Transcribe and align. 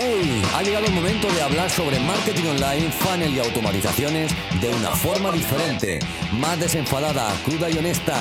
¡Hey! 0.00 0.42
Ha 0.54 0.62
llegado 0.62 0.86
el 0.86 0.92
momento 0.92 1.26
de 1.32 1.42
hablar 1.42 1.68
sobre 1.68 1.98
marketing 1.98 2.46
online, 2.50 2.88
funnel 2.92 3.34
y 3.34 3.40
automatizaciones 3.40 4.32
de 4.60 4.68
una 4.68 4.90
forma 4.90 5.32
diferente, 5.32 5.98
más 6.38 6.60
desenfadada, 6.60 7.32
cruda 7.44 7.68
y 7.68 7.78
honesta. 7.78 8.14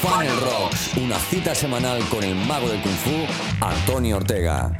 Funnel 0.00 0.38
Rocks, 0.40 0.96
una 0.96 1.16
cita 1.16 1.52
semanal 1.52 2.00
con 2.10 2.22
el 2.22 2.36
mago 2.36 2.68
del 2.68 2.80
Kung 2.80 2.94
Fu, 2.94 3.10
Antonio 3.60 4.18
Ortega. 4.18 4.70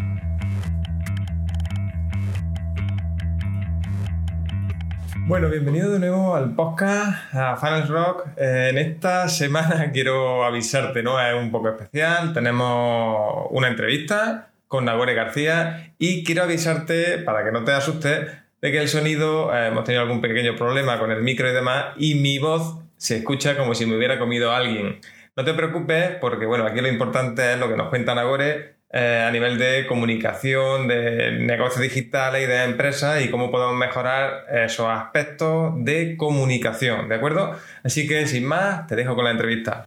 Bueno, 5.27 5.49
bienvenido 5.49 5.91
de 5.91 5.99
nuevo 5.99 6.37
al 6.37 6.55
podcast, 6.55 7.35
a 7.35 7.57
Funnel 7.57 7.89
Rock. 7.89 8.29
Eh, 8.37 8.69
en 8.71 8.79
esta 8.79 9.29
semana 9.29 9.91
quiero 9.93 10.45
avisarte, 10.45 11.03
¿no? 11.03 11.21
Es 11.21 11.35
un 11.35 11.51
poco 11.51 11.71
especial. 11.71 12.33
Tenemos 12.33 13.49
una 13.51 13.67
entrevista 13.67 14.51
con 14.69 14.85
Nagore 14.85 15.15
García 15.15 15.95
y 15.99 16.25
quiero 16.25 16.43
avisarte, 16.43 17.19
para 17.19 17.45
que 17.45 17.53
no 17.53 17.65
te 17.65 17.73
asustes, 17.73 18.27
de 18.61 18.73
que 18.73 18.79
el 18.79 18.89
sonido, 18.89 19.55
eh, 19.55 19.69
hemos 19.69 19.85
tenido 19.85 20.03
algún 20.03 20.21
pequeño 20.21 20.57
problema 20.57 20.99
con 20.99 21.11
el 21.11 21.23
micro 21.23 21.49
y 21.49 21.53
demás, 21.53 21.95
y 21.97 22.17
mi 22.17 22.39
voz 22.39 22.79
se 22.97 23.19
escucha 23.19 23.57
como 23.57 23.75
si 23.75 23.87
me 23.87 23.97
hubiera 23.97 24.19
comido 24.19 24.53
alguien. 24.53 25.01
No 25.37 25.45
te 25.45 25.53
preocupes, 25.55 26.13
porque 26.21 26.47
bueno, 26.47 26.65
aquí 26.65 26.81
lo 26.81 26.89
importante 26.89 27.53
es 27.53 27.59
lo 27.59 27.69
que 27.69 27.77
nos 27.77 27.89
cuenta 27.89 28.15
Nagore 28.15 28.77
eh, 28.91 29.25
a 29.27 29.31
nivel 29.31 29.59
de 29.59 29.87
comunicación, 29.87 30.89
de 30.89 31.33
negocios 31.33 31.83
digitales 31.83 32.45
y 32.45 32.47
de 32.47 32.65
empresas 32.65 33.23
y 33.23 33.31
cómo 33.31 33.51
podemos 33.51 33.75
mejorar 33.75 34.47
esos 34.51 34.87
aspectos 34.89 35.75
de 35.85 36.17
comunicación, 36.17 37.09
¿de 37.09 37.17
acuerdo? 37.17 37.59
Así 37.83 38.09
que 38.09 38.27
sin 38.27 38.47
más, 38.47 38.87
te 38.87 38.97
dejo 38.97 39.15
con 39.15 39.25
la 39.25 39.33
entrevista. 39.33 39.85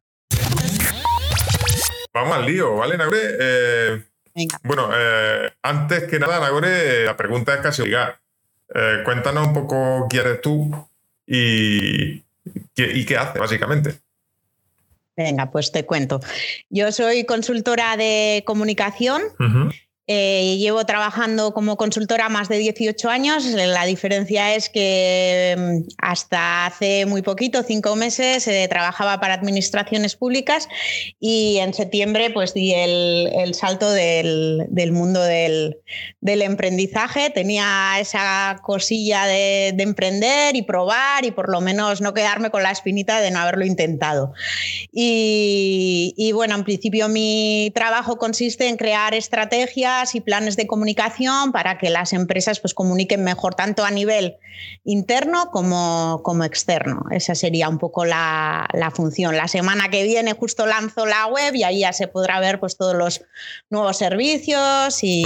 Vamos 2.14 2.38
al 2.38 2.46
lío, 2.46 2.76
¿vale, 2.76 2.98
Nagore? 2.98 3.20
Eh, 3.40 4.02
bueno, 4.64 4.90
eh, 4.94 5.52
antes 5.64 6.04
que 6.06 6.20
nada, 6.20 6.40
Nagore, 6.40 7.06
la 7.06 7.18
pregunta 7.18 7.54
es 7.54 7.62
casi 7.62 7.82
obligada. 7.82 8.20
Eh, 8.74 9.02
cuéntanos 9.04 9.48
un 9.48 9.54
poco 9.54 10.08
quién 10.09 10.26
eres 10.26 10.42
tú 10.42 10.88
y, 11.26 12.23
y 12.76 13.06
qué 13.06 13.18
haces, 13.18 13.40
básicamente. 13.40 14.00
Venga, 15.20 15.52
pues 15.52 15.72
te 15.73 15.86
cuento. 15.86 16.22
Yo 16.70 16.94
soy 16.94 17.26
consultora 17.26 17.98
de 17.98 18.44
comunicación. 18.46 19.22
Eh, 20.12 20.58
llevo 20.58 20.88
trabajando 20.88 21.54
como 21.54 21.78
consultora 21.78 22.30
más 22.30 22.50
de 22.50 22.58
18 22.58 23.10
años. 23.12 23.46
La 23.46 23.86
diferencia 23.86 24.56
es 24.56 24.68
que 24.68 25.56
mm, 25.56 25.90
hasta 26.00 26.66
hace 26.66 27.06
muy 27.06 27.22
poquito, 27.22 27.62
cinco 27.62 27.96
meses, 27.96 28.48
eh, 28.48 28.68
trabajaba 28.68 29.20
para 29.20 29.36
administraciones 29.36 30.16
públicas 30.16 30.68
y 31.20 31.58
en 31.60 31.76
septiembre 31.76 32.32
pues 32.32 32.56
di 32.56 32.74
el, 32.74 33.54
salto 33.54 33.92
del, 33.92 34.68
mundo 34.92 35.22
del, 35.22 35.78
emprendizaje. 36.24 37.30
Tenía 37.30 37.98
esa 38.00 38.62
cosilla 38.64 39.28
de, 39.28 39.76
emprender 39.78 40.56
y 40.56 40.64
probar 40.64 41.24
y 41.24 41.30
por 41.30 41.52
lo 41.52 41.62
menos 41.62 42.02
no 42.02 42.16
quedarme 42.16 42.50
con 42.50 42.64
la 42.64 42.72
espinita 42.72 43.22
de 43.22 43.30
no 43.30 43.38
haberlo 43.38 43.64
intentado. 43.64 44.34
Y, 44.92 46.16
y 46.18 46.32
bueno, 46.32 46.56
en 46.56 46.64
principio 46.64 47.10
mi 47.10 47.72
trabajo 47.76 48.18
consiste 48.18 48.68
en 48.68 48.76
crear 48.76 49.14
estrategias 49.14 49.98
y 50.14 50.22
planes 50.22 50.55
de 50.55 50.67
comunicación 50.67 51.52
para 51.52 51.78
que 51.78 51.89
las 51.89 52.14
empresas 52.14 52.59
pues, 52.59 52.73
comuniquen 52.73 53.23
mejor 53.23 53.55
tanto 53.55 53.83
a 53.83 53.92
nivel 53.92 54.38
interno 54.83 55.52
como, 55.52 56.22
como 56.23 56.44
externo. 56.44 57.03
Esa 57.11 57.36
sería 57.36 57.69
un 57.69 57.78
poco 57.78 58.06
la, 58.06 58.67
función. 58.95 59.38
La 59.38 59.47
semana 59.47 59.89
que 59.89 60.03
viene 60.03 60.33
justo 60.33 60.66
lanzo 60.66 61.06
la 61.06 61.28
web 61.28 61.53
y 61.56 61.64
ahí 61.64 61.80
ya 61.81 61.94
se 61.94 62.08
podrá 62.08 62.39
ver 62.39 62.59
pues, 62.59 62.78
todos 62.78 62.95
los 62.95 63.22
nuevos 63.69 63.97
servicios 63.97 65.03
y, 65.03 65.25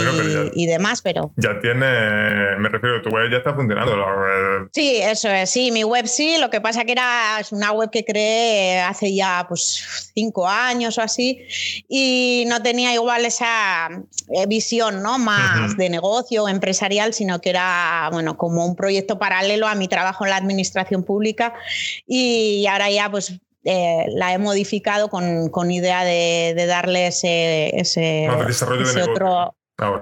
y 0.54 0.66
demás. 0.66 1.02
Pero 1.02 1.32
ya 1.38 1.60
tiene, 1.62 2.58
me 2.60 2.70
refiero, 2.70 3.02
tu 3.02 3.10
web 3.10 3.32
ya 3.32 3.38
está 3.38 3.54
funcionando. 3.54 3.94
Sí, 4.74 4.98
eso 5.02 5.30
es. 5.30 5.50
Sí, 5.50 5.72
mi 5.72 5.84
web 5.84 6.08
sí. 6.08 6.38
Lo 6.40 6.50
que 6.50 6.62
pasa 6.62 6.86
que 6.86 6.92
era 6.94 7.38
es 7.40 7.52
una 7.52 7.72
web 7.72 7.90
que 7.90 8.04
creé 8.04 8.82
hace 8.82 9.14
ya 9.14 9.46
pues 9.48 10.12
cinco 10.14 10.48
años 10.48 10.98
o 10.98 11.02
así 11.02 11.46
y 11.88 12.46
no 12.48 12.62
tenía 12.62 12.94
igual 12.94 13.26
esa 13.26 13.90
visión 14.64 15.04
¿no? 15.04 15.20
Más 15.20 15.76
de 15.78 15.90
negocio 15.90 16.48
empresarial, 16.48 17.14
sino 17.14 17.40
que 17.40 17.50
era, 17.50 18.10
bueno, 18.12 18.38
como 18.38 18.66
un 18.66 18.76
proyecto 18.76 19.20
paralelo 19.20 19.68
a 19.68 19.76
mi 19.76 19.88
trabajo 19.88 20.24
en 20.24 20.30
la 20.30 20.38
administración 20.38 21.04
pública. 21.04 21.54
Y 22.08 22.66
ahora 22.68 22.90
ya 22.90 23.12
pues 23.12 23.34
eh, 23.66 24.06
la 24.10 24.34
he 24.34 24.38
modificado 24.38 25.10
con, 25.10 25.72
idea 25.72 26.04
de, 26.06 26.66
darle 26.68 27.08
ese, 27.08 27.78
ese, 27.78 28.28
otro... 29.10 29.56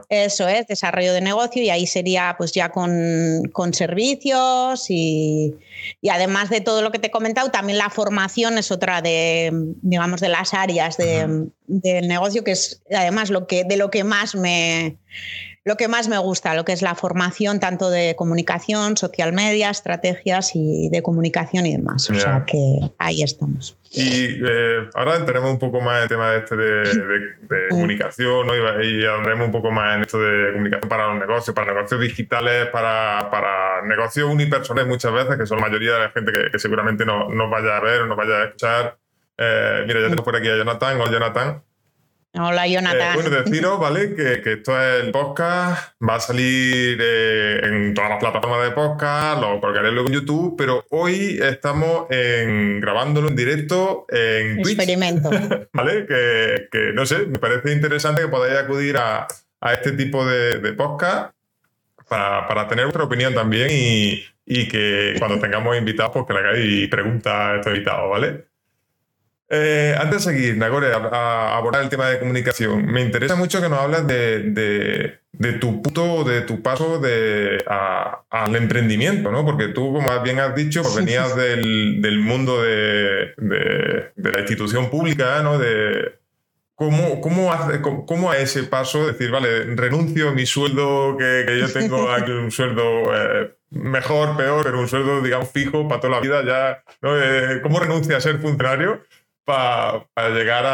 Eso 0.10 0.48
es, 0.48 0.68
desarrollo 0.68 1.14
de 1.14 1.22
negocio 1.22 1.64
y 1.64 1.70
ahí 1.70 1.88
sería 1.88 2.36
pues 2.38 2.52
ya 2.52 2.70
con, 2.70 3.74
servicios 3.74 4.86
y, 4.90 5.56
además 6.10 6.50
de 6.50 6.62
todo 6.62 6.82
lo 6.82 6.92
que 6.92 7.00
te 7.00 7.08
he 7.08 7.12
comentado, 7.12 7.52
también 7.52 7.78
la 7.78 7.90
formación 7.90 8.58
es 8.58 8.70
otra 8.72 9.02
de, 9.02 9.50
digamos, 9.82 10.20
de 10.20 10.30
las 10.30 10.54
áreas 10.54 10.98
del 10.98 12.08
negocio, 12.08 12.44
que 12.44 12.52
es 12.52 12.84
además 12.94 13.30
lo 13.30 13.48
que, 13.48 13.64
de 13.64 13.78
lo 13.78 13.90
que 13.90 14.04
más 14.04 14.36
me, 14.36 14.98
lo 15.64 15.78
que 15.78 15.88
más 15.88 16.08
me 16.08 16.18
gusta, 16.18 16.56
lo 16.56 16.66
que 16.66 16.72
es 16.72 16.82
la 16.82 16.96
formación 16.96 17.60
tanto 17.60 17.92
de 17.92 18.16
comunicación, 18.16 18.98
social 18.98 19.32
media, 19.32 19.70
estrategias 19.70 20.56
y 20.56 20.90
de 20.90 21.04
comunicación 21.04 21.68
y 21.68 21.78
demás. 21.78 22.10
O 22.10 22.16
sea 22.16 22.46
que 22.48 22.80
ahí 22.98 23.22
estamos. 23.22 23.78
Y 23.92 24.40
eh, 24.44 24.90
ahora 24.96 25.18
entraremos 25.18 25.52
un 25.52 25.60
poco 25.60 25.80
más 25.82 25.98
en 25.98 26.04
el 26.04 26.10
tema 26.10 26.34
este 26.34 26.56
de, 26.56 26.84
de, 27.42 27.68
comunicación 27.70 28.48
¿no? 28.48 28.56
y, 28.56 29.02
y 29.02 29.06
un 29.06 29.52
poco 29.52 29.70
más 29.70 29.98
en 29.98 30.02
esto 30.02 30.20
de 30.20 30.54
comunicación 30.54 30.90
para 30.90 31.08
los 31.08 31.20
negocios, 31.20 31.56
para 31.56 31.74
negocios 31.74 32.02
digitales, 32.02 32.68
para, 32.68 33.30
para 33.30 33.82
negocios 33.84 34.32
unipersonales 34.32 34.88
muchas 34.88 35.14
veces, 35.14 35.38
que 35.38 35.46
son 35.46 35.60
la 35.60 35.68
mayoría 35.68 35.94
de 35.94 36.00
la 36.00 36.10
gente 36.10 36.32
que, 36.32 36.58
seguramente 36.58 37.06
no 37.06 37.30
nos 37.30 37.52
vaya 37.52 37.78
a 37.78 37.82
ver 37.82 38.02
o 38.02 38.08
nos 38.08 38.18
vaya 38.18 38.38
a 38.38 38.44
escuchar. 38.46 38.98
Eh, 39.38 39.84
mira, 39.86 40.00
ya 40.02 40.08
tengo 40.08 40.24
por 40.24 40.36
aquí 40.36 40.48
a 40.48 40.56
Jonathan. 40.56 41.00
Hola, 41.00 41.12
Jonathan. 41.12 41.64
Hola, 42.34 42.66
Jonathan. 42.66 43.20
Eh, 43.20 43.22
bueno, 43.22 43.30
deciros, 43.30 43.78
¿vale? 43.78 44.16
Que, 44.16 44.54
esto 44.54 44.82
es 44.82 45.04
el 45.04 45.12
podcast, 45.12 45.94
va 46.02 46.16
a 46.16 46.20
salir 46.22 46.98
eh, 47.02 47.60
en 47.62 47.94
todas 47.94 48.12
las 48.12 48.20
plataformas 48.20 48.64
de 48.64 48.72
podcast, 48.72 49.42
lo 49.42 49.60
colgaré 49.60 49.92
luego 49.92 50.08
en 50.08 50.14
YouTube, 50.14 50.56
pero 50.58 50.86
hoy 50.92 51.40
estamos 51.42 52.06
en, 52.10 52.80
grabándolo 52.80 53.28
en 53.28 53.36
directo 53.36 54.06
en 54.08 54.60
Experimento. 54.60 55.30
¿Vale? 55.74 56.06
Que, 56.06 56.92
no 56.94 57.06
sé, 57.06 57.26
me 57.26 57.38
parece 57.38 57.74
interesante 57.74 58.22
que 58.22 58.30
podáis 58.30 58.58
acudir 58.58 58.96
a, 58.96 59.28
este 59.74 59.92
tipo 59.92 60.26
de, 60.26 60.72
podcast 60.74 61.34
para, 62.08 62.66
tener 62.70 62.86
vuestra 62.86 63.04
opinión 63.04 63.34
también 63.34 63.68
y, 63.72 64.24
y 64.46 64.70
que 64.70 65.16
cuando 65.20 65.38
tengamos 65.38 65.78
invitados, 65.78 66.14
pues 66.14 66.26
que 66.28 66.34
le 66.34 66.40
hagáis 66.40 66.88
preguntas 66.88 67.34
a 67.34 67.56
estos 67.58 67.74
invitados, 67.74 68.10
¿vale? 68.10 68.51
Eh, 69.54 69.94
antes 70.00 70.24
de 70.24 70.32
seguir, 70.32 70.58
Nagore, 70.58 70.94
a, 70.94 71.58
abordar 71.58 71.84
el 71.84 71.90
tema 71.90 72.08
de 72.08 72.20
comunicación, 72.20 72.86
me 72.86 73.02
interesa 73.02 73.36
mucho 73.36 73.62
que 73.62 73.68
nos 73.68 73.80
hablas 73.80 74.08
de, 74.08 75.20
tu 75.60 75.82
punto, 75.82 76.24
de 76.24 76.42
tu 76.42 76.62
paso 76.62 77.00
de, 77.00 77.62
al 77.68 78.56
emprendimiento, 78.56 79.30
¿no? 79.30 79.44
Porque 79.44 79.68
tú, 79.68 79.94
como 79.94 80.22
bien 80.22 80.40
has 80.40 80.56
dicho, 80.56 80.82
pues 80.84 80.96
venías 80.96 81.36
del, 81.36 82.20
mundo 82.22 82.62
de, 82.62 83.34
la 84.16 84.40
institución 84.40 84.90
pública, 84.90 85.42
¿no? 85.44 85.60
De, 85.60 86.22
¿Cómo, 86.76 87.20
cómo, 87.20 87.52
hace, 87.52 87.82
cómo, 87.82 88.32
a 88.32 88.38
ese 88.38 88.64
paso 88.64 89.06
decir, 89.06 89.32
vale, 89.32 89.76
renuncio 89.76 90.30
a 90.30 90.32
mi 90.32 90.46
sueldo, 90.46 91.18
que, 91.18 91.58
yo 91.60 91.72
tengo 91.72 92.10
aquí 92.14 92.32
un 92.32 92.52
sueldo 92.52 92.84
eh, 93.14 93.54
mejor, 93.70 94.38
peor, 94.38 94.64
pero 94.64 94.80
un 94.80 94.88
sueldo, 94.88 95.22
digamos, 95.22 95.52
fijo 95.52 95.88
para 95.90 96.00
toda 96.00 96.16
la 96.16 96.22
vida, 96.22 96.44
ya, 96.44 96.84
eh, 97.04 97.60
¿cómo 97.62 97.80
renuncia 97.80 98.16
a 98.16 98.22
ser 98.22 98.40
funcionario? 98.40 99.04
Para, 99.52 100.30
llegar 100.30 100.66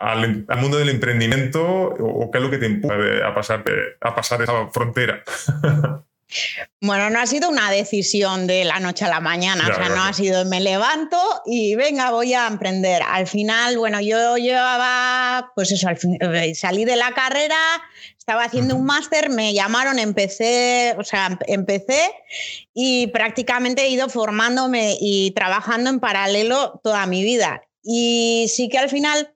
al, 0.00 0.46
mundo 0.58 0.78
del 0.78 0.88
emprendimiento 0.88 1.64
o, 1.64 2.30
qué 2.30 2.38
es 2.38 2.44
lo 2.44 2.50
que 2.50 2.58
te 2.58 2.66
empuja 2.66 2.94
a 3.26 3.34
pasar, 3.34 3.64
a 4.00 4.14
pasar 4.14 4.42
esa 4.42 4.68
frontera? 4.68 5.22
Bueno, 6.80 7.08
no 7.10 7.20
ha 7.20 7.26
sido 7.26 7.48
una 7.48 7.70
decisión 7.70 8.46
de 8.46 8.64
la 8.64 8.80
noche 8.80 9.04
a 9.04 9.08
la 9.08 9.20
mañana, 9.20 9.68
o 9.70 9.74
sea, 9.74 9.88
no 9.88 10.02
ha 10.02 10.12
sido 10.12 10.44
me 10.44 10.60
levanto 10.60 11.16
y 11.46 11.76
venga, 11.76 12.10
voy 12.10 12.34
a 12.34 12.46
emprender. 12.46 13.02
Al 13.02 13.26
final, 13.26 13.78
bueno, 13.78 14.00
yo 14.00 14.36
llevaba, 14.36 15.52
pues 15.54 15.70
eso, 15.72 15.88
eh, 15.88 16.54
salí 16.54 16.84
de 16.84 16.96
la 16.96 17.12
carrera, 17.12 17.56
estaba 18.18 18.44
haciendo 18.44 18.74
un 18.74 18.84
máster, 18.84 19.30
me 19.30 19.54
llamaron, 19.54 19.98
empecé, 19.98 20.94
o 20.98 21.04
sea, 21.04 21.38
empecé 21.46 22.10
y 22.74 23.06
prácticamente 23.08 23.82
he 23.82 23.88
ido 23.88 24.08
formándome 24.08 24.96
y 25.00 25.30
trabajando 25.30 25.90
en 25.90 26.00
paralelo 26.00 26.80
toda 26.82 27.06
mi 27.06 27.22
vida. 27.22 27.62
Y 27.86 28.46
sí 28.48 28.68
que 28.68 28.78
al 28.78 28.90
final 28.90 29.32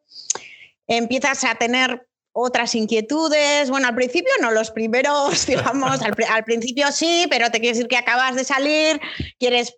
empiezas 0.89 1.45
a 1.45 1.55
tener 1.55 2.07
otras 2.33 2.75
inquietudes. 2.75 3.71
Bueno, 3.71 3.89
al 3.89 3.95
principio 3.95 4.31
no, 4.41 4.51
los 4.51 4.71
primeros, 4.71 5.47
digamos, 5.47 6.01
al, 6.03 6.45
principio 6.45 6.91
sí, 6.93 7.27
pero 7.31 7.51
te 7.51 7.61
quieres 7.61 7.79
decir 7.79 7.89
que 7.89 7.97
acabas 7.97 8.35
de 8.35 8.45
salir, 8.45 9.01
quieres, 9.39 9.75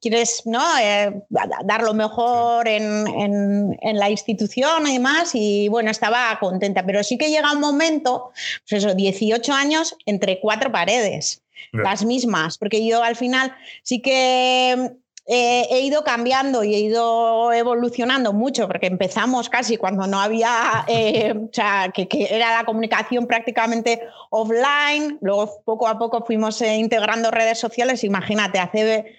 quieres 0.00 0.42
¿no? 0.44 0.62
Eh, 0.78 1.22
dar 1.30 1.82
lo 1.82 1.94
mejor 1.94 2.68
en, 2.68 3.06
en, 3.08 3.98
la 3.98 4.10
institución 4.10 4.86
y 4.86 4.94
demás, 4.94 5.30
y 5.34 5.68
bueno, 5.68 5.90
estaba 5.90 6.36
contenta, 6.38 6.84
pero 6.84 7.02
sí 7.02 7.18
que 7.18 7.30
llega 7.30 7.52
un 7.52 7.60
momento, 7.60 8.30
pues 8.68 8.84
eso, 8.84 8.94
18 8.94 9.52
años 9.52 9.96
entre 10.06 10.40
cuatro 10.40 10.70
paredes. 10.70 11.42
Las 11.72 12.04
mismas, 12.04 12.58
porque 12.58 12.86
yo 12.86 13.02
al 13.02 13.16
final 13.16 13.54
sí 13.82 14.00
que 14.00 14.92
eh, 15.28 15.66
he 15.70 15.80
ido 15.80 16.04
cambiando 16.04 16.62
y 16.62 16.76
he 16.76 16.78
ido 16.78 17.52
evolucionando 17.52 18.32
mucho, 18.32 18.68
porque 18.68 18.86
empezamos 18.86 19.48
casi 19.48 19.76
cuando 19.76 20.06
no 20.06 20.20
había, 20.20 20.84
eh, 20.86 21.34
o 21.36 21.48
sea, 21.52 21.90
que, 21.92 22.06
era 22.30 22.58
la 22.58 22.64
comunicación 22.64 23.26
prácticamente 23.26 24.02
offline, 24.30 25.18
luego 25.20 25.62
poco 25.64 25.88
a 25.88 25.98
poco 25.98 26.24
fuimos 26.24 26.62
eh, 26.62 26.76
integrando 26.76 27.32
redes 27.32 27.58
sociales, 27.58 28.04
imagínate, 28.04 28.60
hace 28.60 29.16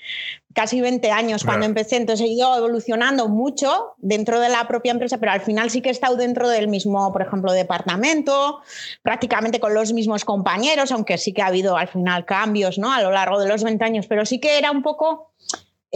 casi 0.54 0.80
20 0.82 1.12
años 1.12 1.44
cuando 1.44 1.66
empecé, 1.66 1.98
entonces 1.98 2.26
he 2.26 2.30
ido 2.30 2.58
evolucionando 2.58 3.28
mucho 3.28 3.94
dentro 3.98 4.40
de 4.40 4.50
la 4.50 4.68
propia 4.68 4.92
empresa, 4.94 5.20
pero 5.20 5.34
al 5.34 5.42
final 5.42 5.70
sí 5.70 5.82
que 5.82 5.90
he 5.90 5.92
estado 5.92 6.16
dentro 6.16 6.50
del 6.50 6.68
mismo, 6.68 7.12
por 7.12 7.22
ejemplo, 7.22 7.52
departamento, 7.52 8.62
prácticamente 9.04 9.60
con 9.60 9.76
los 9.76 9.94
mismos 9.94 10.26
compañeros, 10.26 10.92
aunque 10.92 11.20
sí 11.20 11.32
que 11.32 11.44
ha 11.44 11.48
habido 11.48 11.78
al 11.78 11.90
final 11.90 12.26
cambios 12.26 12.80
¿no? 12.80 12.92
a 12.92 13.04
lo 13.04 13.12
largo 13.12 13.40
de 13.40 13.48
los 13.48 13.64
20 13.64 13.86
años, 13.86 14.08
pero 14.08 14.26
sí 14.26 14.40
que 14.40 14.58
era 14.58 14.72
un 14.72 14.82
poco 14.82 15.32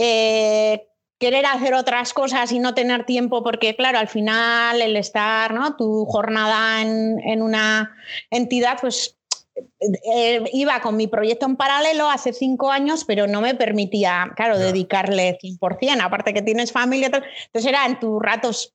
eh, 0.04 0.88
querer 1.20 1.46
hacer 1.46 1.74
otras 1.74 2.12
cosas 2.12 2.50
y 2.50 2.58
no 2.58 2.74
tener 2.74 3.06
tiempo, 3.06 3.44
porque 3.44 3.76
claro, 3.76 4.00
al 4.00 4.08
final 4.08 4.82
el 4.82 4.96
estar, 4.96 5.54
¿no? 5.54 5.76
Tu 5.76 6.04
jornada 6.06 6.82
en, 6.82 7.40
una 7.40 7.94
entidad, 8.28 8.78
pues 8.80 9.16
eh, 9.54 10.42
iba 10.52 10.80
con 10.80 10.96
mi 10.96 11.06
proyecto 11.06 11.46
en 11.46 11.54
paralelo 11.54 12.10
hace 12.10 12.32
cinco 12.32 12.72
años, 12.72 13.04
pero 13.04 13.28
no 13.28 13.40
me 13.40 13.54
permitía, 13.54 14.32
claro, 14.34 14.58
dedicarle 14.58 15.38
100%, 15.40 16.00
aparte 16.02 16.34
que 16.34 16.42
tienes 16.42 16.72
familia, 16.72 17.06
entonces 17.06 17.66
era 17.66 17.86
en 17.86 18.00
tus 18.00 18.20
ratos 18.20 18.74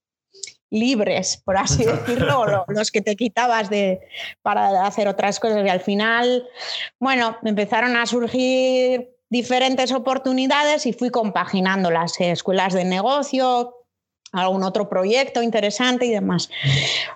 libres, 0.70 1.42
por 1.44 1.58
así 1.58 1.84
decirlo, 2.06 2.46
los 2.70 2.92
que 2.92 3.02
te 3.02 3.18
quitabas 3.18 3.70
de, 3.70 4.00
para 4.42 4.88
hacer 4.88 5.10
otras 5.10 5.42
cosas. 5.42 5.66
Y 5.66 5.70
al 5.70 5.82
final, 5.82 6.48
bueno, 6.98 7.38
empezaron 7.44 7.98
a 7.98 8.06
surgir 8.06 9.17
diferentes 9.30 9.92
oportunidades 9.92 10.86
y 10.86 10.94
fui 10.94 11.10
compaginando 11.10 11.92
las 11.92 12.20
escuelas 12.20 12.74
de 12.74 12.86
negocio, 12.86 13.74
algún 14.32 14.64
otro 14.64 14.90
proyecto 14.90 15.42
interesante 15.42 16.06
y 16.06 16.12
demás. 16.12 16.50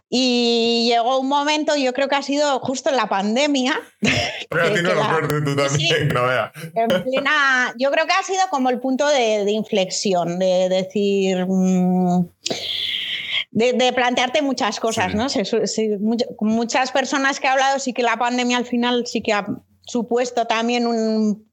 Y 0.10 0.88
llegó 0.90 1.19
un 1.19 1.28
momento, 1.28 1.75
yo 1.75 1.94
creo 1.94 2.08
que 2.08 2.16
ha 2.16 2.22
sido 2.22 2.60
justo 2.60 2.90
en 2.90 2.98
la 2.98 3.08
pandemia. 3.08 3.80
yo 7.78 7.92
creo 7.92 8.06
que 8.06 8.13
ha 8.13 8.24
sido 8.24 8.42
como 8.50 8.69
el 8.69 8.80
punto 8.80 9.08
de, 9.08 9.50
inflexión, 9.52 10.40
de 10.40 10.69
decir. 10.69 11.46
Mm, 11.48 12.28
de, 13.52 13.94
plantearte 13.94 14.42
muchas 14.42 14.80
cosas, 14.80 15.13
¿no? 15.13 15.28
muchas 16.40 16.92
personas 16.92 17.40
que 17.40 17.48
he 17.48 17.50
hablado 17.50 17.80
sí 17.80 17.92
que 17.92 18.02
la 18.02 18.16
pandemia 18.18 18.58
al 18.58 18.66
final 18.66 19.06
sí 19.06 19.22
que 19.22 19.34
ha 19.34 19.46
supuesto 19.81 20.48
también 20.48 20.88
un 20.88 21.50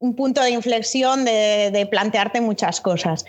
un 0.00 0.16
punto 0.16 0.42
de 0.42 0.50
inflexión 0.50 1.24
de, 1.26 1.86
plantearte 1.90 2.40
muchas 2.40 2.80
cosas. 2.80 3.24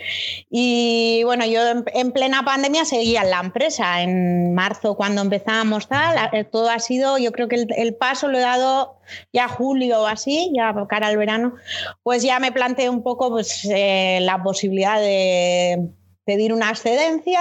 Y 0.50 1.22
bueno, 1.24 1.44
yo 1.46 1.60
en, 1.86 2.12
plena 2.12 2.44
pandemia 2.44 2.84
seguía 2.84 3.22
en 3.22 3.30
la 3.30 3.40
empresa. 3.40 4.02
En 4.02 4.54
marzo, 4.54 4.96
cuando 4.96 5.20
empezábamos 5.20 5.86
tal, 5.86 6.30
eh, 6.32 6.44
todo 6.44 6.70
ha 6.70 6.78
sido, 6.78 7.18
yo 7.18 7.30
creo 7.30 7.46
que 7.46 7.66
el, 7.76 7.94
paso 7.94 8.28
lo 8.28 8.38
he 8.38 8.42
dado 8.42 8.96
ya 9.32 9.48
julio 9.48 10.00
o 10.00 10.06
así, 10.06 10.50
ya 10.56 10.74
cara 10.88 11.08
al 11.08 11.18
verano, 11.18 11.54
pues 12.02 12.22
ya 12.22 12.38
me 12.40 12.52
planteé 12.52 12.88
un 12.88 13.02
poco 13.02 13.28
pues, 13.28 13.66
eh, 13.66 14.18
la 14.22 14.42
posibilidad 14.42 14.98
de 14.98 15.90
pedir 16.24 16.54
una 16.54 16.70
excedencia 16.70 17.40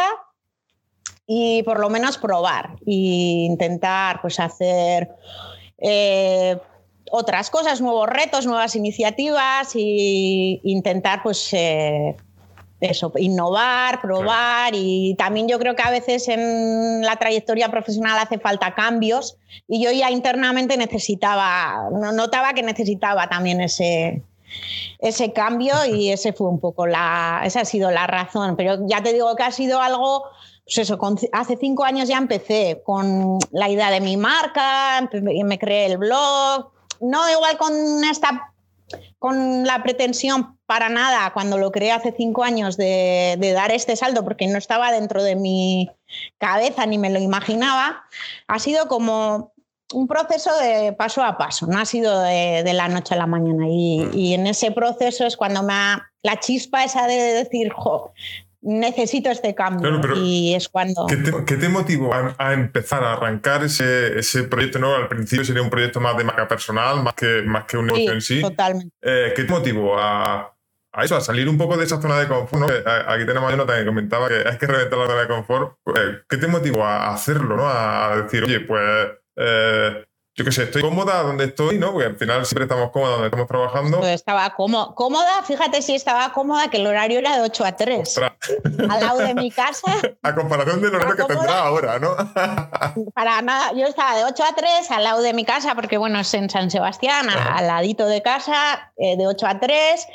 y 1.26 1.64
por 1.64 1.80
lo 1.80 1.90
menos 1.90 2.18
probar 2.18 2.76
e 2.86 3.48
intentar 3.48 4.20
pues 4.22 4.40
hacer 4.40 5.10
eh, 5.78 6.58
otras 7.10 7.50
cosas, 7.50 7.82
nuevos 7.82 8.08
retos, 8.08 8.46
nuevas 8.46 8.76
iniciativas 8.76 9.76
e 9.76 10.60
intentar 10.64 11.24
pues 11.24 11.50
eh, 11.54 12.16
eso, 12.82 13.12
innovar, 13.18 14.02
probar 14.02 14.74
y 14.76 15.16
también 15.18 15.48
yo 15.48 15.60
creo 15.60 15.76
que 15.76 15.84
a 15.84 15.92
veces 15.92 16.28
en 16.28 17.02
la 17.02 17.16
trayectoria 17.16 17.70
profesional 17.70 18.18
hace 18.20 18.40
falta 18.40 18.74
cambios 18.74 19.38
y 19.68 19.84
yo 19.84 19.92
ya 19.92 20.10
internamente 20.10 20.78
necesitaba, 20.78 21.90
notaba 22.14 22.54
que 22.54 22.64
necesitaba 22.64 23.28
también 23.30 23.62
ese, 23.62 24.24
ese 25.00 25.32
cambio 25.32 25.74
y 25.86 26.10
ese 26.10 26.34
fue 26.34 26.50
un 26.50 26.60
poco 26.60 26.88
la, 26.88 27.42
esa 27.46 27.62
ha 27.62 27.66
sido 27.66 27.92
la 27.92 28.08
razón, 28.08 28.56
pero 28.56 28.80
ya 28.88 29.04
te 29.04 29.14
digo 29.14 29.36
que 29.36 29.44
ha 29.44 29.52
sido 29.52 29.80
algo 29.80 30.24
pues 30.64 30.78
eso, 30.78 30.98
hace 31.34 31.58
cinco 31.58 31.84
años 31.84 32.08
ya 32.08 32.18
empecé 32.18 32.82
con 32.86 33.40
la 33.52 33.68
idea 33.68 33.92
de 33.92 34.00
mi 34.00 34.16
marca, 34.16 35.08
me 35.22 35.60
creé 35.60 35.88
el 35.88 35.98
blog, 35.98 36.72
no 37.02 37.30
igual 37.30 37.58
con 37.58 37.74
esta 38.04 38.52
con 39.20 39.66
la 39.66 39.84
pretensión 39.84 40.58
para 40.66 40.90
nada 40.90 41.32
cuando 41.34 41.58
lo 41.58 41.72
creé 41.72 41.92
hace 41.92 42.14
cinco 42.16 42.44
años 42.44 42.78
de, 42.78 43.38
dar 43.54 43.72
este 43.72 43.96
saldo 43.96 44.24
porque 44.24 44.48
no 44.48 44.58
estaba 44.58 44.92
dentro 44.92 45.24
de 45.24 45.36
mi 45.36 45.90
cabeza 46.38 46.86
ni 46.86 46.98
me 46.98 47.10
lo 47.10 47.20
imaginaba, 47.20 48.04
ha 48.48 48.60
sido 48.60 48.88
como 48.88 49.54
un 49.94 50.08
proceso 50.08 50.58
de 50.58 50.94
paso 50.94 51.24
a 51.24 51.38
paso, 51.38 51.68
no 51.68 51.80
ha 51.80 51.86
sido 51.86 52.22
de, 52.22 52.72
la 52.74 52.88
noche 52.88 53.14
a 53.14 53.18
la 53.18 53.28
mañana. 53.28 53.66
Y, 53.70 54.08
y, 54.14 54.34
en 54.34 54.48
ese 54.48 54.72
proceso 54.72 55.26
es 55.26 55.36
cuando 55.36 55.64
me 55.64 55.74
ha, 55.74 56.12
la 56.24 56.40
chispa 56.40 56.86
esa 56.86 57.08
de 57.08 57.34
decir, 57.34 57.72
jo, 57.74 58.14
necesito 58.62 59.30
este 59.30 59.56
cambio. 59.56 60.02
y 60.16 60.54
es 60.54 60.70
cuando... 60.70 61.06
¿Qué 61.08 61.58
te, 61.58 61.70
motivó 61.70 62.14
a, 62.14 62.54
empezar 62.54 63.04
a 63.04 63.14
arrancar 63.14 63.64
ese, 63.64 64.20
ese, 64.20 64.44
proyecto? 64.44 64.80
¿no? 64.80 64.96
Al 64.96 65.08
principio 65.08 65.44
sería 65.44 65.62
un 65.62 65.70
proyecto 65.70 66.00
más 66.00 66.18
de 66.18 66.24
marca 66.24 66.48
personal, 66.48 67.04
más 67.04 67.14
que, 67.14 67.42
más 67.44 67.66
que 67.66 67.78
un 67.78 67.88
negocio 67.88 68.14
en 68.14 68.22
sí. 68.22 68.42
Totalmente. 68.42 68.96
Eh, 69.02 69.34
¿Qué 69.36 69.44
te 69.44 69.52
motivó 69.52 69.98
a, 69.98 70.56
a, 70.94 71.04
eso, 71.04 71.16
a 71.16 71.22
salir 71.22 71.50
un 71.50 71.58
poco 71.58 71.78
de 71.78 71.86
esa 71.86 72.02
zona 72.02 72.20
de 72.20 72.28
confort? 72.28 72.62
¿no? 72.62 72.92
Aquí 73.08 73.26
tenemos 73.26 73.50
a 73.50 73.52
Jonathan 73.52 73.80
que 73.80 73.86
comentaba 73.86 74.28
que 74.28 74.48
hay 74.48 74.58
que 74.58 74.68
reventar 74.68 75.00
la 75.00 75.08
zona 75.08 75.22
de 75.22 75.28
confort. 75.28 75.78
Eh, 75.96 76.20
¿Qué 76.30 76.38
te 76.38 76.48
motivó 76.48 76.86
a 76.86 77.14
hacerlo? 77.14 77.58
¿no? 77.58 77.68
A 77.68 78.16
decir, 78.18 78.44
oye, 78.44 78.60
pues... 78.62 79.12
Eh, 79.38 80.06
yo 80.42 80.46
qué 80.46 80.52
sé, 80.52 80.64
estoy 80.64 80.82
cómoda 80.82 81.22
donde 81.22 81.46
estoy, 81.46 81.78
¿no? 81.78 81.92
Porque 81.92 82.08
al 82.08 82.16
final 82.16 82.46
siempre 82.48 82.64
estamos 82.64 82.90
cómodos 82.90 83.14
donde 83.14 83.28
estamos 83.28 83.48
trabajando. 83.48 84.00
Pues 84.00 84.16
estaba 84.16 84.56
cómoda, 84.56 85.44
fíjate 85.46 85.84
si 85.84 85.94
estaba 85.94 86.34
cómoda, 86.34 86.68
que 86.70 86.78
el 86.78 86.88
horario 86.88 87.20
era 87.20 87.36
de 87.36 87.44
8 87.44 87.64
a 87.64 87.72
3. 87.74 88.18
Al 88.90 89.00
lado 89.00 89.20
de 89.20 89.36
mi 89.36 89.52
casa. 89.52 89.94
A 90.24 90.34
comparación 90.34 90.82
del 90.82 90.96
horario 90.96 91.16
que 91.16 91.26
tendrá 91.26 91.60
ahora, 91.60 92.00
¿no? 92.00 92.16
Para 93.14 93.42
nada, 93.44 93.74
yo 93.74 93.86
estaba 93.86 94.18
de 94.18 94.24
8 94.24 94.44
a 94.44 94.56
3 94.56 94.92
al 94.92 95.04
lado 95.04 95.22
de 95.22 95.34
mi 95.34 95.46
casa, 95.46 95.76
porque 95.76 95.98
bueno, 95.98 96.20
es 96.20 96.34
en 96.34 96.50
San 96.50 96.72
Sebastián, 96.72 97.30
al 97.30 97.68
ladito 97.68 98.08
de 98.08 98.24
casa, 98.24 98.92
eh, 98.98 99.18
de 99.18 99.28
8 99.28 99.46
a 99.48 99.60
3 99.60 100.08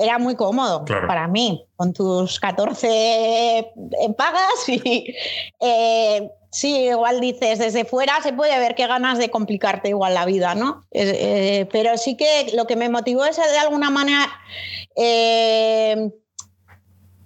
era 0.00 0.18
muy 0.18 0.36
cómodo 0.36 0.84
para 0.84 1.26
mí, 1.26 1.66
con 1.74 1.92
tus 1.92 2.38
14 2.38 3.72
pagas 4.16 4.68
y 4.68 5.12
eh, 5.60 6.30
Sí, 6.50 6.76
igual 6.76 7.20
dices, 7.20 7.58
desde 7.58 7.84
fuera 7.84 8.22
se 8.22 8.32
puede 8.32 8.58
ver 8.58 8.74
qué 8.74 8.86
ganas 8.86 9.18
de 9.18 9.30
complicarte 9.30 9.90
igual 9.90 10.14
la 10.14 10.24
vida, 10.24 10.54
¿no? 10.54 10.86
Eh, 10.92 11.68
pero 11.70 11.98
sí 11.98 12.16
que 12.16 12.50
lo 12.54 12.66
que 12.66 12.76
me 12.76 12.88
motivó 12.88 13.24
es 13.26 13.36
de 13.36 13.58
alguna 13.58 13.90
manera 13.90 14.26
eh, 14.96 16.10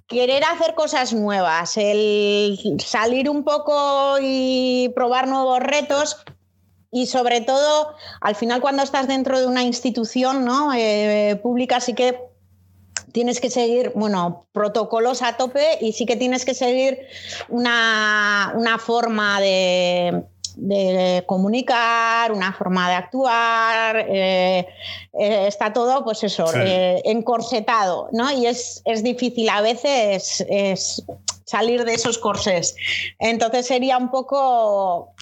querer 0.09 0.43
hacer 0.45 0.75
cosas 0.75 1.13
nuevas, 1.13 1.77
el 1.77 2.59
salir 2.85 3.31
un 3.31 3.45
poco 3.45 4.17
y 4.21 4.91
probar 4.95 5.29
nuevos 5.29 5.61
retos. 5.61 6.17
Y 6.91 7.07
sobre 7.07 7.41
todo, 7.41 7.95
al 8.21 8.35
final 8.35 8.61
cuando 8.61 8.83
estás 8.83 9.09
dentro 9.09 9.41
de 9.41 9.47
una 9.47 9.63
institución 9.63 10.45
¿no? 10.45 10.75
Eh, 10.75 11.41
pública, 11.43 11.81
sí 11.81 11.95
que 11.95 12.32
tienes 13.13 13.41
que 13.41 13.51
seguir, 13.51 13.93
bueno, 13.95 14.47
protocolos 14.53 15.23
a 15.23 15.37
tope 15.37 15.79
y 15.81 15.93
sí 15.93 16.07
que 16.07 16.17
tienes 16.17 16.45
que 16.45 16.55
seguir 16.55 17.07
una, 17.49 18.53
forma 18.79 19.41
de, 19.41 20.25
comunicar, 21.27 22.33
una 22.33 22.53
forma 22.53 22.89
de 22.89 22.95
actuar, 22.95 24.07
eh, 24.09 24.67
eh, 25.13 25.47
está 25.47 25.73
todo, 25.73 26.05
pues 26.05 26.25
eso, 26.25 26.47
eh, 26.55 27.01
encorsetado, 27.05 28.09
¿no? 28.13 28.31
Y 28.33 28.47
es, 28.47 28.83
es, 28.85 29.03
difícil 29.03 29.49
a 29.49 29.61
veces 29.61 30.45
es 30.49 31.05
salir 31.47 31.85
de 31.85 31.95
esos 31.95 32.19
corsés. 32.19 32.75
Entonces 33.19 33.67
sería 33.67 33.99
un 33.99 34.11
poco, 34.11 35.15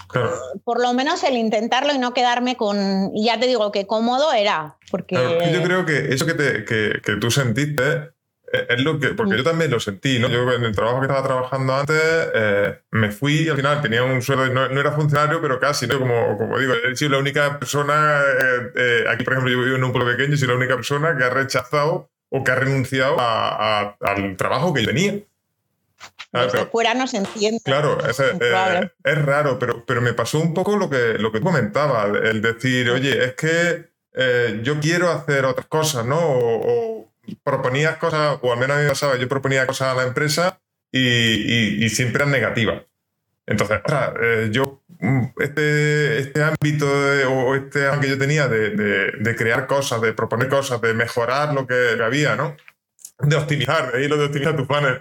por 0.65 0.81
lo 0.81 0.93
menos 0.95 1.23
el 1.25 1.37
intentarlo 1.37 1.93
y 1.93 1.99
no 1.99 2.15
quedarme 2.15 2.57
con, 2.57 3.11
y 3.15 3.27
ya 3.27 3.39
te 3.39 3.47
digo 3.47 3.73
que 3.73 3.87
cómodo 3.87 4.33
era, 4.33 4.77
porque... 4.91 5.17
yo 5.53 5.63
creo 5.63 5.87
que 5.87 6.13
eso 6.13 6.27
que, 6.27 6.35
te, 6.35 6.65
que, 6.65 7.01
que 7.03 7.17
tú 7.17 7.31
sentiste 7.31 8.11
eh, 8.53 8.67
es 8.69 8.83
lo 8.83 8.99
que, 8.99 9.09
porque 9.09 9.37
yo 9.37 9.45
también 9.45 9.71
lo 9.71 9.79
sentí, 9.79 10.19
¿no? 10.19 10.29
Yo 10.29 10.51
en 10.53 10.65
el 10.65 10.75
trabajo 10.75 11.01
que 11.01 11.07
estaba 11.07 11.27
trabajando 11.27 11.75
antes 11.75 11.97
eh, 12.35 12.81
me 12.91 13.11
fui 13.11 13.43
y 13.43 13.49
al 13.49 13.57
final 13.57 13.81
tenía 13.81 14.03
un 14.03 14.23
sueldo, 14.23 14.47
no, 14.53 14.69
no 14.69 14.81
era 14.81 14.93
funcionario, 14.93 15.41
pero 15.41 15.61
casi, 15.61 15.87
¿no? 15.87 15.99
Como, 15.99 16.37
como 16.37 16.59
digo, 16.59 16.75
he 16.75 16.97
sido 16.97 17.13
la 17.13 17.19
única 17.19 17.59
persona, 17.59 18.23
eh, 18.75 19.05
aquí 19.09 19.23
por 19.23 19.35
ejemplo 19.35 19.53
yo 19.53 19.63
vivo 19.63 19.77
en 19.77 19.85
un 19.85 19.93
pueblo 19.93 20.11
pequeño, 20.11 20.37
soy 20.37 20.49
la 20.49 20.55
única 20.55 20.75
persona 20.75 21.17
que 21.17 21.25
ha 21.25 21.31
rechazado 21.31 22.11
o 22.31 22.45
que 22.45 22.51
ha 22.51 22.57
renunciado 22.57 23.17
al 23.19 24.37
trabajo 24.37 24.73
que 24.73 24.83
yo 24.83 24.89
tenía. 24.89 25.15
Desde 26.33 26.67
fuera 26.67 26.95
no 26.95 27.07
se 27.07 27.17
entiende. 27.17 27.61
Claro, 27.65 27.99
es, 28.07 28.21
es, 28.21 29.25
raro, 29.25 29.59
pero, 29.59 29.85
pero 29.85 30.01
me 30.01 30.13
pasó 30.13 30.39
un 30.39 30.55
poco 30.55 30.77
lo 30.77 30.89
que, 30.89 31.15
lo 31.19 31.33
que 31.33 31.41
comentaba, 31.41 32.05
el 32.05 32.41
decir, 32.41 32.89
oye, 32.91 33.25
es 33.25 33.35
que 33.35 33.91
yo 34.63 34.79
quiero 34.81 35.11
hacer 35.11 35.45
otras 35.45 35.67
cosas, 35.67 36.07
¿no? 36.07 36.19
o, 36.21 37.01
proponías 37.43 37.97
cosas, 37.97 38.39
o 38.41 38.53
al 38.53 38.59
menos 38.59 38.77
a 38.77 38.79
mí 38.79 38.85
me 38.85 38.91
pasaba, 38.91 39.17
yo 39.17 39.29
proponía 39.29 39.67
cosas 39.67 39.89
a 39.89 39.95
la 39.95 40.05
empresa 40.05 40.61
y, 40.91 41.89
siempre 41.91 42.23
eran 42.23 42.33
negativas. 42.33 42.83
Entonces, 43.47 43.81
eh, 44.23 44.49
yo, 44.53 44.83
mm, 45.01 45.25
este, 45.39 46.19
este 46.21 46.43
ámbito 46.43 46.87
o 46.87 47.55
este 47.55 47.87
ámbito 47.89 48.03
que 48.03 48.09
yo 48.11 48.19
tenía 48.19 48.49
de, 48.49 49.35
crear 49.37 49.67
cosas, 49.67 50.01
de 50.01 50.13
proponer 50.13 50.49
cosas, 50.49 50.81
de 50.81 50.95
mejorar 50.95 51.53
lo 51.55 51.67
que 51.67 51.99
había, 52.03 52.37
¿no? 52.37 52.57
De 53.23 53.37
optimizar, 53.37 53.93
ahí 53.95 54.09
lo 54.09 54.17
de 54.17 54.27
optimizar 54.27 54.57
tu 54.57 54.67
panel. 54.67 54.99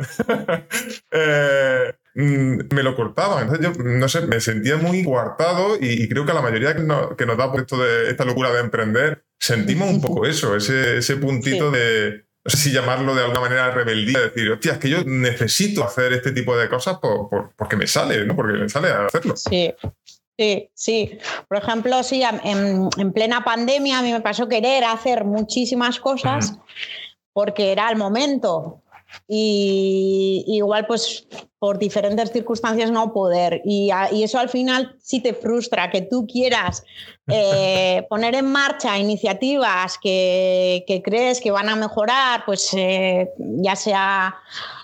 Eh, 1.12 1.94
mm, 2.16 2.74
me 2.74 2.84
lo 2.84 2.96
cortaba. 2.96 3.42
Entonces 3.42 3.66
yo, 3.66 3.84
no 3.84 4.08
sé, 4.08 4.22
me 4.22 4.40
sentía 4.40 4.78
muy 4.78 5.04
coartado 5.04 5.78
y, 5.80 6.08
creo 6.08 6.26
que 6.26 6.32
a 6.32 6.36
la 6.36 6.42
mayoría 6.42 6.76
que, 6.76 6.86
que 7.18 7.26
nos 7.26 7.38
da 7.38 7.52
por 7.52 7.62
esto 7.62 7.78
de 7.78 8.10
esta 8.10 8.26
locura 8.26 8.52
de 8.52 8.60
emprender, 8.60 9.24
sentimos 9.40 9.90
un 9.90 10.02
poco 10.02 10.26
eso, 10.26 10.56
ese, 10.56 10.98
ese 10.98 11.16
puntito 11.16 11.72
de, 11.72 12.26
no 12.44 12.52
sé 12.52 12.58
si 12.58 12.72
llamarlo 12.72 13.16
de 13.16 13.22
alguna 13.22 13.42
manera 13.42 13.72
rebeldía, 13.72 14.20
decir, 14.20 14.50
hostia, 14.52 14.74
es 14.74 14.78
que 14.78 14.90
yo 14.90 15.04
necesito 15.04 15.84
hacer 15.84 16.14
este 16.14 16.32
tipo 16.32 16.56
de 16.56 16.70
cosas 16.70 17.00
por, 17.00 17.54
porque 17.56 17.76
me 17.76 17.88
sale, 17.88 18.26
¿no? 18.26 18.36
Porque 18.36 18.54
me 18.54 18.70
sale 18.70 18.90
a 18.90 19.06
hacerlo. 19.06 19.36
Sí. 19.36 19.74
Sí, 20.38 20.70
sí. 20.74 21.20
Por 21.50 21.58
ejemplo, 21.58 22.02
sí, 22.02 22.24
en, 22.24 22.88
en, 22.98 23.12
plena 23.12 23.44
pandemia 23.44 24.00
a 24.00 24.02
mí 24.02 24.14
me 24.14 24.22
pasó 24.22 24.48
querer 24.48 24.86
hacer 24.86 25.26
muchísimas 25.26 26.00
cosas 26.00 26.58
porque 27.40 27.72
era 27.72 27.90
el 27.90 27.96
momento. 27.96 28.82
Y 29.30 30.44
igual, 30.46 30.86
pues 30.88 31.26
por 31.58 31.80
diferentes 31.80 32.34
circunstancias 32.34 32.92
no 32.92 33.14
poder. 33.14 33.62
Y, 33.64 33.92
eso 34.22 34.40
al 34.40 34.50
final 34.50 34.98
sí 35.02 35.22
te 35.22 35.34
frustra, 35.34 35.90
que 35.90 36.02
tú 36.02 36.28
quieras 36.28 36.84
eh, 37.28 38.06
poner 38.10 38.36
en 38.36 38.52
marcha 38.52 39.00
iniciativas 39.00 39.98
que, 40.04 41.02
crees 41.06 41.40
que 41.40 41.52
van 41.52 41.70
a 41.70 41.78
mejorar, 41.78 42.44
pues 42.46 42.74
eh, 42.74 43.30
ya 43.38 43.78
sea 43.78 44.36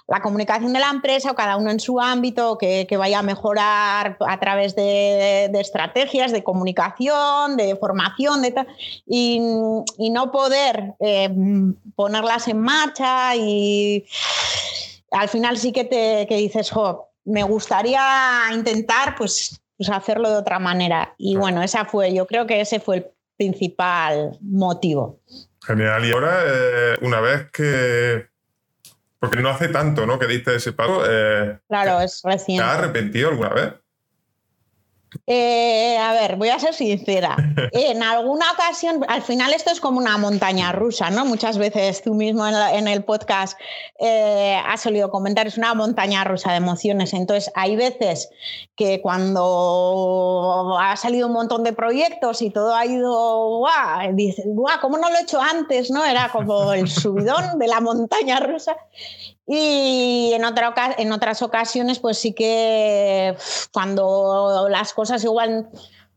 la 0.08 0.22
comunicación 0.22 0.74
de 0.74 0.80
la 0.80 0.90
empresa 0.90 1.32
o 1.32 1.36
cada 1.36 1.58
uno 1.58 1.72
en 1.72 1.80
su 1.80 2.00
ámbito, 2.00 2.58
que, 2.58 2.88
vaya 2.98 3.20
a 3.20 3.24
mejorar 3.24 4.18
a 4.20 4.40
través 4.40 4.76
de, 4.76 5.46
estrategias 5.60 6.32
de 6.32 6.44
comunicación, 6.44 7.58
de 7.58 7.76
formación, 7.76 8.42
de 8.42 8.54
y, 9.06 9.40
no 10.12 10.32
poder 10.32 10.94
eh, 11.00 11.30
ponerlas 11.96 12.48
en 12.48 12.60
marcha 12.60 13.36
y 13.36 14.06
al 15.12 15.30
final 15.30 15.58
sí 15.58 15.72
que 15.72 15.84
te 15.84 16.28
dices, 16.30 16.72
jo, 16.72 17.10
me 17.26 17.44
gustaría 17.44 18.02
intentar 18.54 19.16
pues, 19.16 19.60
pues, 19.78 19.90
hacerlo 19.90 20.30
de 20.30 20.38
otra 20.38 20.60
manera. 20.60 21.14
Y 21.18 21.36
bueno, 21.36 21.62
esa 21.62 21.86
fue, 21.86 22.14
yo 22.14 22.26
creo 22.26 22.48
que 22.48 22.62
ese 22.62 22.80
fue 22.80 22.98
el 22.98 23.08
principal 23.38 24.38
motivo. 24.42 25.20
Genial. 25.66 26.06
Y 26.06 26.12
ahora, 26.12 26.44
eh, 26.46 26.98
una 27.02 27.20
vez 27.20 27.50
que 27.52 28.28
porque 29.30 29.42
no 29.42 29.50
hace 29.50 29.70
tanto, 29.70 30.06
¿no? 30.06 30.20
Que 30.20 30.28
diste 30.28 30.56
ese 30.56 30.74
paso. 30.74 31.04
Eh, 31.08 31.60
claro, 31.68 32.02
es 32.02 32.22
reciente. 32.24 32.64
¿Te 32.64 32.70
has 32.70 32.78
arrepentido 32.78 33.30
alguna 33.30 33.50
vez? 33.50 33.74
Eh, 35.28 35.98
a 35.98 36.14
ver, 36.14 36.36
voy 36.36 36.50
a 36.50 36.60
ser 36.60 36.74
sincera. 36.74 37.36
En 37.72 38.04
alguna 38.04 38.52
ocasión, 38.52 39.04
al 39.08 39.22
final 39.22 39.54
esto 39.54 39.72
es 39.72 39.80
como 39.80 39.98
una 39.98 40.18
montaña 40.18 40.72
rusa, 40.72 41.10
¿no? 41.10 41.26
Muchas 41.26 41.58
veces 41.58 42.02
tú 42.04 42.14
mismo 42.14 42.46
en, 42.48 42.88
el 42.88 43.04
podcast 43.04 43.60
eh, 44.00 44.60
has 44.66 44.82
solido 44.82 45.10
comentar, 45.10 45.48
es 45.48 45.58
una 45.58 45.74
montaña 45.74 46.24
rusa 46.24 46.52
de 46.52 46.58
emociones. 46.58 47.14
Entonces, 47.14 47.52
hay 47.56 47.76
veces 47.76 48.30
que 48.76 49.02
cuando 49.02 50.78
ha 50.80 50.96
salido 50.96 51.28
un 51.28 51.34
montón 51.34 51.64
de 51.64 51.74
proyectos 51.74 52.42
y 52.42 52.50
todo 52.50 52.76
ha 52.76 52.86
ido, 52.86 53.60
¡guau! 53.60 54.14
Dices, 54.14 54.46
¡guau! 54.48 54.80
¿Cómo 54.82 54.98
no 54.98 55.10
lo 55.10 55.18
he 55.18 55.22
hecho 55.22 55.42
antes? 55.42 55.90
¿no? 55.90 56.06
Era 56.06 56.30
como 56.30 56.74
el 56.74 56.90
subidón 56.90 57.60
de 57.60 57.68
la 57.68 57.82
montaña 57.82 58.40
rusa. 58.40 58.76
Y 59.48 60.32
en, 60.34 60.44
otra, 60.44 60.74
en 60.98 61.12
otras 61.12 61.42
ocasiones, 61.42 62.00
pues 62.00 62.18
sí 62.18 62.34
que 62.34 63.36
cuando 63.72 64.68
las 64.70 64.94
cosas 64.94 65.24
igual 65.24 65.70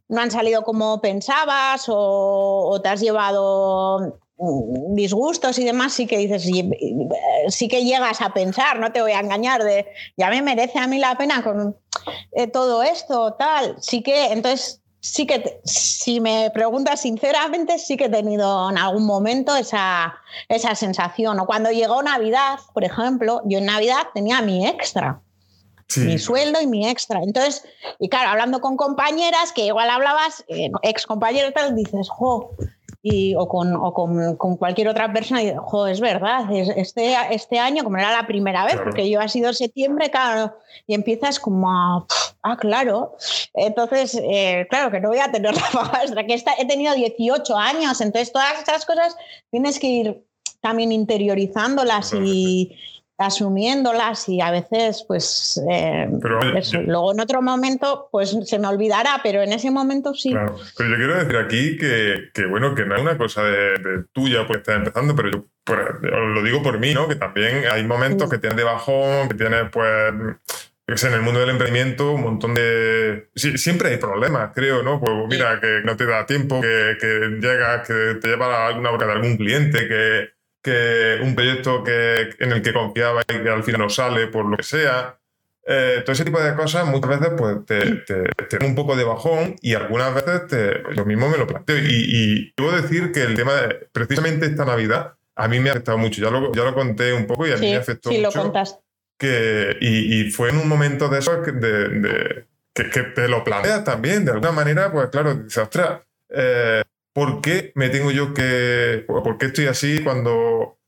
no 0.08 0.20
han 0.20 0.30
salido 0.30 0.62
como 0.62 1.00
pensabas 1.00 1.84
o, 1.88 2.80
te 2.82 2.88
has 2.88 3.00
llevado 3.00 4.18
disgustos 4.90 5.58
y 5.58 5.64
demás, 5.64 5.92
sí 5.92 6.06
que 6.06 6.16
dices, 6.16 6.48
sí, 7.48 7.68
que 7.68 7.84
llegas 7.84 8.22
a 8.22 8.32
pensar, 8.32 8.78
no 8.78 8.92
te 8.92 9.02
voy 9.02 9.12
a 9.12 9.20
engañar, 9.20 9.62
de 9.62 9.86
ya 10.16 10.30
me 10.30 10.40
merece 10.40 10.78
a 10.78 10.86
mí 10.86 10.98
la 10.98 11.16
pena 11.18 11.42
con 11.42 11.76
eh, 12.32 12.46
todo 12.46 12.82
esto, 12.82 13.34
tal. 13.34 13.76
Sí 13.80 14.02
que, 14.02 14.32
entonces, 14.32 14.80
sí 15.12 15.26
que, 15.26 15.60
si 15.64 16.20
me 16.20 16.50
preguntas 16.50 17.00
sinceramente, 17.00 17.78
sí 17.78 17.96
que 17.96 18.06
he 18.06 18.08
tenido 18.08 18.70
en 18.70 18.78
algún 18.78 19.06
momento 19.06 19.56
esa, 19.56 20.14
esa 20.48 20.74
sensación. 20.74 21.40
O 21.40 21.46
cuando 21.46 21.70
llegó 21.70 22.02
Navidad, 22.02 22.58
por 22.74 22.84
ejemplo, 22.84 23.40
yo 23.44 23.58
en 23.58 23.66
Navidad 23.66 24.08
tenía 24.14 24.42
mi 24.42 24.66
extra. 24.66 25.20
Mi 25.96 26.18
sueldo 26.18 26.60
y 26.60 26.66
mi 26.66 26.86
extra. 26.86 27.20
Entonces, 27.22 27.64
y 27.98 28.08
claro, 28.08 28.30
hablando 28.30 28.60
con 28.60 28.76
compañeras, 28.76 29.52
que 29.52 29.66
igual 29.66 29.88
hablabas, 29.88 30.44
eh, 30.48 30.70
ex 30.82 31.06
compañeros 31.06 31.54
tal, 31.54 31.74
dices, 31.74 32.10
jo, 32.10 32.50
y, 33.02 33.34
o, 33.36 33.48
con, 33.48 33.74
o 33.74 33.94
con, 33.94 34.36
con, 34.36 34.56
cualquier 34.56 34.88
otra 34.88 35.10
persona, 35.12 35.42
y 35.42 35.54
jo, 35.56 35.86
es 35.86 36.00
verdad, 36.00 36.44
este, 36.52 37.14
este 37.30 37.58
año, 37.58 37.84
como 37.84 37.96
era 37.96 38.12
la 38.12 38.26
primera 38.26 38.64
vez, 38.66 38.76
porque 38.76 39.08
yo 39.08 39.20
ha 39.20 39.28
sido 39.28 39.52
septiembre, 39.54 40.10
claro, 40.10 40.54
y 40.86 40.94
empiezas 40.94 41.40
como 41.40 41.70
a, 41.70 42.06
ah, 42.42 42.56
claro, 42.58 43.16
entonces, 43.54 44.20
eh, 44.22 44.66
claro 44.68 44.90
que 44.90 45.00
no 45.00 45.08
voy 45.08 45.20
a 45.20 45.30
tener 45.30 45.54
la 45.56 45.68
paga 45.72 46.02
extra, 46.02 46.26
que 46.26 46.34
esta, 46.34 46.52
he 46.58 46.66
tenido 46.66 46.94
18 46.94 47.56
años, 47.56 48.00
entonces 48.00 48.32
todas 48.32 48.58
estas 48.58 48.84
cosas 48.84 49.16
tienes 49.50 49.78
que 49.78 49.86
ir 49.86 50.24
también 50.60 50.90
interiorizándolas 50.92 52.12
y 52.14 52.76
asumiéndolas 53.18 54.28
y 54.28 54.40
a 54.40 54.52
veces 54.52 55.04
pues 55.06 55.60
eh, 55.68 56.08
luego 56.86 57.12
en 57.12 57.20
otro 57.20 57.42
momento 57.42 58.08
pues 58.12 58.36
se 58.44 58.58
me 58.60 58.68
olvidará 58.68 59.20
pero 59.24 59.42
en 59.42 59.52
ese 59.52 59.72
momento 59.72 60.14
sí 60.14 60.30
claro. 60.30 60.56
pero 60.76 60.90
yo 60.90 60.96
quiero 60.96 61.18
decir 61.18 61.36
aquí 61.36 61.76
que, 61.76 62.30
que 62.32 62.46
bueno 62.46 62.76
que 62.76 62.86
no 62.86 62.94
es 62.94 63.02
una 63.02 63.18
cosa 63.18 63.42
de, 63.42 64.04
tuya 64.12 64.46
pues 64.46 64.60
estás 64.60 64.76
empezando 64.76 65.16
pero 65.16 65.30
yo 65.30 65.46
lo 66.08 66.42
digo 66.44 66.62
por 66.62 66.78
mí 66.78 66.94
no 66.94 67.08
que 67.08 67.16
también 67.16 67.64
hay 67.70 67.84
momentos 67.84 68.30
que 68.30 68.38
tienes 68.38 68.56
de 68.56 68.64
bajón 68.64 69.28
que 69.28 69.34
tienes 69.34 69.68
pues 69.72 71.04
en 71.04 71.12
el 71.12 71.20
mundo 71.20 71.40
del 71.40 71.50
emprendimiento 71.50 72.12
un 72.12 72.22
montón 72.22 72.54
de... 72.54 73.28
siempre 73.34 73.90
hay 73.90 73.98
problemas, 73.98 74.52
creo, 74.54 74.82
¿no? 74.82 74.98
Pues 74.98 75.12
mira, 75.28 75.60
que 75.60 75.82
no 75.84 75.98
te 75.98 76.06
da 76.06 76.24
tiempo, 76.24 76.62
que, 76.62 76.96
que 76.98 77.38
llegas, 77.42 77.86
que 77.86 78.14
te 78.18 78.28
lleva 78.28 78.64
a 78.64 78.68
alguna 78.68 78.90
boca 78.90 79.04
de 79.04 79.12
algún 79.12 79.36
cliente, 79.36 79.86
que, 79.86 80.37
que 80.62 81.18
un 81.22 81.34
proyecto 81.34 81.82
que, 81.84 82.30
en 82.38 82.52
el 82.52 82.62
que 82.62 82.72
confiaba 82.72 83.22
y 83.22 83.42
que 83.42 83.48
al 83.48 83.62
final 83.62 83.82
no 83.82 83.90
sale 83.90 84.26
por 84.28 84.46
lo 84.46 84.56
que 84.56 84.62
sea. 84.62 85.18
Eh, 85.70 86.02
todo 86.02 86.12
ese 86.12 86.24
tipo 86.24 86.40
de 86.40 86.54
cosas 86.54 86.86
muchas 86.86 87.20
veces 87.20 87.34
pues, 87.36 87.66
te, 87.66 87.96
te, 88.06 88.64
un 88.64 88.74
poco 88.74 88.96
de 88.96 89.04
bajón 89.04 89.56
y 89.60 89.74
algunas 89.74 90.14
veces 90.14 90.46
te, 90.46 90.82
yo 90.94 91.04
mismo 91.04 91.28
me 91.28 91.36
lo 91.36 91.46
planteo. 91.46 91.76
Y, 91.78 91.84
y 91.88 92.54
debo 92.56 92.72
decir 92.72 93.12
que 93.12 93.22
el 93.22 93.34
tema, 93.34 93.54
de, 93.54 93.88
precisamente 93.92 94.46
esta 94.46 94.64
Navidad, 94.64 95.14
a 95.38 95.46
mí 95.46 95.60
me 95.60 95.70
ha 95.70 95.72
afectado 95.72 95.98
mucho. 95.98 96.20
Ya 96.20 96.30
lo, 96.30 96.52
ya 96.52 96.64
lo 96.64 96.74
conté 96.74 97.12
un 97.12 97.26
poco 97.26 97.46
y 97.46 97.52
a 97.52 97.56
mí 97.56 97.70
me 97.70 97.76
afectó 97.76 98.10
sí, 98.10 98.18
mucho. 98.18 98.38
Lo 98.38 98.42
contaste. 98.44 98.80
Que, 99.16 99.76
y, 99.80 100.20
y, 100.20 100.30
fue 100.30 100.50
en 100.50 100.58
un 100.58 100.68
momento 100.68 101.08
de 101.08 101.18
eso 101.18 101.42
de, 101.42 101.52
de 101.52 102.44
que, 102.72 102.88
que, 102.88 103.02
te 103.02 103.26
lo 103.26 103.42
planteas 103.42 103.82
también, 103.82 104.24
de 104.24 104.30
alguna 104.30 104.52
manera, 104.52 104.92
pues 104.92 105.08
claro, 105.08 105.34
dices, 105.34 105.58
ostras, 105.58 106.02
eh, 106.28 106.82
¿por 107.12 107.40
qué 107.40 107.72
me 107.74 107.88
tengo 107.88 108.10
yo 108.10 108.34
que... 108.34 109.04
¿Por 109.06 109.38
qué 109.38 109.46
estoy 109.46 109.66
así 109.66 110.02
cuando... 110.02 110.78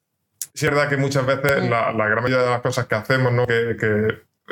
es 0.55 0.63
verdad 0.63 0.89
que 0.89 0.97
muchas 0.97 1.27
veces 1.27 1.69
la, 1.69 1.93
gran 1.93 2.23
mayoría 2.23 2.45
de 2.45 2.51
las 2.51 2.61
cosas 2.61 2.87
que 2.87 2.95
hacemos, 2.95 3.33
¿no? 3.33 3.47
Que, 3.47 3.77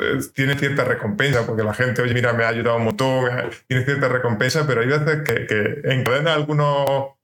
eh, 0.01 0.19
tiene 0.33 0.55
cierta 0.55 0.85
recompensa, 0.85 1.45
porque 1.45 1.63
la 1.63 1.73
gente, 1.73 2.01
oye, 2.01 2.13
mira, 2.13 2.31
me 2.33 2.45
ha 2.45 2.49
ayudado 2.49 2.77
un 2.77 2.85
montón, 2.85 3.25
eh, 3.27 3.49
tiene 3.67 3.83
cierta 3.83 4.07
recompensa, 4.07 4.65
pero 4.65 4.81
hay 4.81 4.87
veces 4.87 5.23
que, 5.23 5.45
que 5.45 5.81
encadena 5.83 6.33
algunos, 6.33 7.15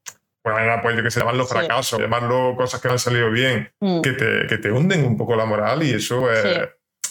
bueno, 0.43 0.79
pues 0.81 0.97
yo 0.97 1.03
que 1.03 1.09
sé, 1.09 1.19
llamarlo 1.19 1.45
fracasos, 1.45 1.99
llamarlo 1.99 2.53
cosas 2.57 2.81
que 2.81 2.89
no 2.89 2.93
han 2.93 2.99
salido 2.99 3.31
bien, 3.31 3.71
mm. 3.79 4.01
que, 4.01 4.11
te, 4.11 4.47
que, 4.47 4.57
te, 4.57 4.71
hunden 4.71 5.05
un 5.05 5.17
poco 5.17 5.37
la 5.37 5.45
moral 5.45 5.83
y 5.83 5.93
eso, 5.93 6.27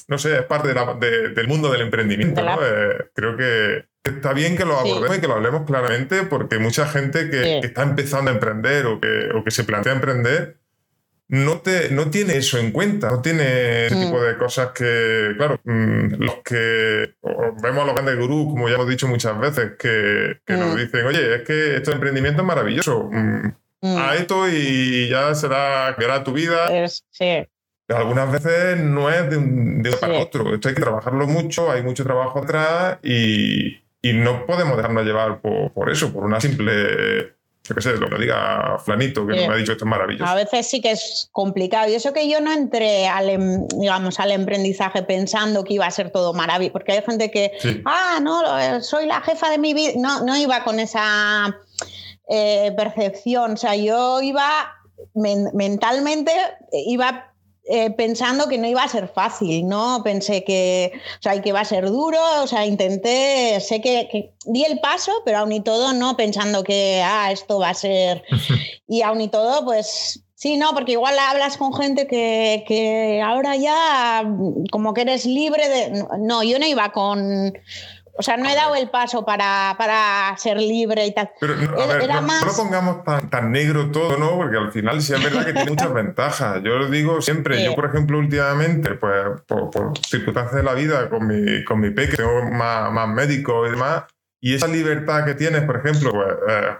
no 0.08 0.18
sé, 0.18 0.36
es 0.36 0.42
parte 0.42 0.74
del 0.74 1.48
mundo 1.48 1.70
del 1.70 1.82
emprendimiento, 1.82 2.42
¿no? 2.42 2.58
Eh, 2.62 3.10
creo 3.14 3.36
que 3.36 3.86
Está 4.04 4.34
bien 4.34 4.56
que 4.56 4.66
lo 4.66 4.78
abordemos 4.78 5.16
y 5.16 5.20
que 5.20 5.28
lo 5.28 5.34
hablemos 5.34 5.62
claramente 5.62 6.24
porque 6.24 6.58
mucha 6.58 6.86
gente 6.86 7.30
que, 7.30 7.58
está 7.58 7.82
empezando 7.82 8.30
a 8.30 8.34
emprender 8.34 8.84
o 8.86 9.00
que, 9.00 9.30
o 9.34 9.42
que 9.42 9.50
se 9.50 9.64
plantea 9.64 9.94
emprender 9.94 10.58
no, 11.28 11.60
te, 11.60 11.90
no 11.90 12.10
tiene 12.10 12.36
eso 12.36 12.58
en 12.58 12.70
cuenta, 12.70 13.10
no 13.10 13.22
tiene 13.22 13.86
ese 13.86 13.96
tipo 13.96 14.18
mm. 14.18 14.22
de 14.22 14.36
cosas 14.36 14.68
que, 14.68 15.32
claro, 15.36 15.58
mm, 15.64 16.14
los 16.18 16.36
que 16.44 17.14
vemos 17.62 17.82
a 17.82 17.86
los 17.86 17.94
grandes 17.94 18.18
gurús, 18.18 18.52
como 18.52 18.68
ya 18.68 18.74
hemos 18.74 18.88
dicho 18.88 19.08
muchas 19.08 19.38
veces, 19.38 19.72
que, 19.78 20.40
nos 20.48 20.74
mm. 20.74 20.76
dicen, 20.76 21.06
oye, 21.06 21.36
es 21.36 21.42
que 21.42 21.76
este 21.76 21.92
emprendimiento 21.92 22.42
es 22.42 22.46
maravilloso, 22.46 23.10
a 23.82 24.14
esto 24.16 24.48
y 24.48 25.08
ya 25.08 25.34
será, 25.34 25.94
verá 25.98 26.22
tu 26.24 26.32
vida. 26.32 26.68
sí. 27.10 27.46
Algunas 27.86 28.32
veces 28.32 28.78
no 28.78 29.10
es 29.10 29.28
de 29.28 29.36
un, 29.36 29.82
de 29.82 29.92
para 29.92 30.18
otro, 30.18 30.54
esto 30.54 30.68
hay 30.68 30.74
que 30.74 30.80
trabajarlo 30.80 31.26
mucho, 31.26 31.70
hay 31.70 31.82
mucho 31.82 32.02
trabajo 32.02 32.38
atrás 32.38 32.98
y, 33.02 33.83
no 34.12 34.46
podemos 34.46 34.76
dejarnos 34.76 35.04
llevar 35.04 35.40
por, 35.40 35.72
por 35.72 35.90
eso, 35.90 36.12
por 36.12 36.24
una 36.24 36.40
simple 36.40 37.34
yo 37.66 37.74
qué 37.74 37.80
sé, 37.80 37.96
lo 37.96 38.10
que 38.10 38.18
diga 38.18 38.78
Flanito, 38.78 39.26
que 39.26 39.32
me 39.32 39.46
ha 39.46 39.56
dicho 39.56 39.72
esto 39.72 39.86
es 39.86 39.88
maravilloso. 39.88 40.30
A 40.30 40.34
veces 40.34 40.66
sí 40.68 40.82
que 40.82 40.90
es 40.90 41.30
complicado. 41.32 41.90
Y 41.90 41.94
eso 41.94 42.12
que 42.12 42.28
yo 42.28 42.42
no 42.42 42.52
entré 42.52 43.08
al, 43.08 43.30
em, 43.30 43.66
digamos, 43.68 44.20
al 44.20 44.32
emprendizaje 44.32 45.02
pensando 45.02 45.64
que 45.64 45.74
iba 45.74 45.86
a 45.86 45.90
ser 45.90 46.10
todo 46.10 46.34
maravilloso, 46.34 46.74
porque 46.74 46.92
hay 46.92 47.02
gente 47.02 47.30
que, 47.30 47.52
ah, 47.86 48.18
no, 48.20 48.58
eh, 48.58 48.82
soy 48.82 49.06
la 49.06 49.22
jefa 49.22 49.48
de 49.48 49.56
mi 49.56 49.72
vida. 49.72 49.92
No, 49.96 50.20
no 50.26 50.36
iba 50.36 50.62
con 50.62 50.78
esa 50.78 51.58
eh, 52.28 52.70
percepción. 52.76 53.52
O 53.52 53.56
sea, 53.56 53.74
yo 53.76 54.20
iba 54.20 54.46
mentalmente, 55.14 56.32
iba 56.70 57.32
eh, 57.66 57.90
pensando 57.90 58.48
que 58.48 58.58
no 58.58 58.66
iba 58.68 58.82
a 58.82 58.88
ser 58.88 59.08
fácil, 59.08 59.66
¿no? 59.66 60.02
Pensé 60.04 60.44
que, 60.44 60.92
o 61.18 61.22
sea, 61.22 61.40
que 61.40 61.48
iba 61.48 61.60
a 61.60 61.64
ser 61.64 61.86
duro, 61.90 62.18
o 62.42 62.46
sea, 62.46 62.66
intenté, 62.66 63.58
sé 63.60 63.80
que, 63.80 64.34
di 64.44 64.64
el 64.64 64.80
paso, 64.80 65.12
pero 65.24 65.38
aún 65.38 65.52
y 65.52 65.60
todo 65.60 65.92
no 65.92 66.16
pensando 66.16 66.62
que, 66.62 67.02
ah, 67.04 67.32
esto 67.32 67.58
va 67.58 67.70
a 67.70 67.74
ser... 67.74 68.22
Y 68.86 69.00
aún 69.00 69.22
y 69.22 69.28
todo, 69.28 69.64
pues 69.64 70.24
Sí, 70.44 70.58
no, 70.58 70.74
porque 70.74 70.92
igual 70.92 71.18
hablas 71.18 71.56
con 71.56 71.72
gente 71.72 72.06
que, 72.06 72.64
que, 72.68 73.22
ahora 73.22 73.56
ya 73.56 74.30
como 74.70 74.92
que 74.92 75.00
eres 75.00 75.24
libre 75.24 75.66
de... 75.70 76.04
No, 76.18 76.42
yo 76.42 76.58
no 76.58 76.66
iba 76.66 76.92
con, 76.92 77.54
o 78.16 78.22
sea, 78.22 78.36
no 78.36 78.48
he 78.48 78.54
dado 78.54 78.76
el 78.76 78.90
paso 78.90 79.24
para, 79.24 79.74
para 79.76 80.36
ser 80.38 80.56
libre 80.58 81.06
y 81.06 81.12
tal. 81.12 81.30
Pero 81.40 81.56
no, 81.56 82.20
no, 82.20 82.46
lo 82.46 82.56
pongamos 82.56 83.04
tan, 83.28 83.50
negro 83.50 83.90
todo, 83.90 84.16
¿no? 84.16 84.36
Porque 84.36 84.56
al 84.56 84.70
final 84.70 85.02
sí 85.02 85.14
es 85.14 85.22
verdad 85.22 85.44
que 85.44 85.52
tiene 85.52 85.70
muchas 85.70 85.92
ventajas. 85.94 86.62
Yo 86.62 86.78
lo 86.78 86.88
digo 86.88 87.20
siempre, 87.20 87.64
yo 87.64 87.74
por 87.74 87.86
ejemplo 87.86 88.18
últimamente, 88.18 88.94
pues 88.94 89.40
por, 89.46 89.98
circunstancias 90.06 90.54
de 90.54 90.62
la 90.62 90.74
vida, 90.74 91.10
con 91.10 91.26
mi, 91.26 91.64
con 91.64 91.80
mi 91.80 91.90
peque, 91.90 92.16
tengo 92.16 92.42
más, 92.50 92.92
más 92.92 93.08
médico 93.08 93.66
y 93.66 93.70
demás, 93.70 94.04
y 94.44 94.54
esa 94.54 94.68
libertad 94.68 95.24
que 95.24 95.32
tienes, 95.32 95.62
por 95.62 95.78
ejemplo, 95.78 96.12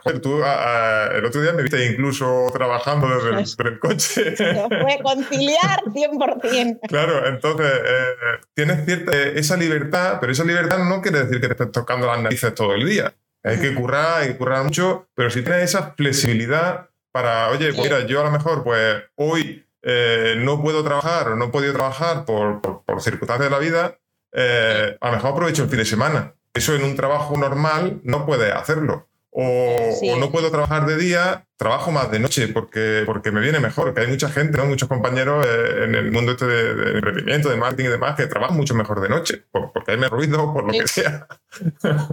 pues, 0.02 0.20
tú 0.20 0.36
el 0.36 1.24
otro 1.24 1.40
día 1.40 1.54
me 1.54 1.62
viste 1.62 1.82
incluso 1.86 2.50
trabajando 2.52 3.08
desde 3.08 3.70
el, 3.70 3.78
coche. 3.78 4.36
fue 4.36 4.98
conciliar 5.02 5.82
100%. 5.86 6.80
Claro, 6.86 7.26
entonces 7.26 7.72
eh, 7.72 8.40
tienes 8.52 8.84
cierta 8.84 9.16
esa 9.16 9.56
libertad, 9.56 10.18
pero 10.20 10.32
esa 10.32 10.44
libertad 10.44 10.76
no 10.80 11.00
quiere 11.00 11.20
decir 11.24 11.40
que 11.40 11.46
te 11.46 11.52
estés 11.54 11.72
tocando 11.72 12.06
las 12.06 12.20
narices 12.20 12.54
todo 12.54 12.74
el 12.74 12.86
día. 12.86 13.14
Hay 13.42 13.58
que 13.58 13.74
currar, 13.74 14.20
hay 14.20 14.28
que 14.32 14.36
currar 14.36 14.62
mucho, 14.62 15.08
pero 15.14 15.30
si 15.30 15.40
tienes 15.40 15.62
esa 15.62 15.94
flexibilidad 15.96 16.90
para, 17.12 17.48
oye, 17.48 17.72
pues 17.72 17.88
mira, 17.88 18.04
yo 18.04 18.20
a 18.20 18.24
lo 18.24 18.30
mejor, 18.30 18.62
pues 18.62 19.04
hoy 19.14 19.66
eh, 19.80 20.34
no 20.36 20.60
puedo 20.60 20.84
trabajar 20.84 21.28
o 21.28 21.36
no 21.36 21.46
he 21.46 21.48
podido 21.48 21.72
trabajar 21.72 22.26
por, 22.26 22.60
por, 22.60 23.00
circunstancias 23.00 23.48
de 23.48 23.56
la 23.56 23.58
vida, 23.58 23.98
eh, 24.32 24.98
a 25.00 25.06
lo 25.06 25.12
mejor 25.14 25.30
aprovecho 25.30 25.62
el 25.62 25.70
fin 25.70 25.78
de 25.78 25.86
semana 25.86 26.34
eso 26.54 26.74
en 26.74 26.84
un 26.84 26.96
trabajo 26.96 27.36
normal 27.36 28.00
no 28.04 28.24
puede 28.24 28.52
hacerlo. 28.52 29.08
O, 29.36 30.16
no 30.20 30.30
puedo 30.30 30.48
trabajar 30.52 30.86
de 30.86 30.96
día, 30.96 31.44
trabajo 31.56 31.90
más 31.90 32.08
de 32.12 32.20
noche 32.20 32.46
porque, 32.46 33.02
porque 33.04 33.32
me 33.32 33.40
viene 33.40 33.58
mejor. 33.58 33.92
Que 33.92 34.02
hay 34.02 34.06
mucha 34.06 34.28
gente, 34.28 34.56
¿no? 34.56 34.64
muchos 34.64 34.88
compañeros 34.88 35.44
eh, 35.44 35.84
en 35.86 35.96
el 35.96 36.12
mundo 36.12 36.32
este 36.32 36.46
de, 36.46 36.94
emprendimiento, 36.94 37.48
de 37.48 37.56
marketing 37.56 37.86
y 37.86 37.88
demás, 37.88 38.14
que 38.14 38.28
trabajan 38.28 38.56
mucho 38.56 38.74
mejor 38.74 39.00
de 39.00 39.08
noche, 39.08 39.42
porque 39.50 39.90
hay 39.90 39.96
menos 39.96 40.12
ruido, 40.12 40.52
por 40.52 40.64
lo 40.64 40.72
que 40.72 40.86
sea. 40.86 41.26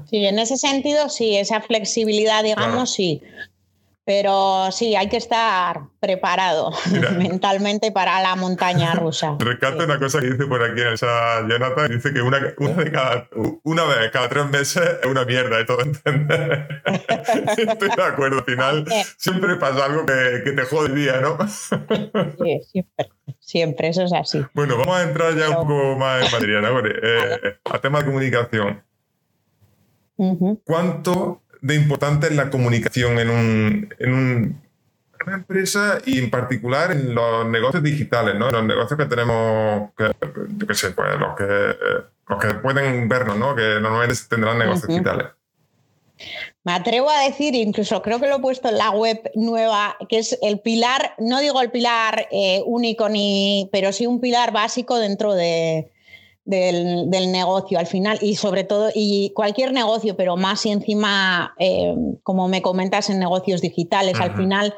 Sí, 0.09 0.25
en 0.25 0.39
ese 0.39 0.57
sentido, 0.57 1.09
sí, 1.09 1.37
esa 1.37 1.61
flexibilidad, 1.61 2.43
digamos, 2.43 2.91
sí. 2.91 3.21
Pero 4.03 4.71
sí, 4.71 4.95
hay 4.95 5.09
que 5.09 5.17
estar 5.17 5.81
preparado 5.99 6.71
mentalmente 7.17 7.91
para 7.91 8.19
la 8.21 8.35
montaña 8.35 8.95
rusa. 8.95 9.35
Rescato 9.39 9.83
una 9.83 9.99
cosa 9.99 10.19
que 10.19 10.31
dice 10.31 10.47
por 10.47 10.63
aquí 10.63 10.81
en 10.81 10.93
esa 10.93 11.47
Jonathan, 11.47 11.91
dice 11.91 12.11
que 12.11 12.21
una, 12.21 12.39
de 12.39 12.91
cada, 12.91 13.29
una 13.63 13.83
vez 13.85 14.11
cada 14.11 14.27
tres 14.27 14.49
meses 14.49 14.97
es 15.03 15.07
una 15.07 15.23
mierda, 15.25 15.57
de 15.57 15.65
todo 15.65 15.81
entender. 15.81 16.81
Estoy 17.57 17.89
de 17.89 18.03
acuerdo, 18.03 18.39
al 18.39 18.45
final 18.45 18.85
siempre 19.17 19.55
pasa 19.57 19.85
algo 19.85 20.05
que, 20.05 20.51
te 20.51 20.63
jode 20.63 20.87
el 20.87 20.95
día, 20.95 21.21
¿no? 21.21 21.37
sí, 21.47 22.61
siempre, 22.71 23.09
siempre, 23.39 23.87
eso 23.89 24.03
es 24.03 24.13
así. 24.13 24.43
Bueno, 24.53 24.77
vamos 24.77 24.97
a 24.97 25.03
entrar 25.03 25.35
ya 25.35 25.49
un 25.49 25.67
poco 25.67 25.95
más 25.97 26.25
en 26.25 26.31
materia, 26.31 26.61
¿no? 26.61 26.79
Eh, 26.79 27.59
a 27.65 27.79
tema 27.79 27.99
de 27.99 28.05
comunicación. 28.05 28.83
¿Cuánto 30.65 31.41
de 31.61 31.75
importante 31.75 32.27
es 32.27 32.35
la 32.35 32.49
comunicación 32.49 33.19
en, 33.19 33.29
un, 33.29 33.95
en 33.99 34.13
una 35.25 35.35
empresa 35.35 35.99
y 36.05 36.19
en 36.19 36.29
particular 36.29 36.91
en 36.91 37.13
los 37.13 37.47
negocios 37.47 37.83
digitales, 37.83 38.35
¿no? 38.35 38.47
En 38.49 38.53
los 38.53 38.65
negocios 38.65 38.97
que 38.97 39.05
tenemos, 39.05 39.91
que, 39.97 40.11
yo 40.57 40.67
qué 40.67 40.73
sé, 40.73 40.91
pues 40.91 41.19
los 41.19 41.35
que, 41.35 41.75
los 42.27 42.39
que 42.39 42.53
pueden 42.55 43.07
vernos, 43.07 43.37
¿no? 43.37 43.55
Que 43.55 43.79
normalmente 43.79 44.15
tendrán 44.27 44.57
negocios 44.57 44.87
digitales. 44.87 45.27
Me 46.63 46.73
atrevo 46.73 47.09
a 47.09 47.23
decir, 47.23 47.55
incluso 47.55 48.01
creo 48.03 48.19
que 48.19 48.27
lo 48.27 48.35
he 48.35 48.39
puesto 48.39 48.69
en 48.69 48.77
la 48.77 48.91
web 48.91 49.31
nueva, 49.33 49.97
que 50.07 50.19
es 50.19 50.37
el 50.43 50.59
pilar, 50.59 51.15
no 51.17 51.39
digo 51.39 51.59
el 51.61 51.71
pilar 51.71 52.27
eh, 52.31 52.61
único 52.65 53.09
ni, 53.09 53.67
pero 53.71 53.91
sí 53.91 54.05
un 54.05 54.21
pilar 54.21 54.51
básico 54.51 54.99
dentro 54.99 55.33
de, 55.33 55.91
del, 56.45 57.31
negocio 57.31 57.77
al 57.79 57.87
final 57.87 58.17
y 58.21 58.35
sobre 58.35 58.63
todo, 58.63 58.89
y 58.93 59.31
cualquier 59.35 59.73
negocio, 59.73 60.15
pero 60.15 60.37
más 60.37 60.65
y 60.65 60.71
encima, 60.71 61.53
eh, 61.59 61.95
como 62.23 62.47
me 62.47 62.61
comentas, 62.61 63.09
en 63.09 63.19
negocios 63.19 63.61
digitales, 63.61 64.19
al 64.19 64.35
final 64.35 64.73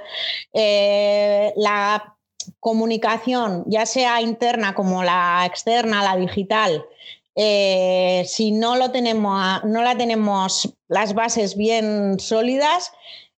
eh, 0.53 1.53
la 1.55 2.15
comunicación, 2.59 3.63
ya 3.67 3.85
sea 3.85 4.21
interna 4.21 4.75
como 4.75 5.03
la 5.03 5.43
externa, 5.45 6.03
la 6.03 6.17
digital, 6.17 6.85
eh, 7.35 8.23
si 8.27 8.51
no, 8.51 8.75
lo 8.75 8.91
tenemos, 8.91 9.63
no 9.63 9.81
la 9.81 9.97
tenemos 9.97 10.75
las 10.87 11.13
bases 11.13 11.55
bien 11.55 12.19
sólidas, 12.19 12.91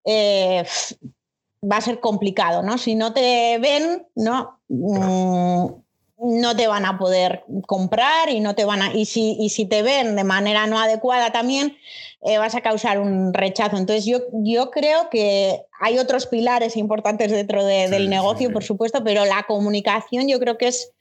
va 0.05 1.77
a 1.77 1.81
ser 1.81 1.99
complicado, 1.99 2.63
¿no? 2.63 2.77
Si 2.77 2.95
no 2.95 3.13
te 3.13 3.57
ven, 3.59 4.05
¿no? 4.15 4.59
Mm, 4.67 5.82
no 6.23 6.55
te 6.55 6.67
van 6.67 6.85
a 6.85 6.97
poder 6.97 7.43
comprar 7.67 8.29
y 8.29 8.39
no 8.39 8.55
te 8.55 8.63
van 8.63 8.81
a 8.81 8.93
y 8.93 9.05
si, 9.05 9.35
y 9.39 9.49
si 9.49 9.65
te 9.65 9.83
ven 9.83 10.15
de 10.15 10.23
manera 10.23 10.67
no 10.67 10.79
adecuada 10.79 11.31
también 11.31 11.75
eh, 12.21 12.37
vas 12.37 12.55
a 12.55 12.61
causar 12.61 12.99
un 12.99 13.33
rechazo. 13.33 13.75
Entonces 13.75 14.05
yo, 14.05 14.19
yo 14.31 14.71
creo 14.71 15.09
que 15.09 15.59
hay 15.81 15.99
otros 15.99 16.25
pilares 16.27 16.77
importantes 16.77 17.29
dentro 17.29 17.65
del 17.65 18.09
negocio 18.09 18.53
por 18.53 18.63
supuesto 18.63 19.03
pero 19.03 19.25
la 19.25 19.43
comunicación 19.43 20.29
yo 20.29 20.39
creo 20.39 20.57
que 20.57 20.69
es 20.69 20.93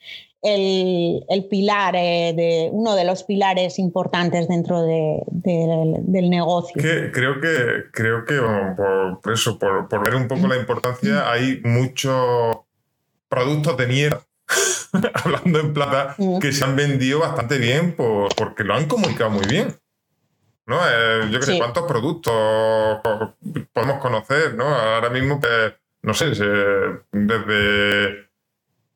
el, 0.42 1.46
pilar 1.48 1.94
eh, 1.94 2.32
de 2.34 2.68
uno 2.72 2.96
de 2.96 3.04
los 3.04 3.22
pilares 3.22 3.78
importantes 3.78 4.48
dentro 4.48 4.82
del 4.82 6.30
negocio. 6.30 6.82
Creo 6.82 7.40
que 7.40 7.90
creo 7.92 8.24
que 8.24 8.40
por, 9.22 9.32
eso 9.32 9.56
por, 9.56 10.02
ver 10.02 10.16
un 10.16 10.26
poco 10.26 10.48
la 10.48 10.56
importancia 10.56 11.30
hay 11.30 11.60
muchos 11.62 12.56
productos 13.28 13.76
de 13.76 13.86
mierda 13.86 14.26
hablando 15.24 15.60
en 15.60 15.72
plata, 15.72 16.14
mm. 16.18 16.38
que 16.38 16.52
se 16.52 16.64
han 16.64 16.76
vendido 16.76 17.20
bastante 17.20 17.58
bien 17.58 17.92
por, 17.92 18.34
porque 18.34 18.64
lo 18.64 18.74
han 18.74 18.86
comunicado 18.86 19.30
muy 19.30 19.46
bien. 19.46 19.76
¿no? 20.66 20.78
Eh, 20.88 21.28
yo 21.30 21.40
creo 21.40 21.58
cuántos 21.58 21.84
productos 21.84 22.32
podemos 23.72 24.00
conocer, 24.00 24.54
¿no? 24.54 24.64
Ahora 24.66 25.10
mismo, 25.10 25.40
que, 25.40 25.74
no 26.02 26.14
sé, 26.14 26.26
desde, 27.10 28.28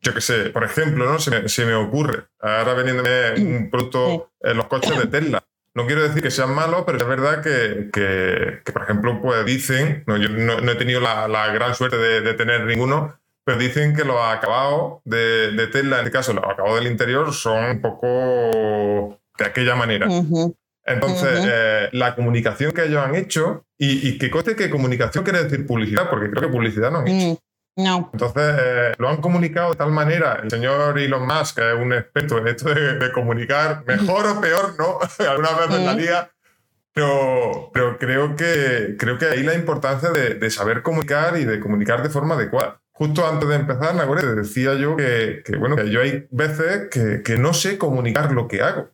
yo 0.00 0.14
qué 0.14 0.20
sé, 0.20 0.50
por 0.50 0.64
ejemplo, 0.64 1.10
¿no? 1.10 1.18
Se 1.18 1.64
me, 1.64 1.74
ocurre, 1.74 2.24
ahora 2.40 2.74
vendiéndome 2.74 3.32
un 3.38 3.70
producto 3.70 4.32
en 4.40 4.56
los 4.56 4.66
coches 4.66 4.98
de 4.98 5.06
Tesla. 5.06 5.42
No 5.74 5.86
quiero 5.86 6.02
decir 6.02 6.22
que 6.22 6.30
sean 6.30 6.54
malos, 6.54 6.84
pero 6.86 6.96
es 6.96 7.06
verdad 7.06 7.42
que, 7.42 7.90
que, 7.92 8.72
por 8.72 8.82
ejemplo, 8.82 9.20
pues 9.20 9.44
dicen, 9.44 10.04
no, 10.06 10.16
yo 10.16 10.30
no, 10.30 10.72
he 10.72 10.74
tenido 10.76 11.00
la, 11.00 11.48
gran 11.52 11.74
suerte 11.74 11.98
de, 11.98 12.22
de 12.22 12.32
tener 12.32 12.64
ninguno, 12.64 13.18
pero 13.46 13.58
dicen 13.58 13.94
que 13.94 14.02
los 14.02 14.20
acabados 14.20 14.98
de, 15.04 15.52
de 15.52 15.68
Tesla, 15.68 16.00
en 16.00 16.06
este 16.06 16.10
caso 16.10 16.32
los 16.32 16.42
acabados 16.44 16.80
del 16.80 16.90
interior, 16.90 17.32
son 17.32 17.64
un 17.64 17.80
poco 17.80 19.20
de 19.38 19.44
aquella 19.44 19.76
manera. 19.76 20.08
Entonces, 20.84 21.46
eh, 21.48 21.88
la 21.92 22.16
comunicación 22.16 22.72
que 22.72 22.86
ellos 22.86 23.00
han 23.04 23.14
hecho, 23.14 23.64
y, 23.78 24.18
que 24.18 24.30
coste 24.30 24.56
que 24.56 24.68
comunicación 24.68 25.22
quiere 25.22 25.44
decir 25.44 25.64
publicidad, 25.64 26.10
porque 26.10 26.28
creo 26.28 26.42
que 26.42 26.48
publicidad 26.48 26.90
no 26.90 26.98
han 26.98 27.08
hecho. 27.08 27.40
Mm, 27.76 27.84
no. 27.84 28.10
Entonces, 28.12 28.54
eh, 28.58 28.92
lo 28.98 29.08
han 29.10 29.18
comunicado 29.18 29.70
de 29.70 29.76
tal 29.76 29.92
manera, 29.92 30.40
el 30.42 30.50
señor 30.50 30.98
Elon 30.98 31.24
Musk, 31.24 31.56
que 31.56 31.70
es 31.72 31.78
un 31.78 31.92
experto 31.92 32.38
en 32.38 32.48
esto 32.48 32.74
de, 32.74 33.12
comunicar, 33.12 33.84
mejor 33.86 34.26
o 34.26 34.40
peor, 34.40 34.74
¿no? 34.76 34.98
Alguna 35.24 35.52
vez 35.52 35.70
en 35.70 35.86
la 35.86 35.94
liga, 35.94 36.30
pero, 36.92 37.70
pero 37.72 37.96
creo, 37.96 38.34
que, 38.34 38.96
creo 38.98 39.18
que 39.18 39.26
ahí 39.26 39.44
la 39.44 39.54
importancia 39.54 40.10
de, 40.10 40.34
de, 40.34 40.50
saber 40.50 40.82
comunicar 40.82 41.36
y 41.38 41.44
de 41.44 41.60
comunicar 41.60 42.02
de 42.02 42.10
forma 42.10 42.34
adecuada. 42.34 42.80
Justo 42.98 43.26
antes 43.26 43.46
de 43.46 43.56
empezar, 43.56 43.94
Nagore, 43.94 44.22
te 44.22 44.34
decía 44.34 44.74
yo 44.74 44.96
que, 44.96 45.42
bueno, 45.58 45.76
que 45.76 45.90
yo 45.90 46.00
hay 46.00 46.26
veces 46.30 46.88
que, 46.90 47.36
no 47.36 47.52
sé 47.52 47.76
comunicar 47.76 48.32
lo 48.32 48.48
que 48.48 48.62
hago. 48.62 48.88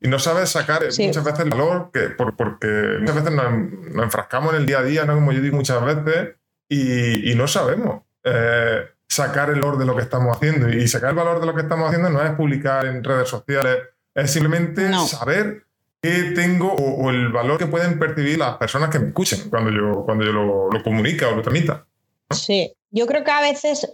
Y 0.00 0.08
no 0.08 0.18
sabes 0.18 0.48
sacar 0.48 0.82
muchas 0.82 1.24
veces 1.24 1.40
el 1.40 1.50
valor, 1.50 1.90
que, 1.92 2.08
porque 2.10 2.96
muchas 2.98 3.14
veces 3.14 3.32
nos, 3.32 4.02
enfrascamos 4.02 4.54
en 4.54 4.60
el 4.60 4.66
día 4.66 4.80
a 4.80 4.82
día, 4.82 5.04
¿no? 5.04 5.14
como 5.14 5.30
yo 5.30 5.40
digo 5.40 5.56
muchas 5.56 5.84
veces, 5.84 6.34
y, 6.68 7.32
no 7.36 7.46
sabemos 7.46 8.02
eh, 8.24 8.82
sacar 9.06 9.50
el 9.50 9.60
valor 9.60 9.78
de 9.78 9.86
lo 9.86 9.94
que 9.94 10.02
estamos 10.02 10.36
haciendo. 10.36 10.68
Y 10.68 10.88
sacar 10.88 11.10
el 11.10 11.16
valor 11.16 11.38
de 11.38 11.46
lo 11.46 11.54
que 11.54 11.62
estamos 11.62 11.86
haciendo 11.86 12.10
no 12.10 12.20
es 12.22 12.32
publicar 12.32 12.86
en 12.86 13.04
redes 13.04 13.28
sociales, 13.28 13.78
es 14.16 14.32
simplemente 14.32 14.92
saber 15.06 15.64
qué 16.02 16.32
tengo 16.34 16.72
o, 16.74 17.08
el 17.10 17.28
valor 17.28 17.56
que 17.56 17.66
pueden 17.66 18.00
percibir 18.00 18.38
las 18.38 18.56
personas 18.56 18.90
que 18.90 18.98
me 18.98 19.08
escuchen 19.08 19.48
cuando 19.48 19.70
yo, 19.70 20.02
cuando 20.04 20.24
yo 20.24 20.32
lo, 20.32 20.70
lo 20.72 20.82
comunica 20.82 21.28
o 21.28 21.36
lo 21.36 21.42
transmita. 21.42 21.86
Sí, 22.30 22.72
yo 22.90 23.06
creo 23.06 23.24
que 23.24 23.30
a 23.30 23.40
veces 23.40 23.88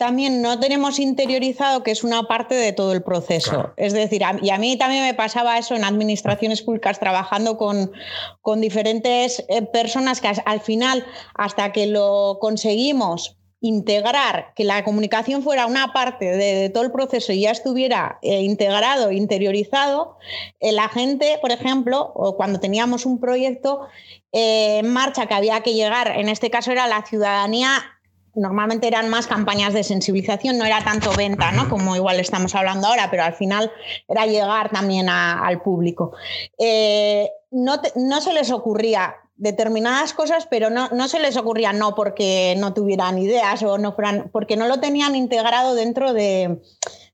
también 0.00 0.40
no 0.40 0.58
tenemos 0.58 0.98
interiorizado 0.98 1.82
que 1.82 1.90
es 1.90 2.02
una 2.04 2.22
parte 2.22 2.54
de 2.54 2.72
todo 2.72 2.92
el 2.92 3.02
proceso. 3.02 3.74
Es 3.76 3.92
decir, 3.92 4.22
y 4.40 4.48
a 4.48 4.56
mí 4.56 4.78
también 4.78 5.04
me 5.04 5.12
pasaba 5.12 5.58
eso 5.58 5.74
en 5.74 5.84
administraciones 5.84 6.62
públicas 6.62 6.98
trabajando 6.98 7.58
con, 7.58 7.92
con 8.40 8.62
diferentes 8.62 9.44
eh, 9.50 9.60
personas 9.60 10.22
que 10.22 10.28
al 10.28 10.60
final, 10.60 11.04
hasta 11.34 11.72
que 11.72 11.86
lo 11.86 12.38
conseguimos 12.40 13.36
integrar, 13.60 14.54
que 14.56 14.64
la 14.64 14.84
comunicación 14.84 15.42
fuera 15.42 15.66
una 15.66 15.92
parte 15.92 16.24
de, 16.24 16.70
todo 16.70 16.84
el 16.84 16.92
proceso 16.92 17.34
y 17.34 17.42
ya 17.42 17.50
estuviera 17.50 18.18
eh, 18.22 18.40
integrado, 18.40 19.12
interiorizado, 19.12 20.16
eh, 20.60 20.72
la 20.72 20.88
gente, 20.88 21.38
por 21.42 21.52
ejemplo, 21.52 22.10
o 22.14 22.36
cuando 22.36 22.58
teníamos 22.58 23.04
un 23.04 23.20
proyecto 23.20 23.86
en 24.32 24.90
marcha 24.90 25.26
que 25.26 25.34
había 25.34 25.60
que 25.60 25.74
llegar, 25.74 26.08
en 26.16 26.30
este 26.30 26.48
caso 26.48 26.72
era 26.72 26.86
la 26.86 27.04
ciudadanía 27.04 27.99
normalmente 28.34 28.86
eran 28.86 29.08
más 29.08 29.26
campañas 29.26 29.74
de 29.74 29.84
sensibilización, 29.84 30.58
no 30.58 30.64
era 30.64 30.82
tanto 30.84 31.12
venta, 31.12 31.52
¿no? 31.52 31.68
Como 31.68 31.96
igual 31.96 32.20
estamos 32.20 32.54
hablando 32.54 32.86
ahora, 32.86 33.10
pero 33.10 33.24
al 33.24 33.34
final 33.34 33.70
era 34.08 34.26
llegar 34.26 34.70
también 34.70 35.08
al 35.08 35.62
público. 35.62 36.12
Eh, 36.58 37.28
no, 37.50 37.80
no, 37.96 38.20
se 38.20 38.32
les 38.32 38.50
ocurría 38.50 39.16
determinadas 39.36 40.12
cosas, 40.12 40.46
pero 40.48 40.70
no, 40.70 40.88
no, 40.90 41.08
se 41.08 41.18
les 41.18 41.36
ocurría 41.36 41.72
no 41.72 41.94
porque 41.94 42.54
no 42.58 42.74
tuvieran 42.74 43.18
ideas 43.18 43.62
o 43.62 43.78
no 43.78 43.92
fueran, 43.92 44.30
porque 44.32 44.56
no 44.56 44.68
lo 44.68 44.80
tenían 44.80 45.16
integrado 45.16 45.74
dentro 45.74 46.12
de, 46.12 46.60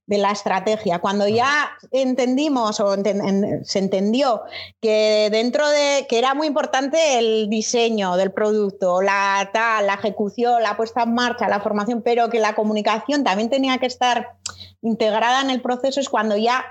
de 0.06 0.18
la 0.18 0.30
estrategia. 0.30 1.00
Cuando 1.00 1.26
ya 1.26 1.70
entendimos 1.90 2.80
o 2.80 2.96
se 2.96 3.78
entendió 3.78 4.42
que 4.80 5.28
dentro 5.30 5.68
de 5.68 6.06
que 6.08 6.18
era 6.18 6.34
muy 6.34 6.46
importante 6.46 7.18
el 7.18 7.48
diseño 7.50 8.16
del 8.16 8.32
producto, 8.32 9.02
la 9.02 9.50
tal, 9.52 9.86
la 9.86 9.94
ejecución, 9.94 10.62
la 10.62 10.76
puesta 10.76 11.02
en 11.02 11.14
marcha, 11.14 11.48
la 11.48 11.60
formación, 11.60 12.02
pero 12.02 12.30
que 12.30 12.38
la 12.38 12.54
comunicación 12.54 13.24
también 13.24 13.50
tenía 13.50 13.78
que 13.78 13.86
estar 13.86 14.36
integrada 14.80 15.40
en 15.40 15.50
el 15.50 15.60
proceso 15.60 16.00
es 16.00 16.08
cuando 16.08 16.36
ya 16.36 16.64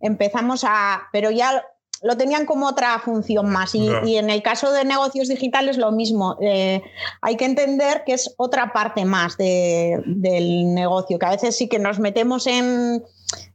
empezamos 0.00 0.64
a, 0.64 1.08
pero 1.12 1.30
ya 1.30 1.64
lo 2.02 2.16
tenían 2.16 2.46
como 2.46 2.66
otra 2.66 2.98
función 2.98 3.48
más. 3.48 3.74
Y, 3.74 4.16
en 4.16 4.28
el 4.28 4.42
caso 4.42 4.72
de 4.72 4.84
negocios 4.84 5.28
digitales 5.28 5.78
lo 5.78 5.92
mismo. 5.92 6.36
Eh, 6.40 6.82
hay 7.20 7.36
que 7.36 7.44
entender 7.44 8.02
que 8.04 8.14
es 8.14 8.34
otra 8.36 8.72
parte 8.72 9.04
más 9.04 9.36
del 9.36 10.74
negocio, 10.74 11.18
que 11.18 11.26
a 11.26 11.30
veces 11.30 11.56
sí 11.56 11.68
que 11.68 11.78
nos 11.78 11.98
metemos 11.98 12.46
en 12.46 13.04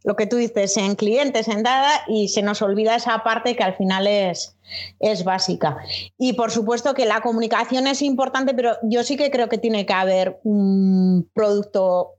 lo 0.04 0.16
que 0.16 0.26
tú 0.26 0.38
dices, 0.38 0.78
en 0.78 0.96
clientes, 0.96 1.48
en 1.48 1.64
dada, 1.64 1.92
y 2.08 2.30
se 2.30 2.42
nos 2.42 2.62
olvida 2.62 2.96
esa 2.96 3.24
parte 3.24 3.56
que 3.56 3.64
al 3.64 3.76
final 3.76 4.08
es, 4.08 4.56
es 5.00 5.24
básica. 5.24 5.78
Y 6.18 6.34
por 6.34 6.50
supuesto 6.50 6.94
que 6.94 7.06
la 7.06 7.22
comunicación 7.22 7.86
es 7.86 8.02
importante, 8.02 8.54
pero 8.54 8.78
yo 8.84 9.04
sí 9.04 9.18
que 9.18 9.30
creo 9.30 9.50
que 9.50 9.58
tiene 9.58 9.86
que 9.86 9.94
haber 9.94 10.40
un 10.44 11.30
producto 11.34 12.14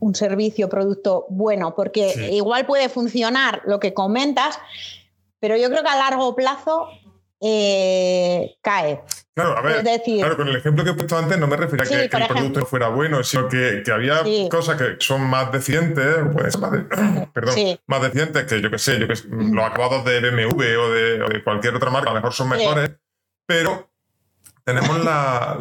un 0.00 0.14
servicio, 0.14 0.68
producto 0.68 1.24
bueno, 1.30 1.74
porque 1.74 2.28
igual 2.30 2.66
puede 2.66 2.90
funcionar 2.90 3.62
lo 3.64 3.80
que 3.80 3.94
comentas, 3.94 4.58
pero 5.44 5.58
yo 5.58 5.68
creo 5.68 5.82
que 5.82 5.90
a 5.90 5.96
largo 5.96 6.34
plazo 6.34 6.88
eh, 7.38 8.56
cae. 8.62 9.02
Claro, 9.34 9.58
a 9.58 9.60
ver, 9.60 9.84
claro, 10.02 10.38
con 10.38 10.48
el 10.48 10.56
ejemplo 10.56 10.82
que 10.82 10.90
he 10.90 10.94
puesto 10.94 11.18
antes 11.18 11.36
no 11.36 11.46
me 11.46 11.58
refería 11.58 11.84
a 11.84 12.08
que, 12.08 12.16
el 12.16 12.26
producto 12.28 12.64
fuera 12.64 12.88
bueno, 12.88 13.22
sino 13.22 13.46
que, 13.46 13.82
había 13.92 14.22
cosas 14.48 14.80
que 14.80 14.96
son 15.00 15.20
más 15.20 15.52
deficientes, 15.52 16.16
más, 16.58 16.78
perdón, 17.34 17.78
más 17.86 18.00
deficientes 18.00 18.44
que 18.44 18.62
yo 18.62 18.70
que 18.70 18.78
sé, 18.78 18.98
yo 18.98 19.06
que 19.06 19.16
los 19.28 19.64
acabados 19.66 20.02
de 20.06 20.20
BMW 20.20 20.80
o 20.80 20.88
de, 20.88 21.42
cualquier 21.44 21.74
otra 21.74 21.90
marca 21.90 22.08
a 22.08 22.14
lo 22.14 22.20
mejor 22.20 22.32
son 22.32 22.48
mejores, 22.48 22.92
pero 23.44 23.90
tenemos 24.64 25.04
la, 25.04 25.58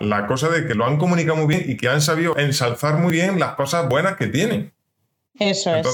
la, 0.00 0.26
cosa 0.26 0.48
de 0.48 0.66
que 0.66 0.74
lo 0.74 0.86
han 0.86 0.96
comunicado 0.96 1.36
muy 1.36 1.46
bien 1.46 1.70
y 1.70 1.76
que 1.76 1.90
han 1.90 2.00
sabido 2.00 2.38
ensalzar 2.38 2.94
muy 2.94 3.12
bien 3.12 3.38
las 3.38 3.54
cosas 3.54 3.86
buenas 3.86 4.16
que 4.16 4.28
tienen. 4.28 4.72
Eso 5.38 5.74
es, 5.76 5.86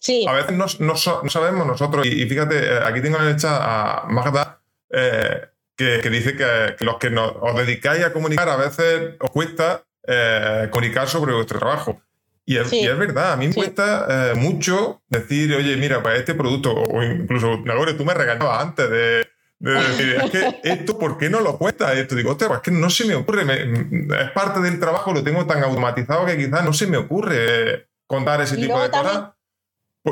sí, 0.00 0.26
A 0.26 0.32
veces 0.32 0.52
no, 0.80 0.96
sabemos 0.96 1.66
nosotros, 1.66 2.06
y, 2.06 2.26
fíjate, 2.26 2.58
eh, 2.58 2.80
aquí 2.84 3.00
tengo 3.00 3.18
en 3.18 3.28
el 3.28 3.36
chat 3.36 3.58
a 3.60 4.04
Magda, 4.08 4.60
eh, 4.90 5.46
que, 5.74 6.10
dice 6.10 6.36
que, 6.36 6.84
los 6.84 6.96
que 6.98 7.08
os 7.08 7.56
dedicáis 7.56 8.04
a 8.04 8.12
comunicar 8.12 8.48
a 8.48 8.56
veces 8.56 9.14
os 9.20 9.30
cuesta 9.30 9.84
eh, 10.06 10.68
comunicar 10.70 11.08
sobre 11.08 11.34
vuestro 11.34 11.58
trabajo. 11.58 12.00
Y 12.48 12.58
es, 12.58 12.70
verdad, 12.70 13.32
a 13.32 13.36
mí 13.36 13.48
me 13.48 13.54
cuesta 13.54 14.32
mucho 14.36 15.02
decir, 15.08 15.52
oye, 15.54 15.76
mira, 15.76 16.00
para 16.02 16.16
este 16.16 16.34
producto, 16.34 16.72
o 16.74 17.02
incluso, 17.02 17.58
Nagore, 17.64 17.94
tú 17.94 18.04
me 18.04 18.14
regañabas 18.14 18.62
antes 18.62 18.88
de, 18.88 19.26
decir, 19.58 20.16
es 20.22 20.30
que 20.30 20.60
esto, 20.62 20.96
¿por 20.96 21.18
qué 21.18 21.28
no 21.28 21.40
lo 21.40 21.58
cuesta? 21.58 21.92
Esto 21.94 22.14
digo, 22.14 22.30
hostia, 22.30 22.46
pues 22.46 22.58
es 22.58 22.62
que 22.62 22.70
no 22.70 22.88
se 22.88 23.04
me 23.04 23.16
ocurre, 23.16 23.42
es 23.42 24.30
parte 24.30 24.60
del 24.60 24.78
trabajo, 24.78 25.12
lo 25.12 25.24
tengo 25.24 25.44
tan 25.44 25.64
automatizado 25.64 26.24
que 26.24 26.36
quizás 26.36 26.64
no 26.64 26.72
se 26.72 26.86
me 26.86 26.98
ocurre 26.98 27.85
contar 28.06 28.40
ese 28.40 28.56
tipo 28.56 28.80
de 28.80 28.90
cosas. 28.90 29.30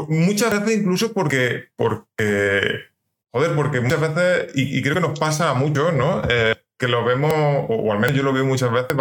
Muchas 0.09 0.51
veces 0.51 0.81
incluso 0.81 1.13
porque, 1.13 1.69
porque, 1.77 2.81
joder, 3.31 3.55
porque 3.55 3.81
muchas 3.81 4.01
veces, 4.01 4.51
y, 4.55 4.83
creo 4.83 4.95
que 4.95 5.01
nos 5.01 5.19
pasa 5.19 5.51
a 5.51 5.55
muchos, 5.55 5.93
¿no? 5.93 6.23
Eh, 6.29 6.57
que 6.77 6.89
lo 6.89 7.05
vemos, 7.05 7.33
o, 7.69 7.93
al 7.93 8.01
menos 8.01 8.17
yo 8.17 8.25
lo 8.25 8.33
veo 8.33 8.45
muchas 8.45 8.73
veces, 8.73 8.97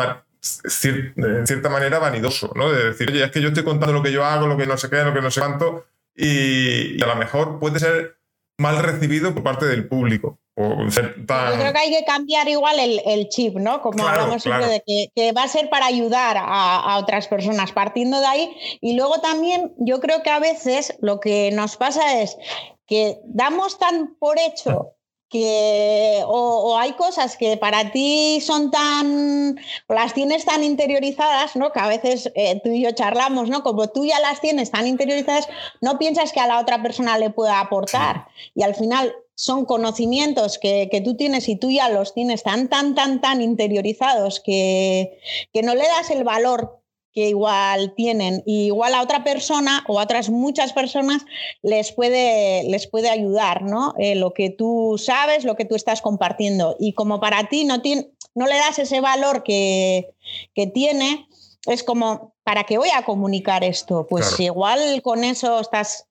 de 1.15 1.47
cierta 1.47 1.69
manera 1.69 1.97
vanidoso, 1.97 2.51
¿no? 2.55 2.71
De 2.71 2.89
decir, 2.89 3.09
oye, 3.09 3.23
es 3.23 3.31
que 3.31 3.41
yo 3.41 3.47
estoy 3.47 3.63
contando 3.63 3.93
lo 3.93 4.03
que 4.03 4.11
yo 4.11 4.23
hago, 4.23 4.45
lo 4.45 4.55
que 4.55 4.67
no 4.67 4.77
sé 4.77 4.89
qué, 4.89 5.03
lo 5.03 5.13
que 5.13 5.21
no 5.21 5.31
sé 5.31 5.39
cuánto, 5.39 5.87
y 6.15 7.01
a 7.01 7.07
lo 7.07 7.15
mejor 7.15 7.59
puede 7.59 7.79
ser 7.79 8.17
mal 8.59 8.77
recibido 8.83 9.33
por 9.33 9.43
parte 9.43 9.65
del 9.65 9.87
público. 9.87 10.39
Yo 10.55 11.59
creo 11.59 11.73
que 11.73 11.79
hay 11.79 11.89
que 11.89 12.05
cambiar 12.05 12.47
igual 12.47 12.75
el, 12.79 13.27
chip, 13.29 13.55
¿no? 13.55 13.81
Como 13.81 14.05
hablamos 14.07 14.43
siempre 14.43 14.67
de 14.67 15.11
que, 15.15 15.31
va 15.31 15.43
a 15.43 15.47
ser 15.47 15.69
para 15.69 15.87
ayudar 15.87 16.37
a, 16.39 16.97
otras 16.99 17.27
personas, 17.27 17.71
partiendo 17.71 18.19
de 18.19 18.27
ahí. 18.27 18.55
Y 18.79 18.95
luego 18.95 19.19
también 19.19 19.73
yo 19.77 19.99
creo 19.99 20.21
que 20.21 20.29
a 20.29 20.39
veces 20.39 20.95
lo 21.01 21.19
que 21.19 21.49
nos 21.51 21.77
pasa 21.77 22.21
es 22.21 22.37
que 22.85 23.19
damos 23.25 23.79
tan 23.79 24.15
por 24.19 24.37
hecho 24.37 24.91
que 25.29 26.21
o, 26.27 26.77
hay 26.77 26.91
cosas 26.91 27.35
que 27.35 27.57
para 27.57 27.91
ti 27.91 28.39
son 28.39 28.69
tan, 28.69 29.59
las 29.89 30.13
tienes 30.13 30.45
tan 30.45 30.63
interiorizadas, 30.63 31.55
¿no? 31.55 31.71
Que 31.71 31.79
a 31.79 31.87
veces 31.87 32.31
eh, 32.35 32.61
tú 32.63 32.69
y 32.69 32.83
yo 32.83 32.91
charlamos, 32.91 33.49
¿no? 33.49 33.63
Como 33.63 33.87
tú 33.87 34.05
ya 34.05 34.19
las 34.19 34.39
tienes 34.39 34.69
tan 34.69 34.85
interiorizadas, 34.85 35.47
no 35.81 35.97
piensas 35.97 36.31
que 36.31 36.39
a 36.39 36.45
la 36.45 36.59
otra 36.59 36.83
persona 36.83 37.17
le 37.17 37.31
pueda 37.31 37.59
aportar. 37.59 38.27
Y 38.53 38.61
al 38.61 38.75
final 38.75 39.15
son 39.35 39.65
conocimientos 39.65 40.59
que, 40.59 41.01
tú 41.03 41.15
tienes 41.15 41.49
y 41.49 41.55
tú 41.55 41.71
ya 41.71 41.89
los 41.89 42.13
tienes 42.13 42.43
tan, 42.43 42.69
tan, 42.69 42.95
tan, 42.95 43.21
tan 43.21 43.41
interiorizados 43.41 44.39
que, 44.39 45.19
que 45.51 45.63
no 45.63 45.75
le 45.75 45.87
das 45.87 46.11
el 46.11 46.23
valor 46.23 46.83
que 47.13 47.29
igual 47.29 47.93
tienen 47.95 48.41
y 48.45 48.65
igual 48.65 48.95
a 48.95 49.01
otra 49.01 49.23
persona 49.23 49.83
o 49.87 49.99
a 49.99 50.03
otras 50.03 50.29
muchas 50.29 50.73
personas 50.73 51.23
les 51.61 51.91
puede, 51.91 52.63
les 52.63 52.87
puede 52.87 53.09
ayudar, 53.09 53.61
¿no? 53.61 53.93
Eh, 53.99 54.15
lo 54.15 54.33
que 54.33 54.49
tú 54.49 54.95
sabes, 54.97 55.45
lo 55.45 55.55
que 55.55 55.65
tú 55.65 55.75
estás 55.75 56.01
compartiendo. 56.01 56.75
Y 56.79 56.93
como 56.93 57.19
para 57.19 57.49
ti 57.49 57.65
no, 57.65 57.81
tiene, 57.81 58.09
no 58.33 58.47
le 58.47 58.55
das 58.55 58.79
ese 58.79 58.99
valor 58.99 59.43
que, 59.43 60.15
que 60.55 60.65
tiene, 60.65 61.27
es 61.67 61.83
como, 61.83 62.33
¿para 62.43 62.63
qué 62.63 62.79
voy 62.79 62.89
a 62.95 63.05
comunicar 63.05 63.63
esto? 63.63 64.07
Pues 64.09 64.39
igual 64.39 65.01
con 65.03 65.23
eso 65.23 65.59
estás 65.59 66.07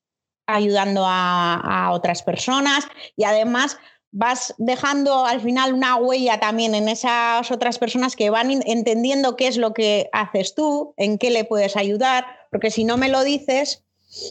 ayudando 0.46 1.04
a, 1.06 1.90
otras 1.92 2.22
personas 2.22 2.86
y 3.16 3.24
además 3.24 3.78
vas 4.10 4.54
dejando 4.58 5.24
al 5.24 5.40
final 5.40 5.72
una 5.72 5.96
huella 5.96 6.38
también 6.38 6.74
en 6.74 6.88
esas 6.88 7.50
otras 7.50 7.78
personas 7.78 8.16
que 8.16 8.30
van 8.30 8.50
entendiendo 8.50 9.36
qué 9.36 9.46
es 9.46 9.56
lo 9.56 9.72
que 9.72 10.08
haces 10.12 10.54
tú, 10.54 10.94
en 10.96 11.18
qué 11.18 11.30
le 11.30 11.44
puedes 11.44 11.76
ayudar, 11.76 12.26
porque 12.50 12.70
si 12.70 12.84
no 12.84 12.96
me 12.96 13.08
lo 13.08 13.24
dices, 13.24 13.84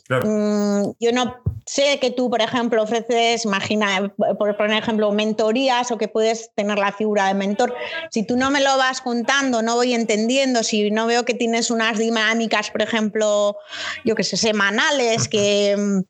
mm, 0.10 0.92
yo 1.00 1.12
no 1.12 1.38
sé 1.66 2.00
que 2.00 2.12
tú, 2.12 2.30
por 2.30 2.42
ejemplo, 2.42 2.84
ofreces, 2.84 3.46
imagina, 3.46 4.14
por 4.38 4.58
poner 4.58 4.84
ejemplo, 4.84 5.12
mentorías 5.12 5.92
o 5.92 5.98
que 5.98 6.08
puedes 6.08 6.52
tener 6.56 6.78
la 6.78 6.92
figura 6.92 7.28
de 7.28 7.34
mentor. 7.34 7.74
Si 8.10 8.24
tú 8.24 8.38
no 8.38 8.52
me 8.52 8.62
lo 8.62 8.78
vas 8.78 9.02
contando, 9.02 9.62
no 9.62 9.76
voy 9.76 9.94
entendiendo, 9.94 10.64
si 10.64 10.92
no 10.92 11.08
veo 11.08 11.26
que 11.26 11.34
tienes 11.34 11.72
unas 11.72 11.98
dinámicas, 11.98 12.72
por 12.72 12.82
ejemplo, 12.82 13.58
yo 14.06 14.16
que 14.16 14.24
sé, 14.24 14.38
semanales, 14.38 15.28
que, 15.28 16.04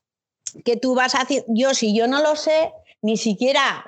que 0.64 0.76
tú 0.76 0.94
vas 0.94 1.12
decir, 1.18 1.44
yo 1.48 1.74
si 1.74 1.94
yo 1.94 2.06
no 2.06 2.22
lo 2.22 2.36
sé, 2.36 2.72
ni 3.02 3.16
siquiera 3.16 3.84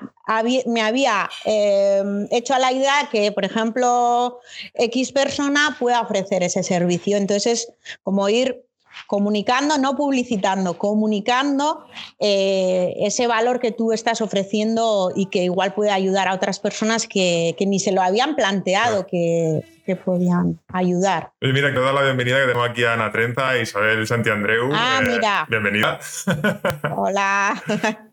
me 0.65 0.81
había 0.81 1.29
em, 1.45 2.27
hecho 2.31 2.53
a 2.53 2.59
la 2.59 2.73
idea 2.73 3.07
que, 3.11 3.31
por 3.31 3.45
ejemplo, 3.45 4.39
X 4.73 5.13
persona 5.13 5.77
pueda 5.79 6.01
ofrecer 6.01 6.43
ese 6.43 6.63
servicio. 6.63 7.15
Entonces, 7.15 7.71
como 8.03 8.27
ir 8.27 8.65
comunicando, 9.07 9.77
no 9.77 9.95
publicitando, 9.95 10.77
comunicando 10.77 11.85
eh, 12.19 12.93
ese 12.99 13.27
valor 13.27 13.59
que 13.59 13.71
tú 13.71 13.91
estás 13.91 14.21
ofreciendo 14.21 15.11
y 15.15 15.27
que 15.27 15.43
igual 15.43 15.73
puede 15.73 15.91
ayudar 15.91 16.27
a 16.27 16.33
otras 16.33 16.59
personas 16.59 17.07
que, 17.07 17.55
ni 17.59 17.79
se 17.79 17.91
lo 17.91 18.01
habían 18.01 18.35
planteado 18.35 19.07
que, 19.07 19.63
podían 20.03 20.59
ayudar. 20.69 21.31
Y 21.39 21.53
mira, 21.53 21.67
quiero 21.67 21.85
dar 21.85 21.93
la 21.93 22.01
bienvenida 22.01 22.37
que 22.37 22.47
tenemos 22.47 22.69
aquí 22.69 22.83
a 22.83 22.93
Ana 22.93 23.11
Trenta, 23.11 23.55
Isabel 23.59 24.07
Santiandreu. 24.07 24.71
Ah, 24.73 24.99
eh, 24.99 25.07
mira. 25.07 25.45
Bienvenida. 25.47 25.99
Hola. 26.95 27.61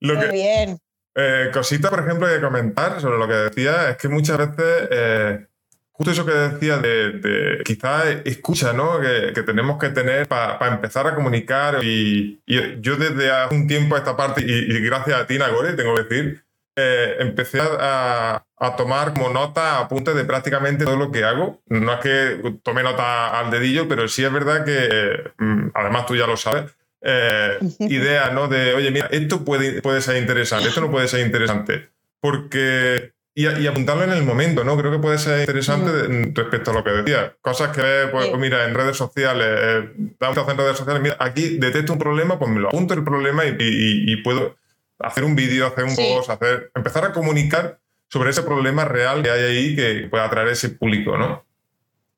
Muy 0.00 0.28
bien. 0.30 0.78
Eh, 1.14 1.50
cosita, 1.50 1.88
por 1.88 2.00
ejemplo, 2.00 2.28
que 2.28 2.42
comentar 2.42 3.00
sobre 3.00 3.18
lo 3.18 3.26
que 3.26 3.34
decía, 3.34 3.90
es 3.90 3.96
que 3.96 4.08
muchas 4.08 4.36
veces 4.36 5.48
justo 5.98 6.12
eso 6.12 6.24
que 6.24 6.32
decía 6.32 6.78
de, 6.78 7.12
de 7.12 7.62
quizás 7.64 8.04
escucha, 8.24 8.72
¿no? 8.72 9.00
Que, 9.00 9.42
tenemos 9.42 9.78
que 9.78 9.88
tener 9.88 10.28
para 10.28 10.68
empezar 10.68 11.08
a 11.08 11.14
comunicar. 11.14 11.80
Y, 11.82 12.40
yo 12.46 12.96
desde 12.96 13.32
hace 13.32 13.54
un 13.56 13.66
tiempo 13.66 13.96
a 13.96 13.98
esta 13.98 14.16
parte, 14.16 14.42
y, 14.46 14.80
gracias 14.80 15.20
a 15.20 15.26
ti, 15.26 15.38
Nagore, 15.38 15.72
tengo 15.72 15.96
que 15.96 16.02
decir, 16.04 16.44
eh, 16.76 17.16
empecé 17.18 17.60
a, 17.60 18.44
tomar 18.76 19.12
como 19.12 19.30
nota, 19.30 19.80
apuntes 19.80 20.14
de 20.14 20.24
prácticamente 20.24 20.84
todo 20.84 20.96
lo 20.96 21.10
que 21.10 21.24
hago. 21.24 21.60
No 21.66 21.94
es 21.94 21.98
que 21.98 22.60
tome 22.62 22.84
nota 22.84 23.36
al 23.36 23.50
dedillo, 23.50 23.88
pero 23.88 24.06
sí 24.06 24.24
es 24.24 24.32
verdad 24.32 24.64
que, 24.64 25.32
mm, 25.38 25.70
además 25.74 26.06
tú 26.06 26.14
ya 26.14 26.28
lo 26.28 26.36
sabes, 26.36 26.76
eh, 27.02 27.58
idea, 27.80 28.30
¿no? 28.30 28.46
De, 28.46 28.74
oye, 28.74 28.92
mira, 28.92 29.08
esto 29.10 29.44
puede, 29.44 29.82
puede 29.82 30.00
ser 30.00 30.16
interesante, 30.16 30.68
esto 30.68 30.80
no 30.80 30.92
puede 30.92 31.08
ser 31.08 31.26
interesante. 31.26 31.88
Porque 32.20 33.12
y, 33.38 33.66
apuntarlo 33.68 34.02
en 34.02 34.10
el 34.10 34.24
momento, 34.24 34.64
¿no? 34.64 34.76
Creo 34.76 34.90
que 34.90 34.98
puede 34.98 35.16
ser 35.16 35.38
interesante 35.40 36.32
respecto 36.34 36.72
a 36.72 36.74
lo 36.74 36.82
que 36.82 36.90
decía. 36.90 37.36
Cosas 37.40 37.68
que, 37.68 38.08
pues, 38.10 38.26
pues, 38.26 38.40
mira, 38.40 38.64
en 38.64 38.74
redes 38.74 38.96
sociales, 38.96 39.46
eh, 39.48 39.90
en 39.96 40.58
redes 40.58 40.76
sociales, 40.76 41.00
mira, 41.00 41.16
aquí 41.20 41.56
detecto 41.58 41.92
un 41.92 42.00
problema, 42.00 42.36
pues 42.36 42.50
me 42.50 42.58
lo 42.58 42.66
apunto 42.66 42.94
el 42.94 43.04
problema 43.04 43.44
y, 43.46 44.16
puedo 44.22 44.56
hacer 44.98 45.22
un 45.22 45.36
vídeo, 45.36 45.68
hacer 45.68 45.84
un 45.84 45.94
post, 45.94 46.30
hacer, 46.30 46.72
empezar 46.74 47.04
a 47.04 47.12
comunicar 47.12 47.78
sobre 48.08 48.30
ese 48.30 48.42
problema 48.42 48.84
real 48.84 49.22
que 49.22 49.30
hay 49.30 49.42
ahí 49.42 49.76
que 49.76 50.08
pueda 50.10 50.24
atraer 50.24 50.48
ese 50.48 50.70
público, 50.70 51.16
¿no? 51.16 51.44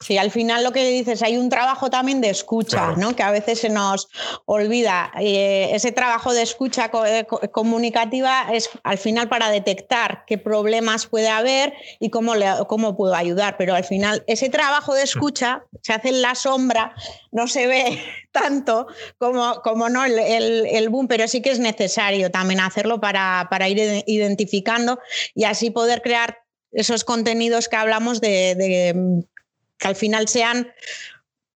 Sí, 0.03 0.17
al 0.17 0.31
final 0.31 0.65
lo 0.65 0.73
que 0.73 0.89
dices, 0.89 1.23
hay 1.23 1.37
un 1.37 1.51
trabajo 1.51 1.91
también 1.91 2.23
de 2.23 2.31
escucha, 2.31 2.93
¿no? 2.97 3.15
que 3.15 3.23
a 3.23 3.31
veces 3.31 3.61
se 3.61 3.69
nos 3.69 4.09
olvida. 4.47 5.13
Eh, 5.21 5.69
ese 5.75 5.93
trabajo 5.93 6.33
de 6.33 6.41
escucha 6.41 6.91
eh, 7.07 7.27
comunicativa 7.53 8.47
es 8.51 8.71
al 8.83 8.97
final 8.97 9.29
para 9.29 9.51
detectar 9.51 10.25
qué 10.27 10.39
problemas 10.39 11.07
puede 11.07 11.29
haber 11.29 11.75
y 11.99 12.09
cómo, 12.09 12.35
le, 12.35 12.47
cómo 12.67 12.97
puedo 12.97 13.15
ayudar. 13.15 13.59
Pero 13.59 13.75
al 13.75 13.85
final 13.85 14.25
ese 14.27 14.49
trabajo 14.49 14.95
de 14.95 15.03
escucha 15.03 15.65
se 15.83 15.93
hace 15.93 16.09
en 16.09 16.23
la 16.23 16.35
sombra, 16.35 16.95
no 17.31 17.47
se 17.47 17.67
ve 17.67 18.03
tanto 18.33 18.87
como, 19.19 19.61
como 19.61 19.91
no 19.91 20.07
el, 20.07 20.89
boom, 20.89 21.09
pero 21.09 21.29
sí 21.29 21.43
que 21.43 21.51
es 21.51 21.59
necesario 21.59 22.31
también 22.31 22.61
hacerlo 22.61 23.03
para, 23.03 23.49
para 23.51 23.69
ir 23.69 24.03
identificando 24.07 24.99
y 25.35 25.45
así 25.45 25.71
poder 25.71 26.01
crear 26.01 26.39
esos 26.73 27.05
contenidos 27.05 27.69
que 27.69 27.77
hablamos 27.77 28.23
de 28.23 29.27
que 29.81 29.89
al 29.89 29.97
final 29.97 30.29
sean 30.29 30.73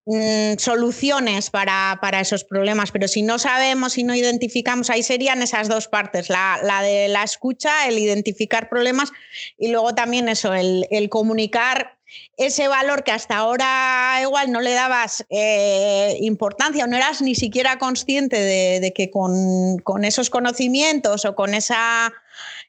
mm, 0.05 0.57
soluciones 0.57 1.51
para, 1.51 1.99
esos 2.19 2.43
problemas, 2.43 2.91
pero 2.91 3.07
si 3.07 3.21
no 3.21 3.37
sabemos 3.37 3.97
y 3.99 4.03
no 4.03 4.15
identificamos, 4.15 4.89
ahí 4.89 5.03
serían 5.03 5.43
esas 5.43 5.67
dos 5.69 5.87
partes, 5.87 6.29
la, 6.29 6.59
de 6.81 7.09
la 7.09 7.23
escucha, 7.23 7.87
el 7.87 7.99
identificar 7.99 8.69
problemas 8.69 9.11
y 9.59 9.67
luego 9.67 9.93
también 9.93 10.29
eso, 10.29 10.53
el 10.53 11.09
comunicar 11.09 11.99
ese 12.37 12.67
valor 12.67 13.03
que 13.03 13.11
hasta 13.11 13.37
ahora 13.37 14.19
igual 14.21 14.51
no 14.51 14.59
le 14.61 14.73
dabas 14.73 15.25
eh, 15.29 16.17
importancia 16.21 16.85
o 16.85 16.87
no 16.87 16.97
eras 16.97 17.21
ni 17.21 17.35
siquiera 17.35 17.77
consciente 17.77 18.37
de, 18.37 18.93
que 18.93 19.11
con, 19.11 20.03
esos 20.03 20.29
conocimientos 20.29 21.25
o 21.25 21.35
con 21.35 21.53
esa, 21.53 22.11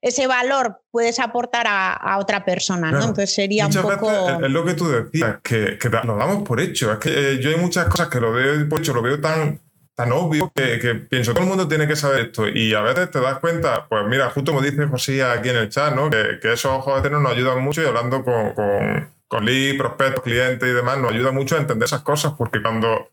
ese 0.03 0.27
valor 0.27 0.83
puedes 0.91 1.19
aportar 1.19 1.67
a, 1.69 2.19
otra 2.19 2.45
persona, 2.45 2.91
¿no? 2.91 3.01
Entonces 3.01 3.35
sería 3.35 3.67
un 3.67 3.73
poco... 3.73 4.11
es 4.11 4.51
lo 4.51 4.65
que 4.65 4.75
tú 4.75 4.89
decías, 4.89 5.39
que, 5.43 5.79
lo 6.05 6.17
damos 6.17 6.47
por 6.47 6.61
hecho. 6.61 6.93
Es 6.93 6.99
que 6.99 7.33
eh, 7.33 7.39
yo 7.41 7.51
hay 7.51 7.57
muchas 7.57 7.87
cosas 7.87 8.09
que 8.09 8.21
lo 8.21 8.33
veo 8.33 8.69
por 8.69 8.81
hecho, 8.81 8.93
lo 8.93 9.03
veo 9.03 9.21
tan 9.21 9.61
tan 9.95 10.11
obvio 10.11 10.53
que, 10.53 10.95
pienso, 11.09 11.33
todo 11.33 11.45
el 11.45 11.49
mundo 11.49 11.69
tiene 11.69 11.87
que 11.87 11.97
saber 11.97 12.27
esto. 12.27 12.49
Y 12.49 12.75
a 12.75 12.81
veces 12.81 13.11
te 13.11 13.21
das 13.21 13.39
cuenta, 13.39 13.87
pues 13.89 14.05
mira, 14.09 14.29
justo 14.31 14.53
como 14.53 14.61
dice 14.61 14.87
José 14.87 15.23
aquí 15.23 15.51
en 15.51 15.57
el 15.57 15.69
chat, 15.69 15.95
¿no? 15.95 16.11
Que, 16.11 16.39
esos 16.43 16.73
ojos 16.73 17.03
de 17.03 17.11
nos 17.11 17.31
ayudan 17.31 17.63
mucho 17.63 17.83
y 17.83 17.87
hablando 17.87 18.25
con, 18.25 18.55
con 18.55 19.15
lead, 19.43 19.77
prospectos, 19.77 20.23
clientes 20.23 20.69
y 20.69 20.73
demás, 20.73 20.99
nos 20.99 21.13
ayuda 21.13 21.33
mucho 21.33 21.57
a 21.57 21.61
entender 21.61 21.87
esas 21.87 22.03
cosas 22.03 22.35
porque 22.37 22.63
cuando, 22.63 23.11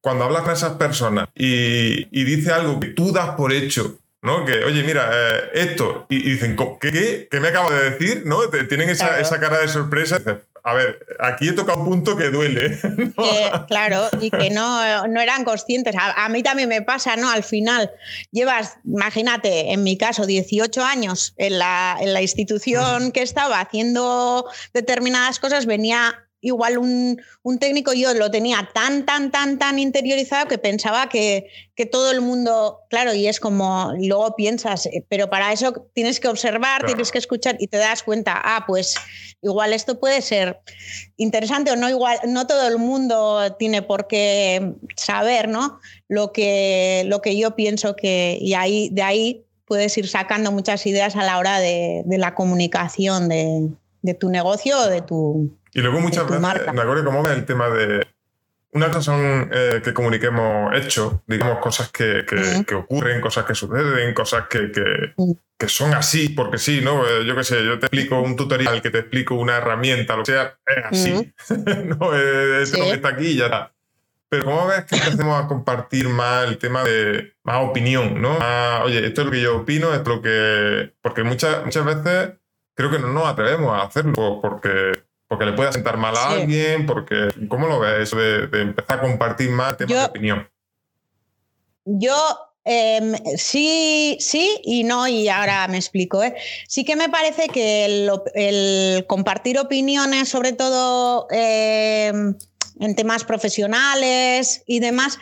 cuando 0.00 0.24
hablas 0.24 0.42
con 0.42 0.52
esas 0.52 0.72
personas 0.74 1.28
y, 1.34 2.08
y 2.10 2.24
dice 2.24 2.52
algo 2.52 2.80
que 2.80 2.88
tú 2.88 3.12
das 3.12 3.30
por 3.30 3.52
hecho, 3.52 3.98
¿no? 4.22 4.44
Que, 4.44 4.64
oye, 4.64 4.82
mira, 4.82 5.10
eh, 5.12 5.50
esto, 5.54 6.06
y, 6.08 6.22
dicen, 6.30 6.56
¿qué, 6.80 7.28
¿qué, 7.30 7.40
me 7.40 7.48
acabo 7.48 7.70
de 7.70 7.90
decir? 7.90 8.22
¿no? 8.24 8.40
Tienen 8.68 8.88
esa, 8.88 9.20
esa 9.20 9.38
cara 9.38 9.58
de 9.58 9.68
sorpresa 9.68 10.20
a 10.66 10.72
ver, 10.72 11.06
aquí 11.20 11.48
he 11.48 11.52
tocado 11.52 11.80
un 11.80 11.84
punto 11.84 12.16
que 12.16 12.30
duele. 12.30 12.78
claro, 13.68 14.08
y 14.18 14.30
que 14.30 14.48
no, 14.48 15.06
no 15.08 15.20
eran 15.20 15.44
conscientes. 15.44 15.94
A, 15.98 16.26
mí 16.30 16.42
también 16.42 16.70
me 16.70 16.80
pasa, 16.80 17.16
¿no? 17.16 17.28
Al 17.28 17.44
final, 17.44 17.90
llevas, 18.30 18.78
imagínate, 18.82 19.72
en 19.72 19.82
mi 19.82 19.98
caso, 19.98 20.24
18 20.24 20.82
años 20.82 21.34
en 21.36 21.58
la, 21.58 21.98
en 22.00 22.14
la 22.14 22.22
institución 22.22 23.12
que 23.12 23.20
estaba 23.20 23.60
haciendo 23.60 24.46
determinadas 24.72 25.38
cosas, 25.38 25.66
venía 25.66 26.23
igual 26.44 26.76
un, 26.78 27.18
técnico 27.58 27.94
yo 27.94 28.12
lo 28.12 28.30
tenía 28.30 28.68
tan, 28.74 29.06
tan, 29.06 29.30
tan, 29.30 29.58
tan 29.58 29.78
interiorizado 29.78 30.46
que 30.46 30.58
pensaba 30.58 31.08
que, 31.08 31.46
todo 31.90 32.10
el 32.10 32.20
mundo, 32.20 32.80
claro, 32.88 33.14
y 33.14 33.26
es 33.26 33.40
como, 33.40 33.92
luego 33.98 34.36
piensas, 34.36 34.86
eh, 34.86 35.04
pero 35.08 35.28
para 35.28 35.52
eso 35.52 35.72
tienes 35.92 36.20
que 36.20 36.28
observar, 36.28 36.84
tienes 36.86 37.10
que 37.10 37.18
escuchar 37.18 37.56
y 37.58 37.66
te 37.66 37.78
das 37.78 38.02
cuenta, 38.02 38.40
ah, 38.44 38.64
pues 38.66 38.94
igual 39.42 39.72
esto 39.72 39.98
puede 39.98 40.22
ser 40.22 40.60
interesante 41.16 41.70
o 41.72 41.76
no, 41.76 41.88
igual, 41.88 42.18
no 42.26 42.46
todo 42.46 42.68
el 42.68 42.78
mundo 42.78 43.56
tiene 43.58 43.82
por 43.82 44.06
qué 44.06 44.74
saber, 44.96 45.48
¿no? 45.48 45.80
Lo 46.08 46.32
que, 46.32 47.04
lo 47.06 47.20
que 47.20 47.36
yo 47.36 47.56
pienso 47.56 47.96
que, 47.96 48.38
y 48.40 48.54
ahí, 48.54 48.90
de 48.92 49.02
ahí 49.02 49.44
puedes 49.66 49.96
ir 49.96 50.08
sacando 50.08 50.52
muchas 50.52 50.86
ideas 50.86 51.16
a 51.16 51.24
la 51.24 51.38
hora 51.38 51.58
de, 51.58 52.04
la 52.06 52.34
comunicación 52.34 53.28
de, 53.28 53.70
de 54.02 54.14
tu 54.14 54.28
negocio 54.28 54.78
o 54.78 54.86
de 54.86 55.00
tu, 55.00 55.50
y 55.74 55.80
luego 55.80 56.00
muchas 56.00 56.26
veces, 56.26 56.40
me 56.72 56.82
acuerdo 56.82 57.04
cómo 57.04 57.22
ves 57.22 57.32
el 57.32 57.44
tema 57.44 57.68
de... 57.68 58.06
Una 58.70 58.88
cosa 58.88 59.02
son 59.02 59.50
eh, 59.52 59.80
que 59.84 59.92
comuniquemos 59.92 60.74
hechos, 60.74 61.14
digamos, 61.26 61.58
cosas 61.58 61.90
que, 61.90 62.24
que, 62.26 62.74
ocurren, 62.74 63.20
cosas 63.20 63.44
que 63.44 63.54
suceden, 63.54 64.14
cosas 64.14 64.46
que, 64.48 64.72
que, 65.56 65.68
son 65.68 65.94
así, 65.94 66.30
porque 66.30 66.58
sí, 66.58 66.80
¿no? 66.82 67.06
Eh, 67.06 67.24
yo 67.24 67.36
qué 67.36 67.44
sé, 67.44 67.64
yo 67.64 67.78
te 67.78 67.86
explico 67.86 68.20
un 68.20 68.34
tutorial, 68.34 68.82
que 68.82 68.90
te 68.90 68.98
explico 68.98 69.36
una 69.36 69.58
herramienta, 69.58 70.16
lo 70.16 70.24
que 70.24 70.32
sea, 70.32 70.58
es 70.66 70.84
así. 70.84 71.32
no, 71.84 72.14
es, 72.16 72.70
sí. 72.70 72.80
está 72.80 73.10
aquí 73.10 73.26
y 73.26 73.36
ya 73.36 73.44
está. 73.44 73.72
Pero 74.28 74.44
¿cómo 74.44 74.66
ves 74.66 74.84
que 74.84 74.96
empecemos 74.96 75.44
a 75.44 75.46
compartir 75.46 76.08
más 76.08 76.48
el 76.48 76.58
tema 76.58 76.82
de 76.82 77.34
más 77.44 77.58
opinión, 77.62 78.20
¿no? 78.20 78.38
oye, 78.82 79.06
esto 79.06 79.20
es 79.20 79.24
lo 79.26 79.30
que 79.30 79.40
yo 79.40 79.56
opino, 79.58 79.94
es 79.94 80.04
lo 80.04 80.20
que... 80.20 80.92
Porque 81.00 81.22
muchas, 81.22 81.64
muchas 81.64 81.84
veces 81.84 82.32
creo 82.74 82.90
que 82.90 82.98
no 82.98 83.12
nos 83.12 83.26
atrevemos 83.26 83.72
a 83.72 83.84
hacerlo 83.84 84.40
porque 84.42 85.03
porque 85.28 85.46
le 85.46 85.52
puede 85.52 85.72
sentar 85.72 85.96
mal 85.96 86.16
a 86.16 86.30
alguien, 86.30 86.86
porque 86.86 87.28
¿cómo 87.48 87.66
lo 87.66 87.80
ves 87.80 88.02
eso 88.02 88.16
de, 88.16 88.60
empezar 88.60 88.98
a 88.98 89.02
compartir 89.02 89.50
más 89.50 89.76
temas 89.76 89.96
de 89.96 90.04
opinión? 90.04 90.48
Yo 91.84 92.14
em, 92.64 93.14
sí, 93.36 94.16
sí 94.20 94.60
y 94.64 94.84
no, 94.84 95.06
y 95.08 95.28
ahora 95.28 95.66
me 95.68 95.76
explico. 95.76 96.22
¿eh? 96.22 96.34
Sí 96.68 96.84
que 96.84 96.96
me 96.96 97.08
parece 97.08 97.48
que 97.48 97.84
el, 98.34 99.06
compartir 99.06 99.58
opiniones, 99.58 100.28
sobre 100.28 100.52
todo 100.52 101.26
em, 101.30 102.36
en 102.80 102.94
temas 102.94 103.24
profesionales 103.24 104.62
y 104.66 104.80
demás, 104.80 105.18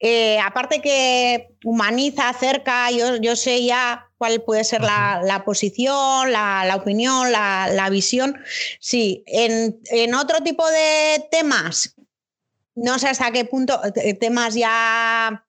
eh, 0.00 0.38
aparte 0.40 0.80
que 0.80 1.48
humaniza, 1.64 2.28
acerca, 2.28 2.90
yo, 2.90 3.16
yo 3.16 3.36
sé 3.36 3.64
ya 3.64 4.08
cuál 4.18 4.42
puede 4.42 4.64
ser 4.64 4.82
la, 4.82 5.42
posición, 5.44 6.32
la, 6.32 6.76
opinión, 6.76 7.30
la, 7.32 7.88
visión. 7.90 8.38
Sí, 8.80 9.22
en, 9.26 10.14
otro 10.14 10.42
tipo 10.42 10.66
de 10.68 11.26
temas, 11.30 11.94
no 12.74 12.98
sé 12.98 13.08
hasta 13.08 13.30
qué 13.30 13.44
punto, 13.44 13.80
eh, 13.96 14.14
temas 14.14 14.54
ya... 14.54 15.45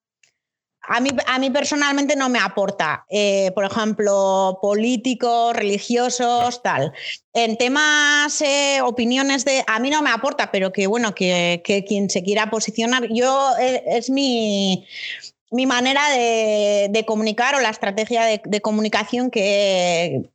A 0.87 0.99
mí, 0.99 1.09
a 1.25 1.39
mí 1.39 1.49
personalmente 1.49 2.15
no 2.15 2.29
me 2.29 2.39
aporta, 2.39 3.05
eh, 3.09 3.51
por 3.53 3.65
ejemplo, 3.65 4.59
políticos, 4.61 5.55
religiosos, 5.55 6.61
tal. 6.63 6.93
En 7.33 7.57
temas, 7.57 8.41
eh, 8.41 8.79
opiniones 8.81 9.45
de... 9.45 9.63
A 9.67 9.79
mí 9.79 9.89
no 9.89 10.01
me 10.01 10.09
aporta, 10.09 10.49
pero 10.51 10.71
que 10.71 10.87
bueno, 10.87 11.13
que, 11.13 11.61
que 11.63 11.83
quien 11.83 12.09
se 12.09 12.23
quiera 12.23 12.49
posicionar, 12.49 13.07
yo 13.11 13.51
es 13.57 14.09
mi 14.09 14.85
mi 15.51 15.65
manera 15.65 16.01
de, 16.09 17.03
comunicar 17.07 17.55
o 17.55 17.61
la 17.61 17.69
estrategia 17.69 18.25
de, 18.25 18.61
comunicación 18.61 19.31
que, 19.31 20.29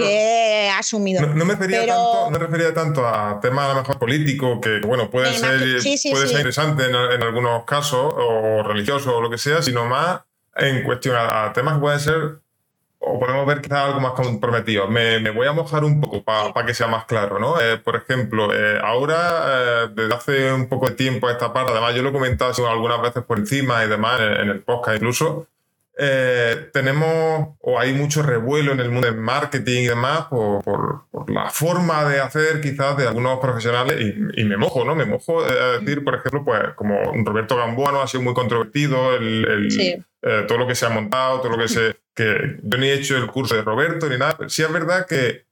he 0.00 0.70
asumido. 0.70 1.26
No, 1.26 1.44
me 1.44 1.54
refería 1.54 1.86
tanto, 1.86 2.30
no 2.30 2.38
refería 2.38 2.74
tanto 2.74 3.06
a 3.06 3.40
temas 3.40 3.66
a 3.66 3.74
lo 3.74 3.80
mejor 3.80 3.98
políticos, 3.98 4.58
que 4.62 4.80
bueno, 4.86 5.10
puede 5.10 5.32
ser, 5.32 5.80
puede 6.10 6.26
ser 6.26 6.36
interesante 6.38 6.84
en, 6.86 7.22
algunos 7.22 7.64
casos, 7.64 8.14
o 8.16 8.62
religiosos 8.62 9.12
o 9.12 9.20
lo 9.20 9.30
que 9.30 9.38
sea, 9.38 9.62
sino 9.62 9.86
más 9.86 10.20
en 10.56 10.82
cuestión 10.84 11.16
a, 11.16 11.46
a 11.46 11.52
temas 11.52 11.74
que 11.74 11.80
pueden 11.80 12.00
ser 12.00 12.40
o 13.08 13.20
podemos 13.20 13.46
ver 13.46 13.60
quizás 13.60 13.84
algo 13.84 14.00
más 14.00 14.12
comprometido. 14.12 14.88
Me, 14.88 15.20
me 15.20 15.30
voy 15.30 15.46
a 15.46 15.52
mojar 15.52 15.84
un 15.84 16.00
poco 16.00 16.24
para 16.24 16.66
que 16.66 16.74
sea 16.74 16.88
más 16.88 17.04
claro, 17.04 17.38
¿no? 17.38 17.60
Eh, 17.60 17.78
por 17.78 17.94
ejemplo, 17.94 18.52
eh, 18.52 18.80
ahora, 18.82 19.44
eh, 19.46 19.88
desde 19.94 20.14
hace 20.14 20.52
un 20.52 20.68
poco 20.68 20.88
de 20.88 20.96
tiempo 20.96 21.30
esta 21.30 21.52
parte, 21.52 21.72
además 21.72 21.94
yo 21.94 22.02
lo 22.02 22.08
he 22.08 22.12
comentado 22.12 22.68
algunas 22.68 23.00
veces 23.00 23.22
por 23.22 23.38
encima 23.38 23.84
y 23.84 23.88
demás, 23.88 24.20
en, 24.20 24.50
el 24.50 24.60
podcast 24.60 24.96
incluso, 24.96 25.46
tenemos 25.96 27.56
o 27.60 27.78
hay 27.78 27.94
mucho 27.94 28.22
revuelo 28.22 28.72
en 28.72 28.80
el 28.80 28.90
mundo 28.90 29.06
del 29.06 29.16
marketing 29.16 29.82
y 29.82 29.86
demás 29.86 30.26
por, 30.28 30.62
por, 30.62 31.30
la 31.30 31.48
forma 31.50 32.04
de 32.04 32.20
hacer 32.20 32.60
quizás 32.60 32.96
de 32.96 33.08
algunos 33.08 33.40
profesionales 33.40 33.96
y, 34.34 34.44
me 34.44 34.56
mojo, 34.56 34.84
¿no? 34.84 34.94
Me 34.94 35.06
mojo 35.06 35.42
a 35.42 35.78
decir, 35.78 36.04
por 36.04 36.16
ejemplo, 36.16 36.44
pues 36.44 36.60
como 36.74 36.96
Roberto 37.24 37.56
Gamboa 37.56 38.02
ha 38.02 38.06
sido 38.06 38.22
muy 38.22 38.34
controvertido, 38.34 39.16
el, 39.16 40.04
todo 40.46 40.58
lo 40.58 40.66
que 40.66 40.74
se 40.74 40.86
ha 40.86 40.90
montado, 40.90 41.40
todo 41.40 41.52
lo 41.52 41.58
que 41.58 41.68
se 41.68 41.96
que 42.16 42.56
yo 42.62 42.78
ni 42.78 42.88
he 42.88 42.94
hecho 42.94 43.16
el 43.16 43.26
curso 43.26 43.54
de 43.54 43.62
Roberto 43.62 44.08
ni 44.08 44.16
nada, 44.16 44.34
pero 44.36 44.48
sí 44.48 44.62
es 44.62 44.72
verdad 44.72 45.06
que, 45.06 45.45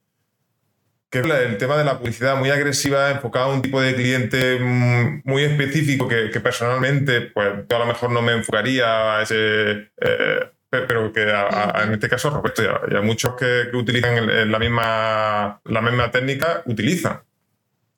que 1.23 1.45
el 1.45 1.59
tema 1.59 1.77
de 1.77 1.85
la 1.85 1.99
publicidad 1.99 2.37
muy 2.37 2.51
agresiva, 2.51 3.11
enfocada 3.11 3.47
a 3.47 3.49
un 3.49 3.63
tipo 3.63 3.81
de 3.81 3.95
cliente 3.95 4.59
muy 4.59 5.45
específico 5.45 6.09
que, 6.09 6.41
personalmente, 6.41 7.21
pues 7.23 7.67
yo 7.69 7.77
a 7.77 7.81
lo 7.81 7.87
mejor 7.87 8.11
no 8.11 8.23
me 8.23 8.33
enfocaría 8.33 9.19
a 9.19 9.23
ese... 9.23 9.91
Eh, 10.01 10.51
pero 10.71 11.13
que 11.13 11.23
en 11.23 11.93
este 11.93 12.09
caso 12.09 12.31
Roberto 12.31 12.61
y 12.65 12.97
a, 12.97 13.01
muchos 13.01 13.37
que, 13.37 13.69
utilizan 13.75 14.51
la, 14.51 14.59
misma, 14.59 15.61
la 15.65 15.81
misma 15.81 16.11
técnica 16.11 16.63
utilizan. 16.67 17.23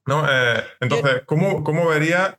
¿no? 0.04 0.26
Eh, 0.30 0.62
entonces, 0.80 1.22
¿cómo, 1.24 1.64
¿cómo 1.64 1.88
vería 1.88 2.38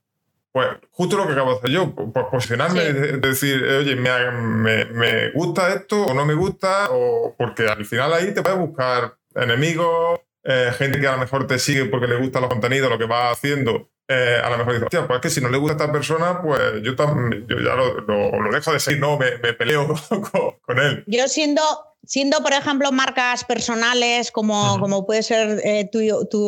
pues 0.57 0.69
justo 0.89 1.17
lo 1.17 1.27
que 1.27 1.33
acabo 1.33 1.51
de 1.51 1.57
hacer 1.57 1.69
yo, 1.69 1.93
pues 1.93 2.25
posicionarme, 2.31 2.81
decir, 2.83 3.63
oye, 3.63 3.95
me, 3.95 5.29
gusta 5.31 5.71
esto 5.71 6.03
o 6.05 6.13
no 6.15 6.25
me 6.25 6.33
gusta, 6.33 6.87
o 6.89 7.35
porque 7.37 7.67
al 7.67 7.85
final 7.85 8.11
ahí 8.11 8.33
te 8.33 8.41
puedes 8.41 8.57
buscar 8.57 9.17
enemigos, 9.35 10.19
eh, 10.47 10.71
gente 10.77 10.99
que 10.99 11.07
a 11.07 11.11
lo 11.11 11.17
mejor 11.19 11.45
te 11.45 11.59
sigue 11.59 11.85
porque 11.85 12.07
le 12.07 12.17
gusta 12.17 12.39
los 12.39 12.49
contenidos, 12.49 12.89
lo 12.89 12.97
que 12.97 13.05
va 13.05 13.31
haciendo. 13.31 13.89
Eh, 14.07 14.39
a 14.41 14.49
lo 14.49 14.57
mejor 14.57 14.73
dices, 14.73 14.85
hostia, 14.85 15.05
pues 15.05 15.17
es 15.17 15.21
que 15.21 15.29
si 15.29 15.41
no 15.41 15.49
le 15.49 15.57
gusta 15.57 15.73
a 15.73 15.77
esta 15.77 15.91
persona, 15.91 16.41
pues 16.41 16.59
yo, 16.81 16.95
yo 16.95 17.59
ya 17.59 17.75
lo, 17.75 17.99
lo, 18.01 18.51
dejo 18.51 18.71
de 18.71 18.79
seguir, 18.79 19.01
no, 19.01 19.17
me, 19.17 19.31
peleo 19.53 19.93
con 20.61 20.79
él. 20.79 21.03
Yo 21.07 21.27
siendo 21.27 21.61
siendo, 22.07 22.41
por 22.41 22.53
ejemplo, 22.53 22.91
marcas 22.91 23.43
personales 23.43 24.31
como, 24.31 24.79
como 24.79 25.05
puede 25.05 25.23
ser 25.23 25.59
eh, 25.63 25.89
tú, 25.91 25.99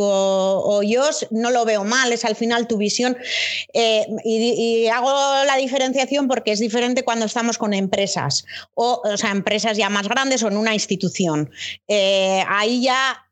o, 0.01 0.81
yo, 0.83 1.03
no 1.31 1.51
lo 1.51 1.65
veo 1.65 1.83
mal, 1.83 2.13
es 2.13 2.23
al 2.23 2.35
final 2.35 2.67
tu 2.67 2.77
visión. 2.77 3.17
Eh, 3.73 4.07
y, 4.23 4.87
hago 4.87 5.11
la 5.45 5.57
diferenciación 5.57 6.27
porque 6.27 6.53
es 6.53 6.59
diferente 6.59 7.03
cuando 7.03 7.25
estamos 7.25 7.57
con 7.57 7.73
empresas, 7.73 8.45
o, 8.73 9.01
o 9.03 9.17
sea, 9.17 9.31
empresas 9.31 9.77
ya 9.77 9.89
más 9.89 10.07
grandes 10.07 10.41
o 10.43 10.47
en 10.47 10.57
una 10.57 10.73
institución. 10.73 11.51
Eh, 11.87 12.43
ahí 12.47 12.81
ya 12.81 13.28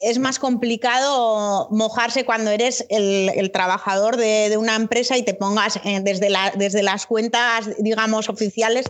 es 0.00 0.18
más 0.18 0.38
complicado 0.38 1.68
mojarse 1.70 2.24
cuando 2.24 2.50
eres 2.50 2.86
el, 2.88 3.50
trabajador 3.52 4.16
de, 4.16 4.56
una 4.56 4.76
empresa 4.76 5.16
y 5.16 5.22
te 5.22 5.34
pongas 5.34 5.76
eh, 5.84 6.00
desde, 6.02 6.28
desde 6.54 6.82
las 6.82 7.06
cuentas, 7.06 7.70
digamos, 7.78 8.28
oficiales 8.28 8.86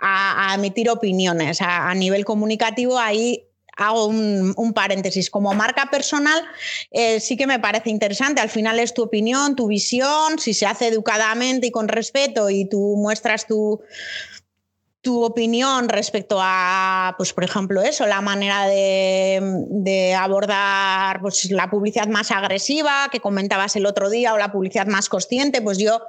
a, 0.00 0.52
emitir 0.54 0.88
opiniones. 0.88 1.58
A, 1.60 1.92
nivel 1.94 2.24
comunicativo, 2.24 2.98
ahí 2.98 3.44
hago 3.76 4.06
un, 4.06 4.72
paréntesis. 4.72 5.30
Como 5.30 5.52
marca 5.54 5.88
personal, 5.90 6.40
eh, 6.92 7.18
sí 7.18 7.36
que 7.36 7.48
me 7.48 7.58
parece 7.58 7.90
interesante. 7.90 8.40
Al 8.40 8.50
final 8.50 8.78
es 8.78 8.94
tu 8.94 9.02
opinión, 9.02 9.56
tu 9.56 9.66
visión, 9.66 10.38
si 10.38 10.54
se 10.54 10.66
hace 10.66 10.86
educadamente 10.88 11.66
y 11.66 11.70
con 11.72 11.88
respeto 11.88 12.50
y 12.50 12.66
tú 12.66 12.94
muestras 12.96 13.46
tu 13.46 13.80
tu 15.02 15.24
opinión 15.24 15.88
respecto 15.88 16.38
a, 16.40 17.14
pues, 17.18 17.32
por 17.32 17.42
ejemplo, 17.42 17.82
eso, 17.82 18.06
la 18.06 18.20
manera 18.20 18.66
de, 18.66 20.16
abordar 20.16 21.20
pues, 21.20 21.50
la 21.50 21.68
publicidad 21.68 22.06
más 22.06 22.30
agresiva 22.30 23.08
que 23.10 23.18
comentabas 23.18 23.74
el 23.74 23.86
otro 23.86 24.10
día 24.10 24.32
o 24.32 24.38
la 24.38 24.52
publicidad 24.52 24.86
más 24.86 25.08
consciente, 25.08 25.60
pues 25.60 25.78
yo, 25.78 26.00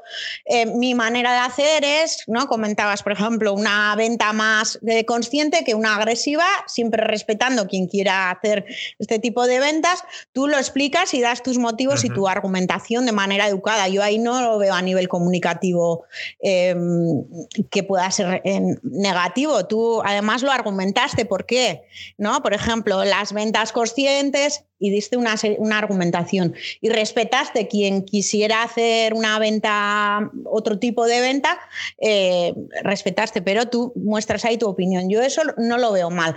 eh, 0.45 0.67
mi 0.67 0.93
manera 0.93 1.34
de 1.34 1.39
hacer 1.39 1.84
es, 1.84 2.23
¿no? 2.27 2.45
Comentabas, 2.47 3.01
por 3.01 3.13
ejemplo, 3.13 3.53
una 3.53 3.95
venta 3.95 4.32
más 4.32 4.77
de 4.84 5.06
consciente 5.06 5.63
que 5.63 5.73
una 5.73 5.95
agresiva, 5.95 6.45
siempre 6.67 7.03
respetando 7.03 7.67
quien 7.67 7.88
quiera 7.88 8.29
hacer 8.29 8.63
este 8.99 9.17
tipo 9.17 9.47
de 9.47 9.60
ventas, 9.60 10.03
tú 10.34 10.47
lo 10.47 10.58
explicas 10.58 11.15
y 11.15 11.21
das 11.21 11.41
tus 11.41 11.58
motivos 11.58 12.06
y 12.06 12.10
tu 12.10 12.27
argumentación 12.27 13.08
de 13.08 13.12
manera 13.12 13.47
educada. 13.47 13.88
Yo 13.88 14.03
ahí 14.03 14.19
no 14.19 14.39
lo 14.41 14.60
veo 14.60 14.75
a 14.75 14.84
nivel 14.84 15.08
comunicativo 15.08 16.06
em, 16.41 17.23
que 17.71 17.82
pueda 17.82 18.12
ser 18.12 18.41
en, 18.43 18.83
negativo. 18.84 19.65
Tú 19.65 20.02
además 20.04 20.43
lo 20.43 20.52
argumentaste. 20.52 21.26
¿Por 21.26 21.46
qué? 21.46 21.84
¿No? 22.17 22.41
Por 22.43 22.54
ejemplo, 22.54 23.04
las 23.04 23.34
ventas 23.34 23.72
conscientes 23.72 24.65
y 24.80 24.89
diste 24.89 25.15
una, 25.15 25.36
una 25.58 25.78
argumentación. 25.78 26.54
Y 26.82 26.89
respetaste 26.89 27.67
quien 27.67 28.04
quisiera 28.04 28.63
hacer 28.63 29.13
una 29.13 29.39
venta, 29.39 30.30
otro 30.46 30.78
tipo 30.78 31.06
de 31.06 31.22
venta, 31.22 31.58
eh, 32.00 32.54
respetaste, 32.84 33.41
pero 33.41 33.69
tú 33.69 33.93
muestras 33.96 34.43
ahí 34.43 34.58
tu 34.58 34.67
opinión. 34.67 35.10
Yo 35.10 35.22
eso 35.22 35.41
no 35.58 35.78
lo 35.78 35.93
veo 35.93 36.10
mal. 36.10 36.36